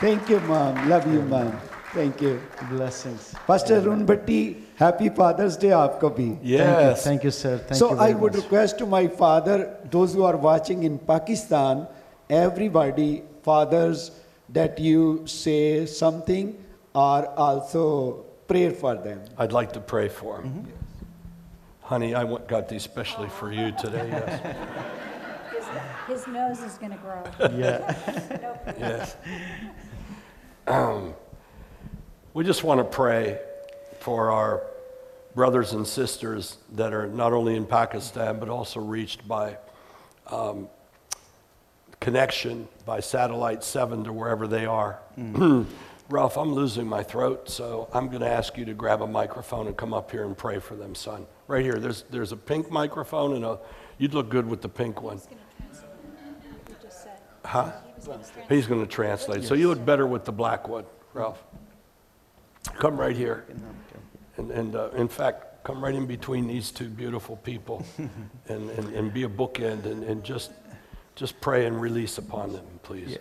Thank 0.00 0.28
you, 0.28 0.40
Mom. 0.40 0.88
Love 0.88 1.06
you, 1.12 1.22
Mom. 1.22 1.52
Thank 1.94 2.20
you. 2.20 2.40
Blessings. 2.70 3.34
Pastor 3.46 3.78
Arun 3.78 4.06
Bhatti, 4.06 4.56
Happy 4.77 5.09
Father's 5.09 5.57
Day 5.57 5.69
aapko 5.69 6.09
bhi. 6.15 6.37
Yes. 6.43 7.03
Thank 7.03 7.23
you, 7.23 7.31
sir. 7.31 7.57
Thank 7.57 7.71
you 7.71 7.75
so 7.77 7.97
I 7.97 8.13
would 8.13 8.35
request 8.35 8.77
to 8.77 8.85
my 8.85 9.07
father, 9.07 9.75
those 9.89 10.13
who 10.13 10.23
are 10.23 10.37
watching 10.37 10.83
in 10.83 10.99
Pakistan, 10.99 11.87
everybody, 12.29 13.23
fathers, 13.41 14.11
that 14.49 14.77
you 14.77 15.25
say 15.25 15.87
something 15.87 16.55
or 16.93 17.25
also 17.47 18.25
pray 18.47 18.69
for 18.69 18.93
them. 18.95 19.23
I'd 19.37 19.51
like 19.51 19.73
to 19.73 19.79
pray 19.79 20.09
for 20.09 20.41
them. 20.41 20.67
Honey, 21.81 22.13
I 22.13 22.23
got 22.47 22.69
these 22.69 22.83
specially 22.83 23.29
for 23.29 23.51
you 23.51 23.71
today. 23.71 24.07
His, 26.07 26.27
nose 26.27 26.61
is 26.61 26.77
going 26.77 26.91
to 26.91 26.97
grow. 26.97 27.23
Yeah. 27.57 27.95
yes. 28.79 29.17
Um, 30.67 31.15
we 32.33 32.43
just 32.43 32.63
want 32.63 32.79
to 32.79 32.83
pray 32.83 33.39
for 34.07 34.31
our 34.31 34.63
brothers 35.35 35.73
and 35.73 35.85
sisters 35.85 36.59
that 36.71 36.93
are 36.93 37.07
not 37.07 37.33
only 37.33 37.57
in 37.57 37.65
Pakistan 37.65 38.39
but 38.39 38.47
also 38.47 38.79
reached 38.79 39.27
by 39.27 39.57
um, 40.27 40.69
connection 41.99 42.69
by 42.85 43.01
satellite 43.01 43.65
7 43.65 44.05
to 44.05 44.13
wherever 44.13 44.47
they 44.47 44.65
are. 44.65 45.01
Ralph, 46.09 46.37
I'm 46.37 46.53
losing 46.53 46.87
my 46.87 47.03
throat, 47.03 47.49
so 47.49 47.89
I'm 47.91 48.07
going 48.07 48.21
to 48.21 48.29
ask 48.29 48.57
you 48.57 48.63
to 48.63 48.73
grab 48.73 49.01
a 49.01 49.07
microphone 49.07 49.67
and 49.67 49.75
come 49.75 49.93
up 49.93 50.09
here 50.09 50.23
and 50.23 50.37
pray 50.37 50.59
for 50.59 50.77
them, 50.77 50.95
son. 50.95 51.27
Right 51.49 51.65
here, 51.65 51.77
there's, 51.77 52.03
there's 52.03 52.31
a 52.31 52.37
pink 52.37 52.71
microphone 52.71 53.35
and 53.35 53.43
a, 53.43 53.59
you'd 53.97 54.13
look 54.13 54.29
good 54.29 54.47
with 54.47 54.61
the 54.61 54.69
pink 54.69 55.01
one. 55.01 55.17
He 55.17 56.75
just 56.81 57.03
said. 57.03 57.19
Huh? 57.43 57.73
He 57.83 57.93
was 57.97 58.05
going 58.05 58.19
to 58.19 58.23
translate. 58.23 58.51
He's 58.57 58.67
going 58.67 58.81
to 58.85 58.87
translate. 58.89 59.43
So 59.43 59.53
you 59.53 59.67
look 59.67 59.83
better 59.83 60.07
with 60.07 60.23
the 60.23 60.31
black 60.31 60.69
one, 60.69 60.85
Ralph. 61.13 61.43
Come 62.79 62.97
right 62.97 63.15
here 63.15 63.43
And, 64.36 64.50
and 64.50 64.76
uh, 64.76 64.90
in 64.96 65.08
fact, 65.08 65.64
come 65.64 65.84
right 65.84 65.94
in 65.94 66.06
between 66.06 66.46
these 66.46 66.70
two 66.70 66.88
beautiful 66.88 67.36
people 67.36 67.84
and, 68.48 68.70
and, 68.70 68.94
and 68.94 69.12
be 69.12 69.24
a 69.24 69.28
bookend 69.28 69.86
and, 69.86 70.02
and 70.04 70.24
just, 70.24 70.50
just 71.14 71.40
pray 71.40 71.66
and 71.66 71.80
release 71.80 72.18
upon 72.18 72.52
them, 72.52 72.64
please. 72.82 73.18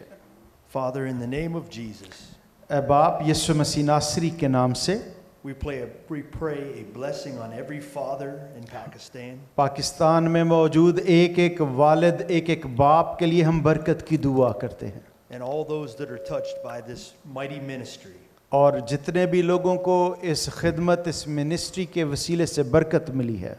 Father, 0.69 1.05
in 1.05 1.19
the 1.19 1.27
name 1.27 1.55
of 1.55 1.69
Jesus, 1.69 2.27
ए 2.71 2.79
बाप 2.87 3.19
यीशु 3.27 3.53
मसीह 3.55 3.83
नासरी 3.85 4.29
के 4.39 4.47
नाम 4.47 4.73
से 4.73 5.01
we, 5.43 5.53
play 5.53 5.79
a, 5.81 5.87
we 6.07 6.21
pray 6.21 6.79
a 6.79 6.83
blessing 6.93 7.37
on 7.39 7.51
every 7.51 7.79
father 7.81 8.47
in 8.55 8.63
Pakistan. 8.63 9.39
Pakistan 9.57 10.27
में 10.27 10.43
मौजूद 10.43 10.99
एक 10.99 11.39
एक 11.39 11.61
वालिद 11.61 12.21
एक 12.31 12.49
एक 12.49 12.67
बाप 12.77 13.15
के 13.19 13.25
लिए 13.25 13.43
हम 13.43 13.61
बरकत 13.63 14.05
की 14.09 14.17
दुआ 14.17 14.51
करते 14.61 14.85
हैं 14.85 15.03
and 15.31 15.43
all 15.43 15.65
those 15.65 15.95
that 15.95 16.11
are 16.11 16.23
touched 16.29 16.63
by 16.63 16.79
this 16.81 17.13
mighty 17.25 17.59
ministry. 17.59 18.15
اور 18.56 18.72
جتنے 18.78 19.26
بھی 19.26 19.42
لوگوں 19.42 19.76
کو 19.76 20.14
اس 20.22 20.46
خدمت 20.46 21.08
اس 21.08 21.28
منسٹری 21.28 21.84
کے 21.84 22.04
وسیلے 22.04 22.46
سے 22.46 22.62
برکت 22.62 23.10
ملی 23.10 23.42
ہے۔ 23.42 23.54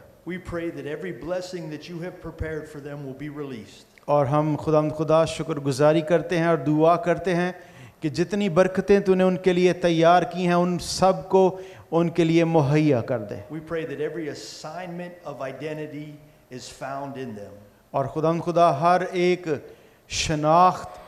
اور 4.04 4.26
ہم 4.26 4.56
خدا 4.56 4.88
خدا 4.88 5.24
شکر 5.24 5.54
گزاری 5.54 6.00
کرتے 6.00 6.38
ہیں 6.38 6.46
اور 6.46 6.56
دعا 6.56 6.96
کرتے 6.96 7.34
ہیں 7.34 7.52
کہ 8.00 8.08
جتنی 8.08 8.48
برکتیں 8.48 9.00
تو 9.00 9.14
نے 9.14 9.24
ان 9.24 9.36
کے 9.36 9.52
لیے 9.52 9.72
تیار 9.72 10.22
کی 10.22 10.46
ہیں 10.46 10.54
ان 10.54 10.78
سب 10.78 11.28
کو 11.28 11.60
ان 11.90 12.08
کے 12.08 12.24
لیے 12.24 12.44
مہیا 12.44 13.00
کر 13.00 13.18
دے۔ 13.18 13.36
اور 17.90 18.04
خدا 18.04 18.32
خدا 18.44 18.80
ہر 18.80 19.00
ایک 19.12 19.48
شناخت 20.08 21.07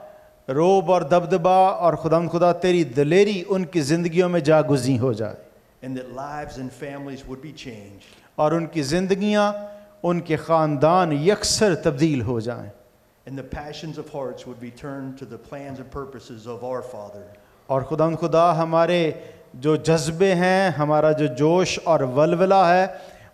روب 0.49 0.91
اور 0.91 1.01
دبدبا 1.01 1.67
اور 1.67 1.93
خدا 1.93 2.27
خدا 2.27 2.51
تیری 2.51 2.83
دلیری 2.83 3.43
ان 3.47 3.65
کی 3.65 3.81
زندگیوں 3.81 4.29
میں 4.29 4.39
جاگزی 4.39 4.99
ہو 4.99 5.13
جائے۔ 5.13 5.35
اور 8.35 8.51
ان 8.51 8.65
کی 8.65 8.81
زندگیاں 8.81 9.53
ان 10.03 10.19
کے 10.19 10.35
خاندان 10.35 11.11
یکسر 11.11 11.75
تبدیل 11.75 12.21
ہو 12.21 12.39
جائیں۔ 12.39 12.69
اور 17.67 17.81
خدا 17.81 18.09
خدا 18.21 18.57
ہمارے 18.57 19.11
جو 19.53 19.75
جذبے 19.75 20.35
ہیں 20.35 20.69
ہمارا 20.69 21.11
جو 21.11 21.25
جوش 21.25 21.79
اور 21.83 21.99
ولولہ 21.99 22.55
ہے 22.55 22.87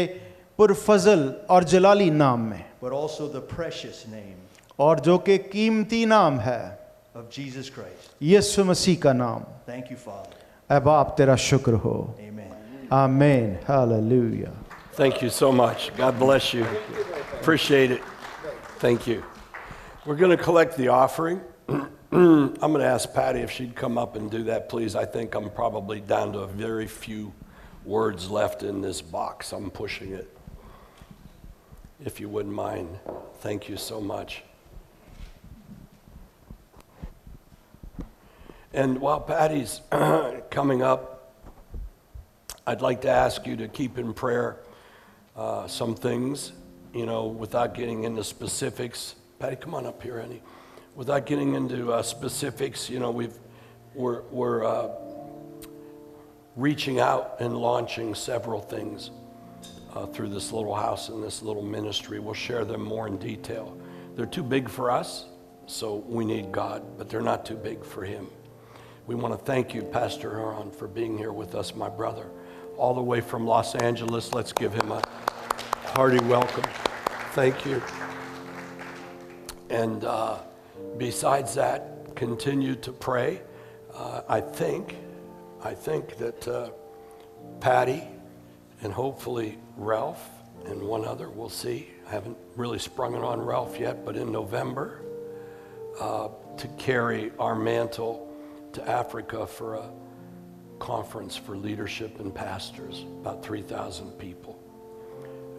पुरफजल 0.58 1.28
और 1.50 1.64
जलाली 1.64 2.10
नाम 2.10 2.40
में 2.50 2.64
but 2.82 2.92
also 2.92 3.28
the 3.28 3.40
precious 3.40 4.06
name 4.06 4.38
और 4.78 5.00
जो 5.00 5.18
कि 5.26 5.38
कीमती 5.52 6.04
नाम 6.06 6.38
है 6.40 6.78
of 7.14 7.28
Jesus 7.30 7.70
Christ. 7.70 8.10
यीशु 8.22 8.64
मसीह 8.64 9.00
का 9.02 9.12
नाम 9.12 9.44
Thank 9.66 9.90
you, 9.90 9.96
Father. 9.96 10.34
ऐ 10.70 10.80
बाप 10.80 11.14
तेरा 11.18 11.36
शुक्र 11.36 11.74
हो 11.84 11.94
Amen. 12.20 12.52
आमीन 12.92 13.56
hallelujah 13.68 14.52
Thank 14.96 15.22
you 15.22 15.28
so 15.28 15.50
much. 15.50 15.90
God 15.96 16.18
bless 16.18 16.52
you. 16.54 16.64
Appreciate 17.40 17.90
it. 17.90 18.02
Thank 18.78 19.08
you. 19.08 19.24
We're 20.06 20.14
going 20.14 20.36
to 20.36 20.42
collect 20.42 20.76
the 20.76 20.86
offering. 20.88 21.40
I'm 21.68 22.54
going 22.60 22.78
to 22.78 22.86
ask 22.86 23.12
Patty 23.12 23.40
if 23.40 23.50
she'd 23.50 23.74
come 23.74 23.98
up 23.98 24.14
and 24.14 24.30
do 24.30 24.44
that, 24.44 24.68
please. 24.68 24.94
I 24.94 25.04
think 25.04 25.34
I'm 25.34 25.50
probably 25.50 26.00
down 26.00 26.32
to 26.34 26.40
a 26.40 26.46
very 26.46 26.86
few 26.86 27.32
words 27.85 28.29
left 28.29 28.63
in 28.63 28.81
this 28.81 29.01
box. 29.01 29.51
I'm 29.51 29.69
pushing 29.71 30.13
it. 30.13 30.29
If 32.03 32.19
you 32.19 32.29
wouldn't 32.29 32.53
mind. 32.53 32.99
Thank 33.39 33.67
you 33.67 33.77
so 33.77 33.99
much. 33.99 34.43
And 38.73 39.01
while 39.01 39.19
Patty's 39.19 39.81
coming 40.51 40.81
up, 40.81 41.33
I'd 42.67 42.81
like 42.81 43.01
to 43.01 43.09
ask 43.09 43.47
you 43.47 43.55
to 43.57 43.67
keep 43.67 43.97
in 43.97 44.13
prayer 44.13 44.57
uh, 45.35 45.67
some 45.67 45.95
things, 45.95 46.51
you 46.93 47.05
know, 47.05 47.25
without 47.25 47.73
getting 47.73 48.03
into 48.03 48.23
specifics. 48.23 49.15
Patty, 49.39 49.55
come 49.55 49.73
on 49.73 49.85
up 49.85 50.03
here, 50.03 50.19
Annie. 50.19 50.43
Without 50.95 51.25
getting 51.25 51.55
into 51.55 51.91
uh, 51.91 52.03
specifics, 52.03 52.89
you 52.89 52.99
know, 52.99 53.09
we've, 53.09 53.33
we're, 53.95 54.21
we're 54.29 54.63
uh, 54.63 54.89
reaching 56.55 56.99
out 56.99 57.37
and 57.39 57.57
launching 57.57 58.15
several 58.15 58.59
things 58.59 59.11
uh, 59.93 60.05
through 60.07 60.29
this 60.29 60.51
little 60.51 60.75
house 60.75 61.09
and 61.09 61.23
this 61.23 61.41
little 61.41 61.63
ministry. 61.63 62.19
We'll 62.19 62.33
share 62.33 62.65
them 62.65 62.83
more 62.83 63.07
in 63.07 63.17
detail. 63.17 63.77
They're 64.15 64.25
too 64.25 64.43
big 64.43 64.69
for 64.69 64.91
us, 64.91 65.25
so 65.65 65.97
we 66.07 66.25
need 66.25 66.51
God, 66.51 66.83
but 66.97 67.09
they're 67.09 67.21
not 67.21 67.45
too 67.45 67.55
big 67.55 67.83
for 67.85 68.03
Him. 68.03 68.27
We 69.09 69.15
want 69.15 69.33
to 69.33 69.43
thank 69.43 69.73
you, 69.73 69.81
Pastor 69.81 70.29
Harun, 70.29 70.69
for 70.69 70.87
being 70.87 71.17
here 71.17 71.31
with 71.31 71.55
us, 71.55 71.73
my 71.73 71.89
brother, 71.89 72.27
all 72.77 72.93
the 72.93 73.01
way 73.01 73.21
from 73.21 73.45
Los 73.47 73.73
Angeles. 73.73 74.33
Let's 74.33 74.53
give 74.53 74.71
him 74.71 74.91
a 74.91 75.01
hearty 75.95 76.19
welcome. 76.25 76.63
Thank 77.31 77.65
you. 77.65 77.81
And 79.71 80.05
uh, 80.05 80.37
besides 80.97 81.55
that, 81.55 82.15
continue 82.15 82.75
to 82.75 82.91
pray. 82.91 83.41
Uh, 83.93 84.21
I 84.29 84.41
think, 84.41 84.95
I 85.63 85.73
think 85.73 86.17
that 86.17 86.47
uh, 86.47 86.69
Patty 87.59 88.03
and 88.81 88.93
hopefully 88.93 89.57
Ralph 89.75 90.29
and 90.65 90.81
one 90.81 91.05
other, 91.05 91.29
we'll 91.29 91.49
see. 91.49 91.89
I 92.07 92.11
haven't 92.11 92.37
really 92.55 92.79
sprung 92.79 93.15
it 93.15 93.23
on 93.23 93.41
Ralph 93.41 93.79
yet, 93.79 94.05
but 94.05 94.15
in 94.15 94.31
November, 94.31 95.01
uh, 95.99 96.29
to 96.57 96.67
carry 96.77 97.31
our 97.39 97.55
mantle 97.55 98.33
to 98.73 98.87
Africa 98.89 99.45
for 99.45 99.75
a 99.75 99.89
conference 100.79 101.35
for 101.35 101.57
leadership 101.57 102.19
and 102.19 102.33
pastors, 102.33 103.05
about 103.21 103.43
3,000 103.43 104.11
people. 104.13 104.57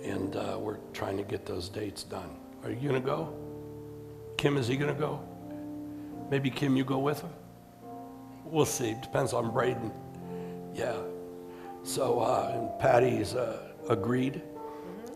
And 0.02 0.34
uh, 0.36 0.56
we're 0.58 0.78
trying 0.94 1.18
to 1.18 1.22
get 1.22 1.44
those 1.44 1.68
dates 1.68 2.04
done. 2.04 2.36
Are 2.64 2.70
you 2.70 2.88
going 2.88 3.00
to 3.00 3.06
go? 3.06 3.34
Kim, 4.38 4.56
is 4.56 4.66
he 4.66 4.76
going 4.76 4.92
to 4.92 4.98
go? 4.98 5.20
Maybe 6.30 6.50
Kim, 6.50 6.76
you 6.76 6.84
go 6.84 6.98
with 6.98 7.20
him? 7.20 7.30
We'll 8.50 8.66
see. 8.66 8.96
Depends 9.00 9.32
on 9.32 9.52
Braden. 9.52 9.92
Yeah. 10.74 10.96
So, 11.84 12.20
uh, 12.20 12.52
and 12.54 12.78
Patty's 12.80 13.34
uh, 13.34 13.72
agreed 13.88 14.42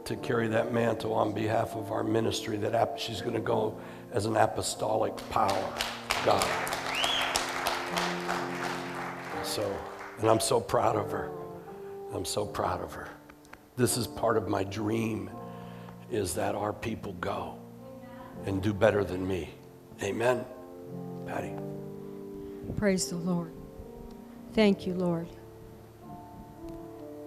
to 0.05 0.16
carry 0.16 0.47
that 0.49 0.72
mantle 0.72 1.12
on 1.12 1.32
behalf 1.32 1.74
of 1.74 1.91
our 1.91 2.05
ministry. 2.05 2.57
That 2.57 2.99
she's 2.99 3.20
going 3.20 3.35
to 3.35 3.41
go 3.41 3.76
as 4.12 4.26
an 4.26 4.37
apostolic 4.37 5.16
power. 5.30 5.74
God. 6.24 6.45
So, 9.43 9.76
and 10.20 10.30
I'm 10.30 10.41
so 10.41 10.61
proud 10.61 10.97
of 10.97 11.11
her. 11.11 11.30
I'm 12.14 12.24
so 12.24 12.47
proud 12.47 12.82
of 12.82 12.93
her. 12.93 13.09
This 13.76 13.97
is 13.97 14.07
part 14.07 14.37
of 14.37 14.49
my 14.49 14.62
dream 14.62 15.28
is 16.11 16.35
that 16.35 16.55
our 16.55 16.72
people 16.72 17.14
go 17.14 17.59
and 18.47 18.62
do 18.62 18.72
better 18.72 19.03
than 19.03 19.26
me. 19.26 19.51
Amen. 20.03 20.45
Patty. 21.26 21.55
Praise 22.77 23.09
the 23.09 23.17
Lord. 23.17 23.53
Thank 24.53 24.87
you, 24.87 24.95
Lord. 24.95 25.29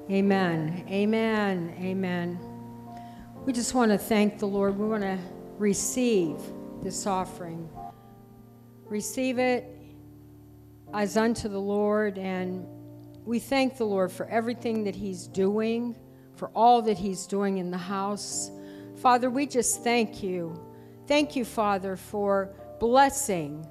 Amen. 0.09 0.85
Amen. 0.89 1.75
Amen. 1.79 2.39
We 3.45 3.53
just 3.53 3.73
want 3.73 3.91
to 3.91 3.97
thank 3.97 4.39
the 4.39 4.45
Lord. 4.45 4.77
We 4.77 4.87
want 4.87 5.03
to 5.03 5.17
receive 5.57 6.37
this 6.81 7.05
offering. 7.05 7.69
Receive 8.85 9.39
it 9.39 9.65
as 10.93 11.17
unto 11.17 11.49
the 11.49 11.59
Lord. 11.59 12.17
And 12.17 12.65
we 13.25 13.39
thank 13.39 13.77
the 13.77 13.85
Lord 13.85 14.11
for 14.11 14.25
everything 14.27 14.85
that 14.85 14.95
He's 14.95 15.27
doing, 15.27 15.95
for 16.35 16.49
all 16.55 16.81
that 16.83 16.97
He's 16.97 17.25
doing 17.27 17.57
in 17.57 17.71
the 17.71 17.77
house. 17.77 18.51
Father, 18.97 19.29
we 19.29 19.45
just 19.45 19.83
thank 19.83 20.23
you. 20.23 20.57
Thank 21.07 21.35
you, 21.35 21.45
Father, 21.45 21.95
for 21.95 22.53
blessing, 22.79 23.65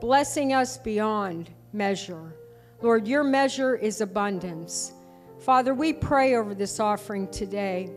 blessing 0.00 0.52
us 0.52 0.78
beyond 0.78 1.50
measure. 1.72 2.34
Lord, 2.82 3.08
your 3.08 3.24
measure 3.24 3.74
is 3.76 4.00
abundance. 4.00 4.92
Father, 5.40 5.74
we 5.74 5.92
pray 5.92 6.34
over 6.34 6.54
this 6.54 6.80
offering 6.80 7.28
today. 7.28 7.90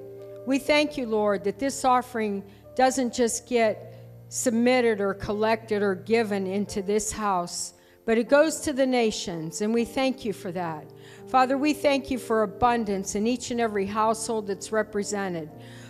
We 0.46 0.60
thank 0.60 0.98
you, 0.98 1.06
Lord, 1.06 1.44
that 1.44 1.60
this 1.60 1.84
offering 1.84 2.44
doesn't 2.76 3.14
just 3.14 3.48
get 3.48 3.94
submitted 4.30 5.02
or 5.02 5.14
collected 5.14 5.82
or 5.82 5.96
given 5.96 6.48
into 6.48 6.82
this 6.82 7.12
house, 7.12 7.74
but 8.06 8.18
it 8.18 8.30
goes 8.30 8.62
to 8.62 8.74
the 8.74 8.86
nations, 8.86 9.62
and 9.62 9.74
we 9.74 9.86
thank 9.86 10.24
you 10.24 10.34
for 10.34 10.52
that. 10.52 10.86
Father, 11.28 11.58
we 11.58 11.74
thank 11.74 12.10
you 12.10 12.18
for 12.18 12.44
abundance 12.44 13.16
in 13.16 13.28
each 13.28 13.52
and 13.52 13.60
every 13.60 13.86
household 13.86 14.48
that's 14.48 14.72
represented. 14.72 15.50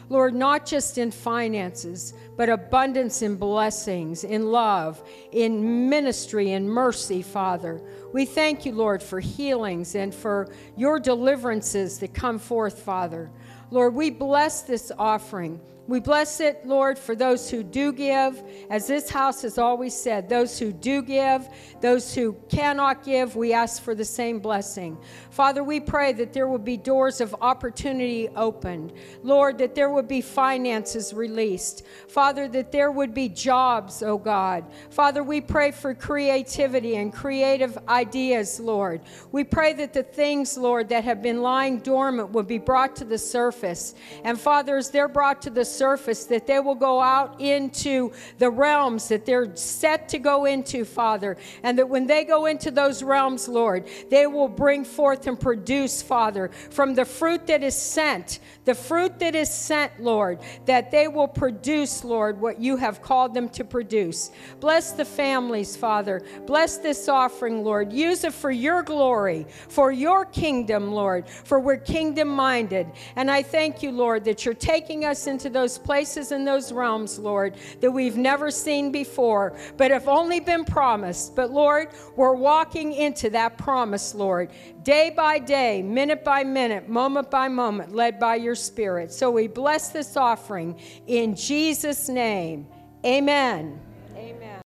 Lord, 0.09 0.33
not 0.33 0.65
just 0.65 0.97
in 0.97 1.11
finances, 1.11 2.13
but 2.35 2.49
abundance 2.49 3.21
in 3.21 3.35
blessings, 3.35 4.23
in 4.23 4.47
love, 4.47 5.03
in 5.31 5.87
ministry, 5.87 6.51
in 6.51 6.67
mercy, 6.67 7.21
Father. 7.21 7.79
We 8.11 8.25
thank 8.25 8.65
you, 8.65 8.73
Lord, 8.73 9.03
for 9.03 9.19
healings 9.19 9.93
and 9.93 10.13
for 10.13 10.49
your 10.75 10.99
deliverances 10.99 11.99
that 11.99 12.15
come 12.15 12.39
forth, 12.39 12.79
Father. 12.79 13.29
Lord, 13.69 13.93
we 13.93 14.09
bless 14.09 14.63
this 14.63 14.91
offering. 14.97 15.61
We 15.89 15.99
bless 15.99 16.39
it, 16.39 16.67
Lord, 16.67 16.99
for 16.99 17.15
those 17.15 17.49
who 17.49 17.63
do 17.63 17.91
give. 17.91 18.43
As 18.69 18.85
this 18.85 19.09
house 19.09 19.41
has 19.41 19.57
always 19.57 19.95
said, 19.95 20.29
those 20.29 20.59
who 20.59 20.71
do 20.71 21.01
give, 21.01 21.49
those 21.81 22.13
who 22.13 22.33
cannot 22.47 23.03
give, 23.03 23.35
we 23.35 23.53
ask 23.53 23.81
for 23.81 23.95
the 23.95 24.05
same 24.05 24.37
blessing. 24.37 24.99
Father, 25.31 25.63
we 25.63 25.79
pray 25.79 26.13
that 26.13 26.31
there 26.31 26.47
will 26.47 26.59
be 26.59 26.77
doors 26.77 27.21
of 27.21 27.35
opportunity 27.41 28.29
opened. 28.35 28.93
Lord, 29.23 29.57
that 29.57 29.73
there 29.73 29.89
would 29.89 30.07
be 30.07 30.21
finances 30.21 31.11
released. 31.11 31.83
Father, 32.07 32.47
that 32.49 32.71
there 32.71 32.91
would 32.91 33.15
be 33.15 33.27
jobs, 33.27 34.03
oh 34.03 34.19
God. 34.19 34.65
Father, 34.91 35.23
we 35.23 35.41
pray 35.41 35.71
for 35.71 35.95
creativity 35.95 36.97
and 36.97 37.11
creative 37.11 37.79
ideas, 37.87 38.59
Lord. 38.59 39.01
We 39.31 39.43
pray 39.43 39.73
that 39.73 39.93
the 39.93 40.03
things, 40.03 40.55
Lord, 40.55 40.89
that 40.89 41.03
have 41.03 41.23
been 41.23 41.41
lying 41.41 41.79
dormant 41.79 42.29
would 42.29 42.47
be 42.47 42.59
brought 42.59 42.95
to 42.97 43.05
the 43.05 43.17
surface. 43.17 43.95
And 44.23 44.39
Father, 44.39 44.77
as 44.77 44.91
they're 44.91 45.07
brought 45.07 45.41
to 45.41 45.49
the 45.49 45.65
surface, 45.79 46.25
that 46.25 46.45
they 46.45 46.59
will 46.59 46.75
go 46.75 46.99
out 46.99 47.39
into 47.39 48.11
the 48.37 48.51
realms 48.51 49.07
that 49.07 49.25
they're 49.25 49.55
set 49.55 50.09
to 50.09 50.19
go 50.19 50.45
into, 50.45 50.85
Father. 50.85 51.37
And 51.63 51.77
that 51.79 51.89
when 51.89 52.05
they 52.05 52.25
go 52.25 52.45
into 52.45 52.69
those 52.69 53.01
realms, 53.01 53.47
Lord, 53.47 53.87
they 54.09 54.27
will 54.27 54.49
bring 54.49 54.83
forth 54.85 55.25
and 55.27 55.39
produce, 55.39 56.01
Father, 56.01 56.49
from 56.69 56.93
the 56.93 57.05
fruit 57.05 57.47
that 57.47 57.63
is 57.63 57.75
sent, 57.75 58.39
the 58.65 58.75
fruit 58.75 59.17
that 59.19 59.35
is 59.35 59.49
sent, 59.49 59.91
Lord, 59.99 60.39
that 60.65 60.91
they 60.91 61.07
will 61.07 61.27
produce, 61.27 62.03
Lord, 62.03 62.39
what 62.39 62.59
you 62.59 62.77
have 62.77 63.01
called 63.01 63.33
them 63.33 63.49
to 63.49 63.63
produce. 63.63 64.31
Bless 64.59 64.91
the 64.91 65.05
families, 65.05 65.75
Father. 65.75 66.21
Bless 66.45 66.77
this 66.77 67.07
offering, 67.07 67.63
Lord. 67.63 67.93
Use 67.93 68.23
it 68.23 68.33
for 68.33 68.51
your 68.51 68.83
glory, 68.83 69.45
for 69.69 69.91
your 69.91 70.25
kingdom, 70.25 70.91
Lord, 70.91 71.27
for 71.29 71.59
we're 71.59 71.77
kingdom 71.77 72.27
minded. 72.27 72.87
And 73.15 73.31
I 73.31 73.41
thank 73.41 73.81
you, 73.81 73.91
Lord, 73.91 74.25
that 74.25 74.43
you're 74.43 74.53
taking 74.53 75.05
us 75.05 75.27
into 75.27 75.49
those 75.49 75.68
places 75.77 76.31
and 76.31 76.47
those 76.47 76.71
realms, 76.71 77.19
Lord, 77.19 77.55
that 77.81 77.91
we've 77.91 78.17
never 78.17 78.51
seen 78.51 78.91
before, 78.91 79.57
but 79.77 79.91
have 79.91 80.07
only 80.07 80.39
been 80.39 80.65
promised. 80.65 81.35
But 81.35 81.51
Lord, 81.51 81.89
we're 82.15 82.33
walking 82.33 82.93
into 82.93 83.29
that 83.31 83.57
promise, 83.57 84.15
Lord, 84.15 84.51
day 84.83 85.11
by 85.15 85.39
day, 85.39 85.81
minute 85.81 86.23
by 86.23 86.43
minute, 86.43 86.89
moment 86.89 87.29
by 87.29 87.47
moment, 87.47 87.93
led 87.93 88.19
by 88.19 88.35
your 88.35 88.55
Spirit. 88.55 89.11
So 89.11 89.31
we 89.31 89.47
bless 89.47 89.89
this 89.89 90.17
offering 90.17 90.79
in 91.07 91.35
Jesus' 91.35 92.09
name. 92.09 92.67
Amen. 93.05 93.79